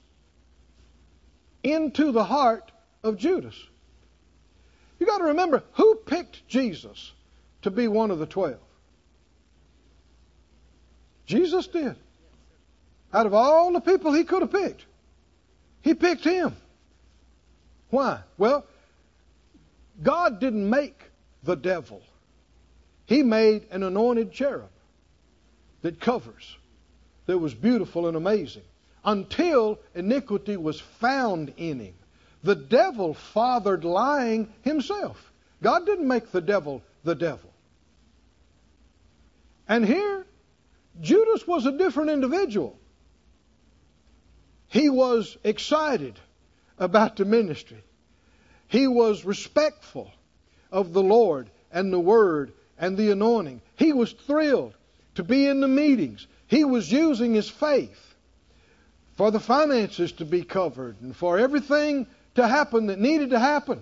into 1.62 2.12
the 2.12 2.25
heart 2.25 2.71
of 3.03 3.16
Judas. 3.16 3.57
You 4.99 5.07
got 5.07 5.18
to 5.18 5.25
remember 5.25 5.62
who 5.73 5.95
picked 6.07 6.47
Jesus 6.49 7.12
to 7.62 7.70
be 7.70 7.88
one 7.88 8.11
of 8.11 8.18
the 8.18 8.26
twelve? 8.26 8.58
Jesus 11.26 11.66
did. 11.66 11.96
Out 13.12 13.26
of 13.26 13.34
all 13.34 13.72
the 13.72 13.80
people 13.80 14.12
he 14.12 14.24
could 14.24 14.42
have 14.42 14.52
picked, 14.52 14.84
he 15.82 15.94
picked 15.94 16.24
him. 16.24 16.56
Why? 17.90 18.20
Well, 18.38 18.64
God 20.02 20.40
didn't 20.40 20.68
make 20.68 21.00
the 21.42 21.56
devil. 21.56 22.02
He 23.06 23.22
made 23.22 23.66
an 23.70 23.82
anointed 23.82 24.32
cherub 24.32 24.70
that 25.82 26.00
covers, 26.00 26.56
that 27.26 27.38
was 27.38 27.54
beautiful 27.54 28.06
and 28.06 28.16
amazing, 28.16 28.62
until 29.04 29.78
iniquity 29.94 30.56
was 30.56 30.80
found 30.80 31.52
in 31.56 31.80
him. 31.80 31.94
The 32.42 32.54
devil 32.54 33.14
fathered 33.14 33.84
lying 33.84 34.52
himself. 34.62 35.32
God 35.62 35.86
didn't 35.86 36.08
make 36.08 36.30
the 36.30 36.40
devil 36.40 36.82
the 37.02 37.14
devil. 37.14 37.49
And 39.71 39.87
here, 39.87 40.27
Judas 41.01 41.47
was 41.47 41.64
a 41.64 41.71
different 41.71 42.11
individual. 42.11 42.77
He 44.66 44.89
was 44.89 45.39
excited 45.45 46.18
about 46.77 47.14
the 47.14 47.25
ministry. 47.25 47.81
He 48.66 48.89
was 48.89 49.25
respectful 49.25 50.11
of 50.73 50.93
the 50.93 51.05
Lord 51.05 51.51
and 51.71 51.93
the 51.93 52.01
Word 52.01 52.53
and 52.79 52.97
the 52.97 53.12
anointing. 53.12 53.62
He 53.77 53.93
was 53.93 54.11
thrilled 54.11 54.75
to 55.14 55.23
be 55.23 55.47
in 55.47 55.61
the 55.61 55.68
meetings. 55.68 56.27
He 56.49 56.64
was 56.64 56.91
using 56.91 57.35
his 57.35 57.49
faith 57.49 58.14
for 59.16 59.31
the 59.31 59.39
finances 59.39 60.11
to 60.12 60.25
be 60.25 60.43
covered 60.43 61.01
and 61.01 61.14
for 61.14 61.39
everything 61.39 62.09
to 62.35 62.49
happen 62.49 62.87
that 62.87 62.99
needed 62.99 63.31
to 63.31 63.39
happen. 63.39 63.81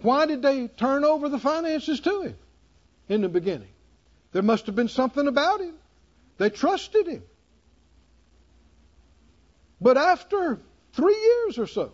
Why 0.00 0.24
did 0.24 0.40
they 0.40 0.68
turn 0.68 1.04
over 1.04 1.28
the 1.28 1.38
finances 1.38 2.00
to 2.00 2.22
him 2.22 2.36
in 3.10 3.20
the 3.20 3.28
beginning? 3.28 3.68
There 4.34 4.42
must 4.42 4.66
have 4.66 4.74
been 4.74 4.88
something 4.88 5.26
about 5.26 5.62
him. 5.62 5.74
They 6.36 6.50
trusted 6.50 7.06
him. 7.06 7.22
But 9.80 9.96
after 9.96 10.60
three 10.92 11.16
years 11.16 11.58
or 11.58 11.66
so, 11.66 11.92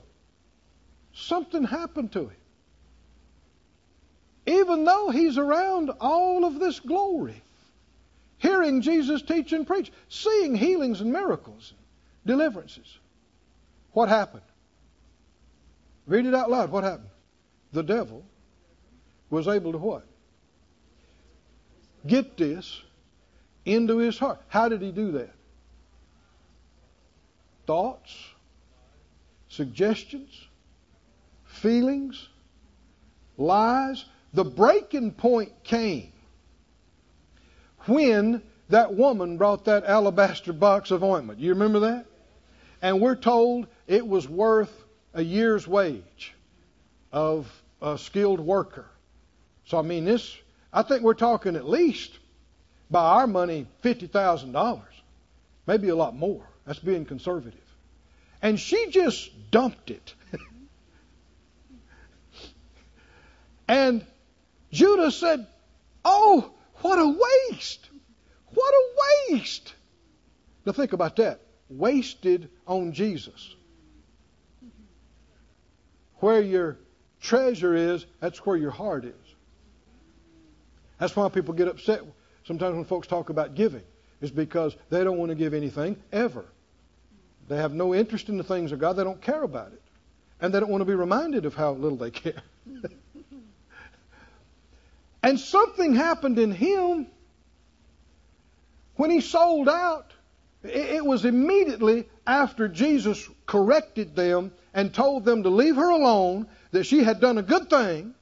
something 1.12 1.62
happened 1.62 2.11
to 2.12 2.22
him 2.22 2.41
even 4.51 4.84
though 4.84 5.11
he's 5.11 5.38
around 5.38 5.91
all 6.01 6.45
of 6.45 6.59
this 6.59 6.80
glory, 6.80 7.41
hearing 8.38 8.80
Jesus 8.80 9.22
teach 9.22 9.53
and 9.53 9.66
preach, 9.66 9.93
seeing 10.09 10.57
healings 10.57 11.01
and 11.01 11.12
miracles, 11.12 11.72
deliverances. 12.26 12.99
What 13.93 14.09
happened? 14.09 14.43
Read 16.07 16.26
it 16.26 16.34
out 16.34 16.51
loud. 16.51 16.70
What 16.70 16.84
happened? 16.84 17.11
The 17.72 17.82
devil 17.82 18.24
was 19.28 19.47
able 19.47 19.72
to 19.72 19.78
what? 19.78 20.05
Get 22.07 22.36
this 22.36 22.80
into 23.64 23.98
his 23.98 24.18
heart. 24.18 24.40
How 24.48 24.68
did 24.68 24.82
he 24.82 24.90
do 24.90 25.12
that? 25.12 25.30
Thoughts, 27.66 28.14
suggestions, 29.48 30.30
feelings, 31.44 32.28
lies. 33.36 34.05
The 34.32 34.44
breaking 34.44 35.12
point 35.12 35.53
came 35.64 36.12
when 37.86 38.42
that 38.68 38.94
woman 38.94 39.36
brought 39.36 39.64
that 39.64 39.84
alabaster 39.84 40.53
box 40.53 40.90
of 40.90 41.03
ointment. 41.03 41.40
You 41.40 41.51
remember 41.51 41.80
that? 41.80 42.07
And 42.82 43.01
we're 43.01 43.16
told 43.16 43.66
it 43.86 44.07
was 44.07 44.28
worth 44.28 44.72
a 45.12 45.22
year's 45.22 45.66
wage 45.66 46.34
of 47.12 47.51
a 47.82 47.98
skilled 47.98 48.40
worker. 48.40 48.86
So 49.66 49.78
I 49.78 49.82
mean 49.82 50.05
this 50.05 50.36
I 50.72 50.82
think 50.82 51.02
we're 51.02 51.14
talking 51.14 51.56
at 51.56 51.68
least 51.68 52.18
by 52.90 53.02
our 53.02 53.26
money 53.26 53.66
fifty 53.80 54.06
thousand 54.06 54.52
dollars. 54.52 54.84
Maybe 55.66 55.88
a 55.88 55.96
lot 55.96 56.16
more. 56.16 56.42
That's 56.66 56.78
being 56.78 57.04
conservative. 57.04 57.60
And 58.42 58.58
she 58.58 58.90
just 58.90 59.50
dumped 59.50 59.90
it. 59.90 60.14
and 63.68 64.04
Judah 64.72 65.10
said, 65.10 65.46
Oh, 66.04 66.52
what 66.76 66.98
a 66.98 67.16
waste! 67.50 67.88
What 68.54 68.74
a 68.74 69.32
waste! 69.32 69.74
Now 70.64 70.72
think 70.72 70.92
about 70.92 71.16
that. 71.16 71.40
Wasted 71.68 72.48
on 72.66 72.92
Jesus. 72.92 73.54
Where 76.16 76.40
your 76.40 76.78
treasure 77.20 77.74
is, 77.74 78.04
that's 78.20 78.44
where 78.44 78.56
your 78.56 78.70
heart 78.70 79.04
is. 79.04 79.14
That's 81.01 81.16
why 81.16 81.28
people 81.30 81.55
get 81.55 81.66
upset 81.66 82.03
sometimes 82.44 82.76
when 82.76 82.84
folks 82.84 83.09
talk 83.09 83.30
about 83.30 83.55
giving, 83.55 83.82
is 84.20 84.30
because 84.30 84.76
they 84.90 85.03
don't 85.03 85.18
want 85.18 85.30
to 85.30 85.34
give 85.34 85.55
anything 85.55 85.96
ever. 86.12 86.44
They 87.48 87.57
have 87.57 87.72
no 87.72 87.94
interest 87.94 88.28
in 88.28 88.36
the 88.36 88.44
things 88.44 88.70
of 88.70 88.78
God. 88.78 88.92
They 88.92 89.03
don't 89.03 89.20
care 89.20 89.42
about 89.42 89.72
it. 89.72 89.82
And 90.40 90.55
they 90.55 90.61
don't 90.61 90.70
want 90.70 90.82
to 90.82 90.86
be 90.86 90.94
reminded 90.94 91.46
of 91.46 91.55
how 91.55 91.72
little 91.72 91.98
they 91.98 92.11
care. 92.11 92.42
and 95.22 95.40
something 95.40 95.94
happened 95.94 96.38
in 96.38 96.53
him 96.53 97.07
when 98.96 99.11
he 99.11 99.20
sold 99.20 99.68
out. 99.68 100.12
It 100.62 101.05
was 101.05 101.24
immediately 101.24 102.09
after 102.26 102.68
Jesus 102.68 103.26
corrected 103.46 104.14
them 104.14 104.53
and 104.74 104.92
told 104.92 105.24
them 105.24 105.42
to 105.44 105.48
leave 105.48 105.76
her 105.76 105.88
alone, 105.88 106.46
that 106.72 106.84
she 106.84 107.03
had 107.03 107.20
done 107.20 107.38
a 107.38 107.42
good 107.42 107.70
thing. 107.70 108.14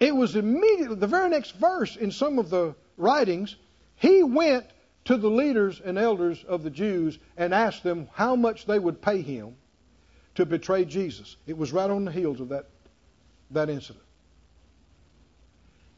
It 0.00 0.14
was 0.14 0.36
immediately, 0.36 0.96
the 0.96 1.06
very 1.06 1.28
next 1.28 1.52
verse 1.52 1.96
in 1.96 2.10
some 2.12 2.38
of 2.38 2.50
the 2.50 2.74
writings, 2.96 3.56
he 3.96 4.22
went 4.22 4.66
to 5.06 5.16
the 5.16 5.30
leaders 5.30 5.80
and 5.84 5.98
elders 5.98 6.44
of 6.44 6.62
the 6.62 6.70
Jews 6.70 7.18
and 7.36 7.52
asked 7.52 7.82
them 7.82 8.08
how 8.12 8.36
much 8.36 8.66
they 8.66 8.78
would 8.78 9.02
pay 9.02 9.22
him 9.22 9.56
to 10.36 10.46
betray 10.46 10.84
Jesus. 10.84 11.36
It 11.46 11.56
was 11.56 11.72
right 11.72 11.90
on 11.90 12.04
the 12.04 12.12
heels 12.12 12.40
of 12.40 12.50
that, 12.50 12.66
that 13.50 13.70
incident. 13.70 14.04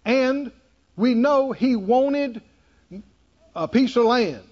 And 0.05 0.51
we 0.97 1.15
know 1.15 1.53
he 1.53 1.77
wanted 1.77 2.41
a 3.55 3.69
piece 3.69 3.97
of 3.97 4.05
land. 4.05 4.45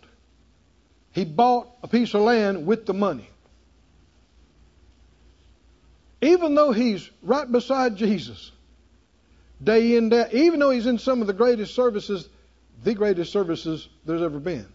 He 1.12 1.24
bought 1.24 1.68
a 1.82 1.88
piece 1.88 2.12
of 2.14 2.20
land 2.20 2.66
with 2.66 2.84
the 2.84 2.94
money. 2.94 3.28
Even 6.20 6.54
though 6.54 6.72
he's 6.72 7.08
right 7.22 7.50
beside 7.50 7.96
Jesus, 7.96 8.50
day 9.62 9.96
in, 9.96 10.08
day 10.08 10.28
even 10.32 10.60
though 10.60 10.70
he's 10.70 10.86
in 10.86 10.98
some 10.98 11.20
of 11.20 11.26
the 11.26 11.32
greatest 11.32 11.74
services 11.74 12.28
the 12.82 12.94
greatest 12.94 13.32
services 13.32 13.88
there's 14.04 14.22
ever 14.22 14.38
been. 14.38 14.66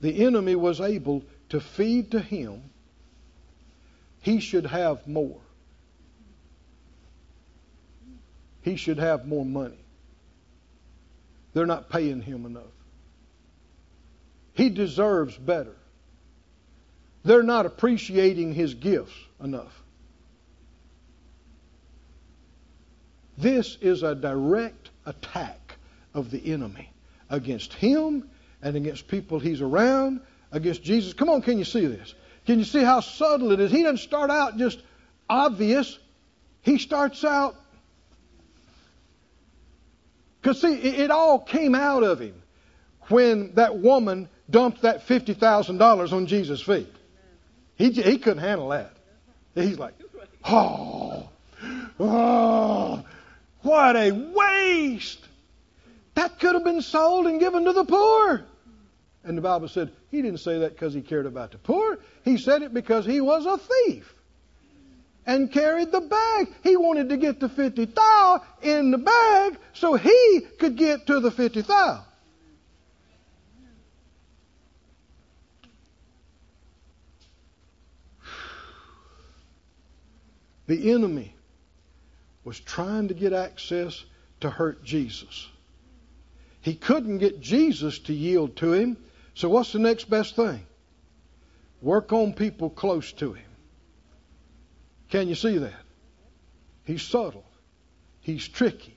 The 0.00 0.24
enemy 0.24 0.56
was 0.56 0.80
able 0.80 1.22
to 1.50 1.60
feed 1.60 2.12
to 2.12 2.20
him. 2.20 2.62
He 4.22 4.40
should 4.40 4.66
have 4.66 5.06
more. 5.06 5.40
He 8.62 8.76
should 8.76 8.98
have 8.98 9.26
more 9.26 9.44
money. 9.44 9.78
They're 11.52 11.66
not 11.66 11.90
paying 11.90 12.22
him 12.22 12.46
enough. 12.46 12.64
He 14.54 14.68
deserves 14.68 15.36
better. 15.36 15.76
They're 17.24 17.42
not 17.42 17.66
appreciating 17.66 18.54
his 18.54 18.74
gifts 18.74 19.14
enough. 19.42 19.79
This 23.40 23.78
is 23.80 24.02
a 24.02 24.14
direct 24.14 24.90
attack 25.06 25.76
of 26.14 26.30
the 26.30 26.52
enemy 26.52 26.92
against 27.28 27.72
him 27.72 28.28
and 28.62 28.76
against 28.76 29.08
people 29.08 29.38
he's 29.38 29.60
around, 29.60 30.20
against 30.52 30.82
Jesus. 30.82 31.12
Come 31.14 31.28
on, 31.28 31.42
can 31.42 31.58
you 31.58 31.64
see 31.64 31.86
this? 31.86 32.14
Can 32.46 32.58
you 32.58 32.64
see 32.64 32.82
how 32.82 33.00
subtle 33.00 33.52
it 33.52 33.60
is? 33.60 33.70
He 33.70 33.82
doesn't 33.82 33.98
start 33.98 34.30
out 34.30 34.58
just 34.58 34.80
obvious. 35.28 35.98
He 36.62 36.78
starts 36.78 37.24
out 37.24 37.56
because 40.40 40.60
see, 40.60 40.74
it, 40.74 41.10
all 41.10 41.38
came 41.38 41.74
out 41.74 42.02
of 42.02 42.20
him 42.20 42.42
when 43.08 43.54
that 43.54 43.76
woman 43.76 44.28
dumped 44.48 44.82
that 44.82 45.02
fifty 45.02 45.34
thousand 45.34 45.78
dollars 45.78 46.12
on 46.12 46.26
Jesus' 46.26 46.62
feet. 46.62 46.92
He 47.76 47.90
he 47.90 48.18
couldn't 48.18 48.42
handle 48.42 48.70
that. 48.70 48.92
He's 49.54 49.78
like, 49.78 49.94
oh, 50.44 51.28
oh, 51.98 53.04
what 53.62 53.96
a 53.96 54.10
waste! 54.12 55.26
That 56.14 56.38
could 56.38 56.54
have 56.54 56.64
been 56.64 56.82
sold 56.82 57.26
and 57.26 57.40
given 57.40 57.64
to 57.64 57.72
the 57.72 57.84
poor. 57.84 58.44
And 59.22 59.36
the 59.36 59.42
Bible 59.42 59.68
said 59.68 59.92
he 60.10 60.22
didn't 60.22 60.40
say 60.40 60.60
that 60.60 60.72
because 60.72 60.94
he 60.94 61.02
cared 61.02 61.26
about 61.26 61.52
the 61.52 61.58
poor. 61.58 61.98
He 62.24 62.36
said 62.38 62.62
it 62.62 62.72
because 62.72 63.04
he 63.04 63.20
was 63.20 63.46
a 63.46 63.58
thief 63.58 64.14
and 65.26 65.52
carried 65.52 65.92
the 65.92 66.00
bag. 66.00 66.48
He 66.62 66.76
wanted 66.76 67.10
to 67.10 67.16
get 67.16 67.38
the 67.40 67.48
50 67.48 67.84
thou 67.84 68.42
in 68.62 68.90
the 68.90 68.98
bag 68.98 69.58
so 69.74 69.94
he 69.94 70.40
could 70.58 70.76
get 70.76 71.06
to 71.06 71.20
the 71.20 71.30
50 71.30 71.60
thou. 71.62 72.04
The 80.66 80.92
enemy 80.92 81.34
was 82.44 82.58
trying 82.58 83.08
to 83.08 83.14
get 83.14 83.32
access 83.32 84.04
to 84.40 84.50
hurt 84.50 84.82
Jesus. 84.82 85.48
He 86.60 86.74
couldn't 86.74 87.18
get 87.18 87.40
Jesus 87.40 87.98
to 88.00 88.12
yield 88.12 88.56
to 88.56 88.72
him. 88.72 88.96
So 89.34 89.48
what's 89.48 89.72
the 89.72 89.78
next 89.78 90.10
best 90.10 90.36
thing? 90.36 90.66
Work 91.80 92.12
on 92.12 92.34
people 92.34 92.70
close 92.70 93.12
to 93.12 93.32
him. 93.32 93.44
Can 95.08 95.28
you 95.28 95.34
see 95.34 95.58
that? 95.58 95.82
He's 96.84 97.02
subtle. 97.02 97.44
He's 98.20 98.46
tricky. 98.46 98.96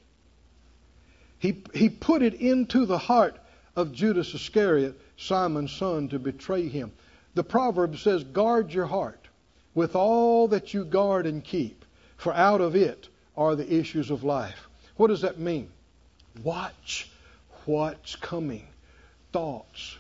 He, 1.40 1.64
he 1.74 1.90
put 1.90 2.22
it 2.22 2.36
into 2.36 2.86
the 2.86 2.98
heart 2.98 3.38
of 3.76 3.94
Judas 3.94 4.34
Iscariot, 4.34 5.00
Simon's 5.18 5.72
son, 5.72 6.10
to 6.10 6.20
betray 6.20 6.68
him. 6.68 6.92
The 7.34 7.44
proverb 7.44 7.98
says, 7.98 8.24
Guard 8.24 8.72
your 8.72 8.86
heart 8.86 9.28
with 9.74 9.96
all 9.96 10.50
that 10.50 10.74
you 10.74 10.86
guard 10.86 11.26
and 11.26 11.44
keep, 11.44 11.86
for 12.16 12.34
out 12.34 12.62
of 12.62 12.76
it 12.76 13.10
are 13.36 13.56
the 13.56 13.74
issues 13.74 14.12
of 14.12 14.24
life. 14.24 14.68
What 14.96 15.08
does 15.08 15.22
that 15.22 15.40
mean? 15.40 15.70
Watch 16.44 17.10
what's 17.66 18.16
coming 18.16 18.68
thoughts, 19.32 19.98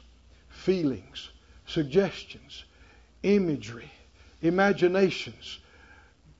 feelings, 0.49 1.29
suggestions, 1.65 2.65
imagery, 3.23 3.91
imaginations. 4.41 5.59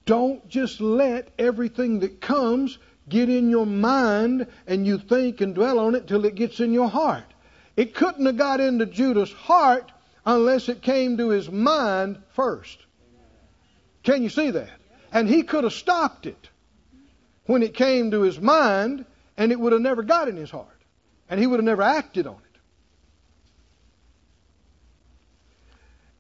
Don't 0.06 0.48
just 0.48 0.80
let 0.80 1.30
everything 1.40 2.00
that 2.02 2.22
comes 2.22 2.78
get 3.10 3.30
in 3.30 3.50
your 3.50 3.66
mind 3.66 4.48
and 4.68 4.86
you 4.86 4.98
think 4.98 5.42
and 5.42 5.56
dwell 5.56 5.80
on 5.80 5.96
it 5.96 6.08
till 6.08 6.26
it 6.26 6.36
gets 6.36 6.60
in 6.60 6.74
your 6.74 6.90
heart. 6.90 7.24
It 7.76 7.96
couldn't 7.96 8.26
have 8.26 8.38
got 8.38 8.60
into 8.60 8.86
Judas' 8.86 9.32
heart 9.32 9.92
unless 10.26 10.70
it 10.70 10.82
came 10.82 11.18
to 11.18 11.30
his 11.30 11.50
mind 11.50 12.22
first. 12.34 12.78
Can 14.04 14.22
you 14.22 14.30
see 14.30 14.52
that? 14.52 14.70
And 15.12 15.28
he 15.28 15.44
could 15.44 15.64
have 15.64 15.74
stopped 15.74 16.26
it 16.26 16.50
when 17.46 17.64
it 17.64 17.74
came 17.74 18.12
to 18.12 18.22
his 18.22 18.40
mind 18.40 19.06
and 19.38 19.52
it 19.52 19.60
would 19.60 19.74
have 19.74 19.82
never 19.82 20.04
got 20.04 20.28
in 20.28 20.36
his 20.36 20.52
heart 20.52 20.68
and 21.30 21.40
he 21.40 21.48
would 21.48 21.58
have 21.60 21.66
never 21.66 21.82
acted 21.82 22.28
on 22.28 22.36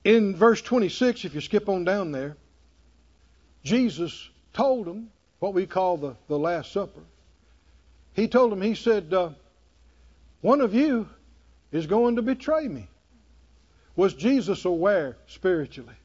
it. 0.04 0.10
In 0.16 0.36
verse 0.36 0.62
26, 0.62 1.26
if 1.26 1.34
you 1.34 1.42
skip 1.42 1.70
on 1.70 1.86
down 1.86 2.12
there, 2.12 2.36
Jesus 3.64 4.30
told 4.54 4.86
them 4.86 5.10
what 5.40 5.54
we 5.54 5.66
call 5.66 5.98
the, 5.98 6.16
the 6.28 6.38
Last 6.38 6.72
Supper. 6.72 7.02
He 8.14 8.28
told 8.28 8.52
them, 8.52 8.62
He 8.62 8.76
said, 8.76 9.14
uh, 9.14 9.30
One 10.42 10.62
of 10.62 10.74
you 10.74 11.08
is 11.72 11.88
going 11.88 12.18
to 12.18 12.22
betray 12.22 12.68
me. 12.68 12.88
Was 13.96 14.14
Jesus 14.14 14.66
aware 14.66 15.18
spiritually? 15.28 15.96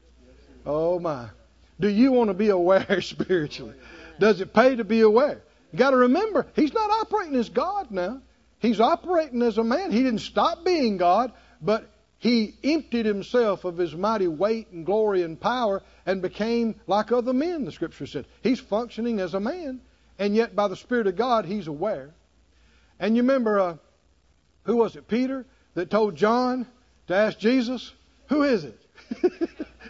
Oh, 0.65 0.99
my. 0.99 1.29
Do 1.79 1.87
you 1.87 2.11
want 2.11 2.29
to 2.29 2.33
be 2.33 2.49
aware 2.49 3.01
spiritually? 3.01 3.75
Does 4.19 4.41
it 4.41 4.53
pay 4.53 4.75
to 4.75 4.83
be 4.83 5.01
aware? 5.01 5.41
You 5.71 5.79
got 5.79 5.91
to 5.91 5.97
remember, 5.97 6.47
He's 6.55 6.73
not 6.73 6.89
operating 6.89 7.35
as 7.35 7.49
God 7.49 7.91
now. 7.91 8.21
He's 8.59 8.79
operating 8.79 9.41
as 9.41 9.57
a 9.57 9.63
man. 9.63 9.91
He 9.91 10.03
didn't 10.03 10.19
stop 10.19 10.65
being 10.65 10.97
God, 10.97 11.31
but 11.61 11.89
he 12.19 12.55
emptied 12.61 13.05
himself 13.05 13.63
of 13.63 13.77
his 13.77 13.95
mighty 13.95 14.27
weight 14.27 14.67
and 14.71 14.85
glory 14.85 15.23
and 15.23 15.39
power 15.39 15.81
and 16.05 16.21
became 16.21 16.75
like 16.85 17.13
other 17.13 17.31
men, 17.31 17.63
the 17.63 17.71
scripture 17.71 18.05
said. 18.05 18.25
He's 18.43 18.59
functioning 18.59 19.21
as 19.21 19.33
a 19.33 19.39
man, 19.39 19.79
and 20.19 20.35
yet 20.35 20.53
by 20.53 20.67
the 20.67 20.75
Spirit 20.75 21.07
of 21.07 21.15
God, 21.15 21.45
he's 21.45 21.67
aware. 21.67 22.13
And 22.99 23.15
you 23.15 23.21
remember, 23.21 23.59
uh, 23.59 23.77
who 24.63 24.75
was 24.75 24.97
it? 24.97 25.07
Peter 25.07 25.45
that 25.75 25.89
told 25.89 26.17
John 26.17 26.67
to 27.07 27.15
ask 27.15 27.39
Jesus? 27.39 27.93
Who 28.27 28.43
is 28.43 28.65
it? 28.65 28.79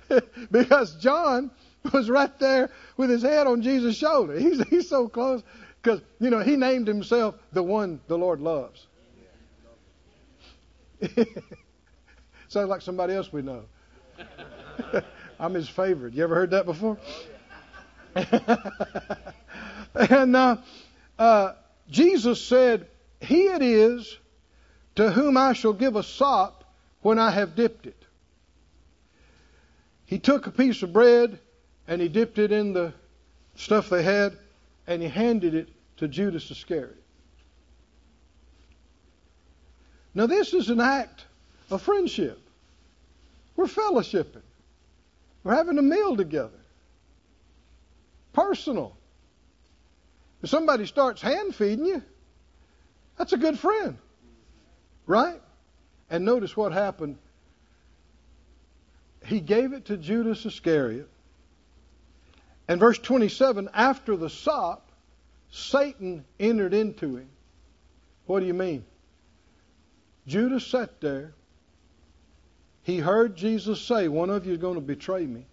because 0.52 0.96
John 0.98 1.50
was 1.94 2.10
right 2.10 2.38
there 2.40 2.70
with 2.98 3.10
his 3.10 3.22
head 3.22 3.48
on 3.48 3.62
Jesus' 3.62 3.96
shoulder. 3.96 4.38
He's, 4.40 4.62
he's 4.68 4.90
so 4.90 5.08
close 5.08 5.44
because, 5.82 6.02
you 6.20 6.30
know, 6.30 6.40
he 6.40 6.56
named 6.56 6.88
himself 6.88 7.36
the 7.54 7.64
one 7.64 8.02
the 8.08 8.18
Lord 8.18 8.42
loves. 8.42 8.86
Sounds 12.50 12.70
like 12.70 12.82
somebody 12.82 13.14
else 13.14 13.32
we 13.32 13.42
know. 13.42 13.64
I'm 15.40 15.54
his 15.54 15.70
favorite. 15.70 16.14
You 16.14 16.24
ever 16.24 16.36
heard 16.36 16.52
that 16.52 16.66
before? 16.66 16.98
and 19.96 20.36
uh, 20.36 20.58
uh, 21.18 21.54
Jesus 21.90 22.42
said, 22.42 22.88
He 23.22 23.44
it 23.44 23.62
is 23.62 24.18
to 24.96 25.12
whom 25.12 25.38
I 25.38 25.54
shall 25.54 25.72
give 25.72 25.96
a 25.96 26.04
sop 26.04 26.66
when 27.02 27.20
I 27.20 27.32
have 27.32 27.56
dipped 27.56 27.86
it. 27.86 28.04
He 30.06 30.20
took 30.20 30.48
a 30.48 30.52
piece 30.52 30.84
of 30.84 30.92
bread 30.92 31.40
and 31.90 32.00
he 32.00 32.08
dipped 32.08 32.38
it 32.38 32.52
in 32.52 32.72
the 32.72 32.94
stuff 33.56 33.90
they 33.90 34.04
had 34.04 34.38
and 34.86 35.02
he 35.02 35.10
handed 35.10 35.56
it 35.56 35.70
to 35.98 36.08
Judas 36.08 36.50
Iscariot. 36.50 36.96
Now, 40.14 40.28
this 40.28 40.54
is 40.54 40.70
an 40.70 40.80
act 40.80 41.26
of 41.72 41.82
friendship. 41.82 42.40
We're 43.56 43.66
fellowshipping, 43.66 44.44
we're 45.44 45.56
having 45.56 45.78
a 45.78 45.82
meal 45.82 46.16
together. 46.16 46.52
Personal. 48.34 48.96
If 50.44 50.50
somebody 50.50 50.86
starts 50.86 51.22
hand 51.22 51.56
feeding 51.56 51.86
you, 51.86 52.04
that's 53.18 53.34
a 53.34 53.38
good 53.38 53.58
friend. 53.58 53.98
Right? 55.08 55.42
And 56.10 56.24
notice 56.24 56.56
what 56.56 56.72
happened. 56.72 57.18
He 59.26 59.40
gave 59.40 59.74
it 59.74 59.86
to 59.86 59.98
Judas 59.98 60.46
Iscariot. 60.46 61.10
And 62.70 62.80
verse 62.80 63.00
27 63.00 63.68
after 63.74 64.16
the 64.16 64.30
sop, 64.30 64.92
Satan 65.50 66.24
entered 66.40 66.76
into 66.76 67.18
him. 67.18 67.28
What 68.28 68.42
do 68.42 68.46
you 68.46 68.54
mean? 68.54 68.86
Judas 70.28 70.68
sat 70.68 71.02
there. 71.02 71.34
He 72.84 73.00
heard 73.00 73.36
Jesus 73.36 73.82
say, 73.82 74.08
One 74.08 74.30
of 74.30 74.46
you 74.46 74.54
is 74.54 74.60
going 74.60 74.76
to 74.76 74.82
betray 74.82 75.26
me. 75.26 75.48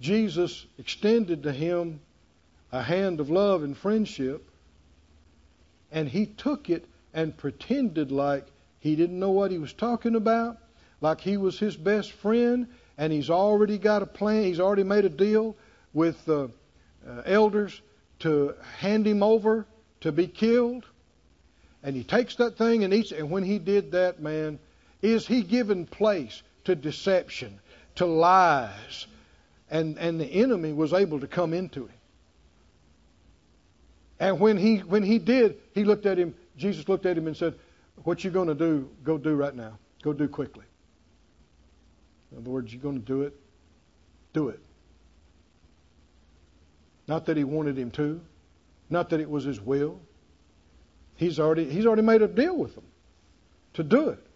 Jesus 0.00 0.66
extended 0.76 1.44
to 1.44 1.52
him 1.52 2.00
a 2.70 2.82
hand 2.82 3.18
of 3.18 3.30
love 3.30 3.62
and 3.62 3.74
friendship, 3.74 4.50
and 5.90 6.10
he 6.10 6.26
took 6.26 6.68
it 6.68 6.86
and 7.14 7.34
pretended 7.34 8.12
like 8.12 8.46
he 8.80 8.96
didn't 8.96 9.18
know 9.18 9.30
what 9.30 9.50
he 9.50 9.58
was 9.58 9.72
talking 9.72 10.14
about, 10.14 10.58
like 11.00 11.22
he 11.22 11.38
was 11.38 11.58
his 11.58 11.76
best 11.76 12.12
friend, 12.12 12.68
and 12.98 13.12
he's 13.12 13.30
already 13.30 13.78
got 13.78 14.02
a 14.02 14.06
plan. 14.06 14.44
He's 14.44 14.60
already 14.60 14.84
made 14.84 15.04
a 15.04 15.08
deal 15.08 15.56
with 15.92 16.24
the 16.24 16.50
uh, 17.06 17.22
elders 17.24 17.80
to 18.20 18.54
hand 18.78 19.06
him 19.06 19.22
over 19.22 19.66
to 20.00 20.12
be 20.12 20.26
killed. 20.26 20.84
And 21.82 21.96
he 21.96 22.04
takes 22.04 22.36
that 22.36 22.56
thing 22.56 22.84
and 22.84 22.94
eats 22.94 23.12
it. 23.12 23.18
And 23.18 23.30
when 23.30 23.42
he 23.42 23.58
did 23.58 23.92
that, 23.92 24.20
man, 24.20 24.58
is 25.00 25.26
he 25.26 25.42
given 25.42 25.86
place 25.86 26.42
to 26.64 26.74
deception, 26.76 27.58
to 27.96 28.06
lies, 28.06 29.06
and, 29.70 29.98
and 29.98 30.20
the 30.20 30.26
enemy 30.26 30.72
was 30.72 30.92
able 30.92 31.20
to 31.20 31.26
come 31.26 31.52
into 31.52 31.86
him. 31.86 31.96
And 34.20 34.38
when 34.38 34.56
he 34.56 34.78
when 34.78 35.02
he 35.02 35.18
did, 35.18 35.56
he 35.74 35.82
looked 35.82 36.06
at 36.06 36.16
him. 36.16 36.36
Jesus 36.56 36.88
looked 36.88 37.06
at 37.06 37.18
him 37.18 37.26
and 37.26 37.36
said, 37.36 37.54
"What 38.04 38.22
you 38.22 38.30
going 38.30 38.46
to 38.46 38.54
do? 38.54 38.88
Go 39.02 39.18
do 39.18 39.34
right 39.34 39.54
now. 39.54 39.78
Go 40.00 40.12
do 40.12 40.28
quickly." 40.28 40.64
In 42.32 42.38
other 42.38 42.50
words, 42.50 42.72
you're 42.72 42.82
going 42.82 43.00
to 43.00 43.06
do 43.06 43.22
it. 43.22 43.34
Do 44.32 44.48
it. 44.48 44.60
Not 47.06 47.26
that 47.26 47.36
he 47.36 47.44
wanted 47.44 47.76
him 47.76 47.90
to, 47.92 48.20
not 48.88 49.10
that 49.10 49.20
it 49.20 49.28
was 49.28 49.44
his 49.44 49.60
will. 49.60 50.00
He's 51.16 51.38
already 51.38 51.68
he's 51.68 51.86
already 51.86 52.02
made 52.02 52.22
a 52.22 52.28
deal 52.28 52.56
with 52.56 52.74
them 52.74 52.84
to 53.74 53.82
do 53.82 54.08
it. 54.10 54.26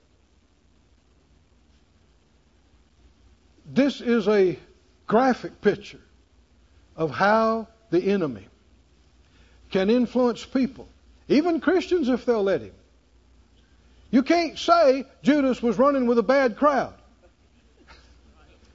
This 3.64 4.00
is 4.00 4.28
a 4.28 4.58
graphic 5.06 5.60
picture 5.60 6.00
of 6.96 7.10
how 7.10 7.68
the 7.90 8.00
enemy 8.00 8.46
can 9.70 9.90
influence 9.90 10.44
people, 10.44 10.88
even 11.28 11.60
Christians 11.60 12.08
if 12.08 12.24
they'll 12.24 12.42
let 12.42 12.60
him. 12.60 12.74
You 14.10 14.22
can't 14.22 14.58
say 14.58 15.04
Judas 15.22 15.62
was 15.62 15.78
running 15.78 16.06
with 16.06 16.18
a 16.18 16.22
bad 16.22 16.56
crowd. 16.56 16.94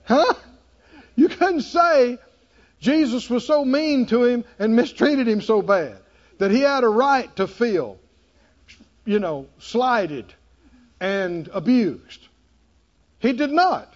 Huh? 0.06 0.34
You 1.16 1.30
couldn't 1.30 1.62
say 1.62 2.18
Jesus 2.80 3.30
was 3.30 3.46
so 3.46 3.64
mean 3.64 4.06
to 4.08 4.24
him 4.24 4.44
and 4.60 4.76
mistreated 4.76 5.28
him 5.28 5.42
so 5.42 5.62
bad 5.62 5.98
that 6.40 6.52
he 6.52 6.62
had 6.62 6.84
a 6.84 6.90
right 6.90 7.34
to 7.36 7.48
feel, 7.48 8.00
you 9.06 9.20
know, 9.20 9.48
slighted 9.60 10.34
and 11.00 11.50
abused. 11.54 12.28
He 13.20 13.34
did 13.34 13.52
not. 13.52 13.94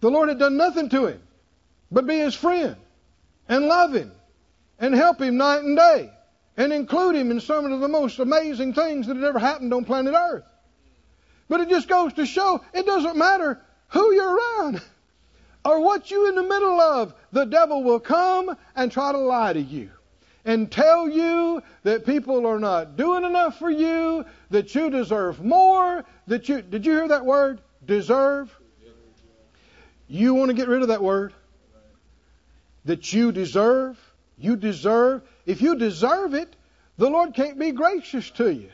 The 0.00 0.10
Lord 0.10 0.30
had 0.30 0.38
done 0.38 0.56
nothing 0.56 0.88
to 0.90 1.06
him 1.06 1.20
but 1.92 2.06
be 2.06 2.18
his 2.18 2.34
friend 2.34 2.76
and 3.48 3.66
love 3.66 3.94
him 3.94 4.10
and 4.78 4.94
help 4.94 5.20
him 5.20 5.36
night 5.36 5.62
and 5.62 5.76
day 5.76 6.10
and 6.56 6.72
include 6.72 7.14
him 7.14 7.30
in 7.30 7.40
some 7.40 7.70
of 7.70 7.80
the 7.80 7.88
most 7.88 8.18
amazing 8.18 8.72
things 8.72 9.06
that 9.06 9.16
had 9.16 9.24
ever 9.24 9.38
happened 9.38 9.72
on 9.72 9.84
planet 9.84 10.14
Earth. 10.14 10.44
But 11.48 11.60
it 11.60 11.68
just 11.68 11.88
goes 11.88 12.14
to 12.14 12.24
show 12.24 12.62
it 12.72 12.86
doesn't 12.86 13.16
matter 13.16 13.60
who 13.92 14.12
you're 14.14 14.36
around 14.36 14.82
or 15.64 15.80
what 15.80 16.10
you're 16.10 16.28
in 16.28 16.34
the 16.34 16.42
middle 16.42 16.80
of, 16.80 17.14
the 17.30 17.44
devil 17.44 17.82
will 17.82 18.00
come 18.00 18.56
and 18.74 18.90
try 18.90 19.12
to 19.12 19.18
lie 19.18 19.52
to 19.52 19.60
you 19.60 19.90
and 20.44 20.70
tell 20.70 21.08
you 21.08 21.62
that 21.84 22.04
people 22.04 22.46
are 22.46 22.58
not 22.58 22.96
doing 22.96 23.24
enough 23.24 23.58
for 23.58 23.70
you, 23.70 24.24
that 24.50 24.74
you 24.74 24.90
deserve 24.90 25.44
more, 25.44 26.04
that 26.26 26.48
you 26.48 26.62
did 26.62 26.84
you 26.84 26.92
hear 26.92 27.08
that 27.08 27.24
word? 27.24 27.60
Deserve? 27.84 28.50
You 30.08 30.34
want 30.34 30.50
to 30.50 30.54
get 30.54 30.68
rid 30.68 30.82
of 30.82 30.88
that 30.88 31.02
word? 31.02 31.32
That 32.84 33.12
you 33.12 33.30
deserve? 33.30 33.98
You 34.36 34.56
deserve. 34.56 35.22
If 35.46 35.62
you 35.62 35.76
deserve 35.76 36.34
it, 36.34 36.56
the 36.98 37.08
Lord 37.08 37.34
can't 37.34 37.58
be 37.58 37.70
gracious 37.70 38.28
to 38.32 38.52
you. 38.52 38.70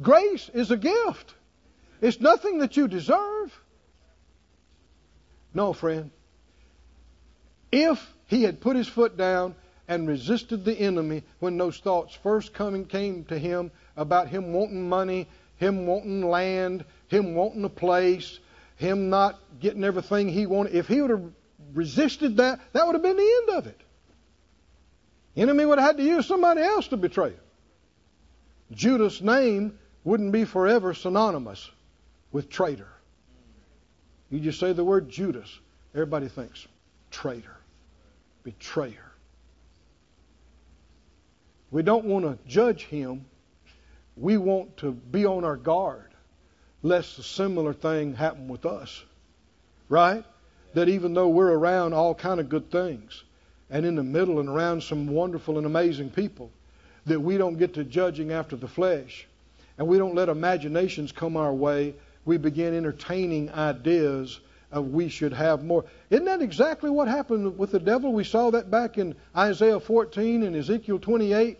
Grace 0.00 0.48
is 0.54 0.70
a 0.70 0.76
gift. 0.76 1.34
It's 2.00 2.20
nothing 2.20 2.58
that 2.58 2.76
you 2.76 2.88
deserve. 2.88 3.59
No, 5.52 5.72
friend. 5.72 6.10
If 7.72 8.14
he 8.26 8.42
had 8.42 8.60
put 8.60 8.76
his 8.76 8.88
foot 8.88 9.16
down 9.16 9.54
and 9.88 10.06
resisted 10.06 10.64
the 10.64 10.74
enemy 10.74 11.22
when 11.40 11.56
those 11.56 11.78
thoughts 11.78 12.14
first 12.22 12.54
coming 12.54 12.84
came 12.84 13.24
to 13.24 13.38
him 13.38 13.70
about 13.96 14.28
him 14.28 14.52
wanting 14.52 14.88
money, 14.88 15.28
him 15.56 15.86
wanting 15.86 16.22
land, 16.22 16.84
him 17.08 17.34
wanting 17.34 17.64
a 17.64 17.68
place, 17.68 18.38
him 18.76 19.10
not 19.10 19.38
getting 19.60 19.84
everything 19.84 20.28
he 20.28 20.46
wanted, 20.46 20.74
if 20.74 20.86
he 20.86 21.00
would 21.00 21.10
have 21.10 21.32
resisted 21.74 22.36
that, 22.38 22.60
that 22.72 22.86
would 22.86 22.94
have 22.94 23.02
been 23.02 23.16
the 23.16 23.42
end 23.42 23.58
of 23.58 23.66
it. 23.66 23.80
Enemy 25.36 25.64
would 25.64 25.78
have 25.78 25.88
had 25.88 25.96
to 25.98 26.02
use 26.02 26.26
somebody 26.26 26.60
else 26.60 26.88
to 26.88 26.96
betray 26.96 27.30
him. 27.30 27.40
Judas' 28.72 29.20
name 29.20 29.78
wouldn't 30.04 30.32
be 30.32 30.44
forever 30.44 30.94
synonymous 30.94 31.68
with 32.32 32.48
traitor. 32.48 32.88
You 34.30 34.40
just 34.40 34.60
say 34.60 34.72
the 34.72 34.84
word 34.84 35.08
Judas, 35.08 35.58
everybody 35.94 36.28
thinks 36.28 36.66
traitor, 37.10 37.56
betrayer. 38.44 39.10
We 41.70 41.82
don't 41.82 42.04
want 42.04 42.24
to 42.24 42.38
judge 42.48 42.84
him. 42.84 43.26
We 44.16 44.36
want 44.36 44.76
to 44.78 44.92
be 44.92 45.26
on 45.26 45.44
our 45.44 45.56
guard 45.56 46.10
lest 46.82 47.18
a 47.18 47.22
similar 47.22 47.72
thing 47.72 48.14
happen 48.14 48.48
with 48.48 48.66
us. 48.66 49.02
Right? 49.88 50.24
That 50.74 50.88
even 50.88 51.14
though 51.14 51.28
we're 51.28 51.52
around 51.52 51.94
all 51.94 52.14
kind 52.14 52.40
of 52.40 52.48
good 52.48 52.70
things 52.70 53.24
and 53.68 53.84
in 53.84 53.96
the 53.96 54.02
middle 54.02 54.40
and 54.40 54.48
around 54.48 54.82
some 54.82 55.08
wonderful 55.08 55.58
and 55.58 55.66
amazing 55.66 56.10
people, 56.10 56.50
that 57.06 57.20
we 57.20 57.38
don't 57.38 57.58
get 57.58 57.74
to 57.74 57.84
judging 57.84 58.32
after 58.32 58.56
the 58.56 58.68
flesh 58.68 59.26
and 59.78 59.88
we 59.88 59.98
don't 59.98 60.14
let 60.14 60.28
imaginations 60.28 61.12
come 61.12 61.36
our 61.36 61.52
way. 61.52 61.94
We 62.24 62.36
begin 62.36 62.74
entertaining 62.74 63.50
ideas 63.50 64.40
of 64.70 64.88
we 64.88 65.08
should 65.08 65.32
have 65.32 65.64
more. 65.64 65.84
Isn't 66.10 66.26
that 66.26 66.42
exactly 66.42 66.90
what 66.90 67.08
happened 67.08 67.58
with 67.58 67.72
the 67.72 67.80
devil? 67.80 68.12
We 68.12 68.24
saw 68.24 68.50
that 68.50 68.70
back 68.70 68.98
in 68.98 69.14
Isaiah 69.36 69.80
14 69.80 70.42
and 70.42 70.54
Ezekiel 70.54 70.98
28. 70.98 71.58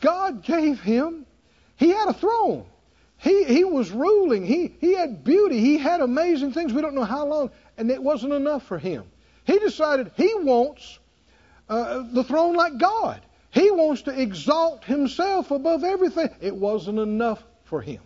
God 0.00 0.42
gave 0.42 0.80
him, 0.80 1.26
he 1.76 1.90
had 1.90 2.08
a 2.08 2.12
throne. 2.12 2.66
He, 3.18 3.44
he 3.44 3.64
was 3.64 3.90
ruling. 3.90 4.46
He, 4.46 4.74
he 4.80 4.94
had 4.94 5.24
beauty. 5.24 5.60
He 5.60 5.76
had 5.76 6.00
amazing 6.00 6.52
things. 6.52 6.72
We 6.72 6.80
don't 6.80 6.94
know 6.94 7.04
how 7.04 7.26
long. 7.26 7.50
And 7.76 7.90
it 7.90 8.02
wasn't 8.02 8.32
enough 8.32 8.64
for 8.64 8.78
him. 8.78 9.04
He 9.44 9.58
decided 9.58 10.10
he 10.16 10.32
wants 10.34 10.98
uh, 11.68 12.04
the 12.12 12.24
throne 12.24 12.54
like 12.54 12.78
God. 12.78 13.20
He 13.50 13.70
wants 13.70 14.02
to 14.02 14.18
exalt 14.18 14.84
himself 14.84 15.50
above 15.50 15.84
everything. 15.84 16.30
It 16.40 16.54
wasn't 16.54 16.98
enough 16.98 17.42
for 17.64 17.82
him. 17.82 18.00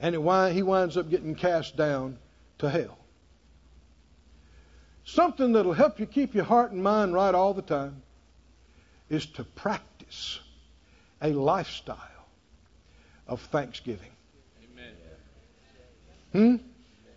And 0.00 0.14
he 0.14 0.62
winds 0.62 0.96
up 0.96 1.10
getting 1.10 1.34
cast 1.34 1.76
down 1.76 2.18
to 2.58 2.68
hell. 2.68 2.98
Something 5.04 5.52
that'll 5.52 5.72
help 5.72 6.00
you 6.00 6.06
keep 6.06 6.34
your 6.34 6.44
heart 6.44 6.72
and 6.72 6.82
mind 6.82 7.14
right 7.14 7.34
all 7.34 7.54
the 7.54 7.62
time 7.62 8.02
is 9.10 9.26
to 9.26 9.44
practice 9.44 10.40
a 11.20 11.28
lifestyle 11.30 11.98
of 13.26 13.40
thanksgiving. 13.40 14.10
Amen. 14.72 14.92
Hmm? 16.32 16.56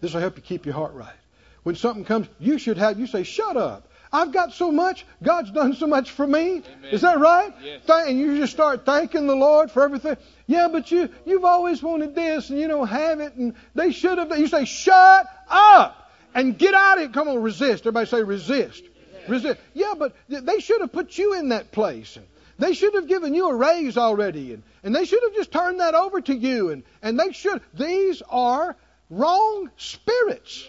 This 0.02 0.14
will 0.14 0.22
help 0.22 0.36
you 0.36 0.44
keep 0.44 0.66
your 0.66 0.76
heart 0.76 0.94
right. 0.94 1.16
When 1.64 1.76
something 1.76 2.06
comes, 2.06 2.28
you 2.40 2.60
should 2.60 2.78
have, 2.78 3.00
you 3.00 3.08
say, 3.08 3.24
shut 3.24 3.58
up. 3.58 3.90
I've 4.12 4.32
got 4.32 4.54
so 4.54 4.72
much. 4.72 5.06
God's 5.22 5.52
done 5.52 5.74
so 5.74 5.88
much 5.88 6.12
for 6.12 6.26
me. 6.26 6.40
Amen. 6.40 6.64
Is 6.92 7.02
that 7.02 7.20
right? 7.20 7.54
Yes. 7.62 7.82
And 7.88 8.18
you 8.18 8.38
just 8.38 8.54
start 8.54 8.86
thanking 8.86 9.28
the 9.28 9.36
Lord 9.36 9.72
for 9.72 9.84
everything. 9.84 10.18
Yeah, 10.46 10.70
but 10.72 10.92
you 10.92 11.10
you've 11.26 11.46
always 11.46 11.84
wanted 11.84 12.16
this 12.16 12.50
and 12.50 12.60
you 12.60 12.68
don't 12.68 12.88
have 12.88 13.20
it 13.20 13.34
and 13.36 13.56
they 13.76 13.92
should 13.92 14.18
have. 14.18 14.38
You 14.38 14.48
say, 14.48 14.66
shut 14.66 15.28
up 15.50 16.12
and 16.34 16.58
get 16.58 16.74
out 16.74 17.00
of 17.00 17.06
it. 17.06 17.14
Come 17.14 17.28
on, 17.28 17.42
resist. 17.42 17.82
Everybody 17.82 18.08
say 18.08 18.24
resist. 18.24 18.84
Resist. 19.28 19.60
Yeah, 19.74 19.94
but 19.98 20.16
they 20.30 20.60
should 20.60 20.82
have 20.82 20.94
put 20.94 21.18
you 21.18 21.34
in 21.34 21.50
that 21.50 21.72
place. 21.72 22.18
They 22.60 22.74
should 22.74 22.96
have 22.96 23.08
given 23.08 23.34
you 23.34 23.50
a 23.50 23.56
raise 23.56 23.98
already. 23.98 24.54
And, 24.54 24.64
and 24.84 24.96
they 24.96 25.06
should 25.06 25.22
have 25.22 25.36
just 25.36 25.52
turned 25.52 25.80
that 25.80 25.94
over 25.94 26.22
to 26.22 26.34
you. 26.34 26.70
And, 26.72 26.84
and 27.02 27.20
they 27.20 27.32
should. 27.34 27.62
These 27.74 28.24
are 28.30 28.76
wrong 29.10 29.70
spirits 29.78 30.68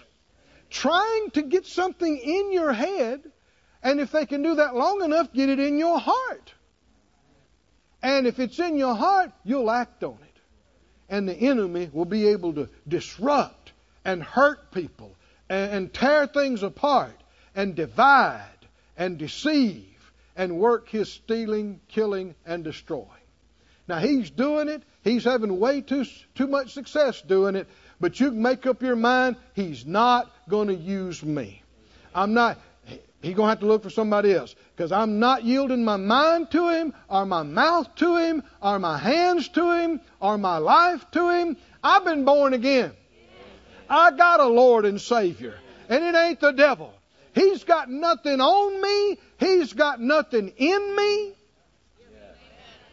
trying 0.70 1.30
to 1.32 1.42
get 1.42 1.66
something 1.66 2.16
in 2.16 2.52
your 2.52 2.72
head, 2.72 3.22
and 3.82 4.00
if 4.00 4.12
they 4.12 4.26
can 4.26 4.42
do 4.42 4.56
that 4.56 4.74
long 4.74 5.02
enough, 5.02 5.32
get 5.32 5.48
it 5.48 5.58
in 5.58 5.78
your 5.78 5.98
heart. 5.98 6.54
And 8.02 8.26
if 8.26 8.38
it's 8.38 8.58
in 8.58 8.76
your 8.76 8.94
heart, 8.94 9.32
you'll 9.44 9.70
act 9.70 10.04
on 10.04 10.18
it. 10.22 10.40
And 11.08 11.28
the 11.28 11.34
enemy 11.34 11.90
will 11.92 12.04
be 12.04 12.28
able 12.28 12.52
to 12.54 12.68
disrupt 12.86 13.72
and 14.04 14.22
hurt 14.22 14.70
people 14.72 15.14
and, 15.48 15.72
and 15.72 15.94
tear 15.94 16.26
things 16.26 16.62
apart 16.62 17.16
and 17.54 17.74
divide 17.74 18.44
and 18.96 19.18
deceive 19.18 19.84
and 20.36 20.58
work 20.58 20.88
his 20.88 21.10
stealing, 21.12 21.80
killing, 21.88 22.34
and 22.46 22.62
destroying. 22.62 23.08
Now 23.88 23.98
he's 23.98 24.30
doing 24.30 24.68
it. 24.68 24.82
He's 25.02 25.24
having 25.24 25.58
way 25.58 25.80
too 25.80 26.04
too 26.34 26.46
much 26.46 26.74
success 26.74 27.22
doing 27.22 27.56
it. 27.56 27.66
But 28.00 28.20
you 28.20 28.30
make 28.30 28.66
up 28.66 28.82
your 28.82 28.96
mind, 28.96 29.36
he's 29.54 29.84
not 29.84 30.30
going 30.48 30.68
to 30.68 30.74
use 30.74 31.22
me. 31.22 31.62
I'm 32.14 32.32
not, 32.32 32.58
he's 33.22 33.34
going 33.34 33.46
to 33.46 33.50
have 33.50 33.60
to 33.60 33.66
look 33.66 33.82
for 33.82 33.90
somebody 33.90 34.32
else. 34.32 34.54
Because 34.76 34.92
I'm 34.92 35.18
not 35.18 35.44
yielding 35.44 35.84
my 35.84 35.96
mind 35.96 36.50
to 36.52 36.68
him, 36.68 36.94
or 37.08 37.26
my 37.26 37.42
mouth 37.42 37.92
to 37.96 38.16
him, 38.16 38.44
or 38.62 38.78
my 38.78 38.96
hands 38.96 39.48
to 39.50 39.72
him, 39.72 40.00
or 40.20 40.38
my 40.38 40.58
life 40.58 41.04
to 41.12 41.28
him. 41.30 41.56
I've 41.82 42.04
been 42.04 42.24
born 42.24 42.54
again. 42.54 42.92
I 43.90 44.12
got 44.12 44.40
a 44.40 44.46
Lord 44.46 44.84
and 44.84 45.00
Savior. 45.00 45.54
And 45.88 46.04
it 46.04 46.14
ain't 46.14 46.40
the 46.40 46.52
devil. 46.52 46.94
He's 47.34 47.64
got 47.64 47.90
nothing 47.90 48.40
on 48.40 48.82
me. 48.82 49.18
He's 49.38 49.72
got 49.72 50.00
nothing 50.00 50.52
in 50.56 50.96
me. 50.96 51.32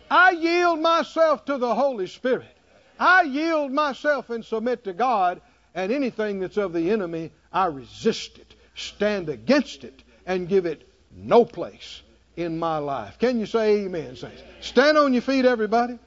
I 0.10 0.32
yield 0.32 0.80
myself 0.80 1.46
to 1.46 1.58
the 1.58 1.74
Holy 1.74 2.08
Spirit. 2.08 2.55
I 3.00 3.24
yield 3.24 3.72
myself 3.72 4.30
and 4.30 4.44
submit 4.44 4.84
to 4.86 4.94
God, 4.94 5.42
and 5.74 5.92
anything 5.92 6.40
that's 6.40 6.58
of 6.58 6.74
the 6.74 6.92
enemy, 6.92 7.32
I 7.52 7.66
resist 7.66 8.38
it, 8.38 8.56
stand 8.76 9.30
against 9.30 9.84
it, 9.84 10.04
and 10.26 10.48
give 10.48 10.66
it 10.66 10.88
no 11.16 11.46
place 11.46 12.02
in 12.36 12.58
my 12.58 12.78
life. 12.78 13.18
Can 13.20 13.40
you 13.40 13.46
say 13.46 13.86
amen, 13.86 14.16
saints? 14.16 14.42
Stand 14.62 14.98
on 14.98 15.14
your 15.14 15.22
feet, 15.22 15.46
everybody. 15.46 16.00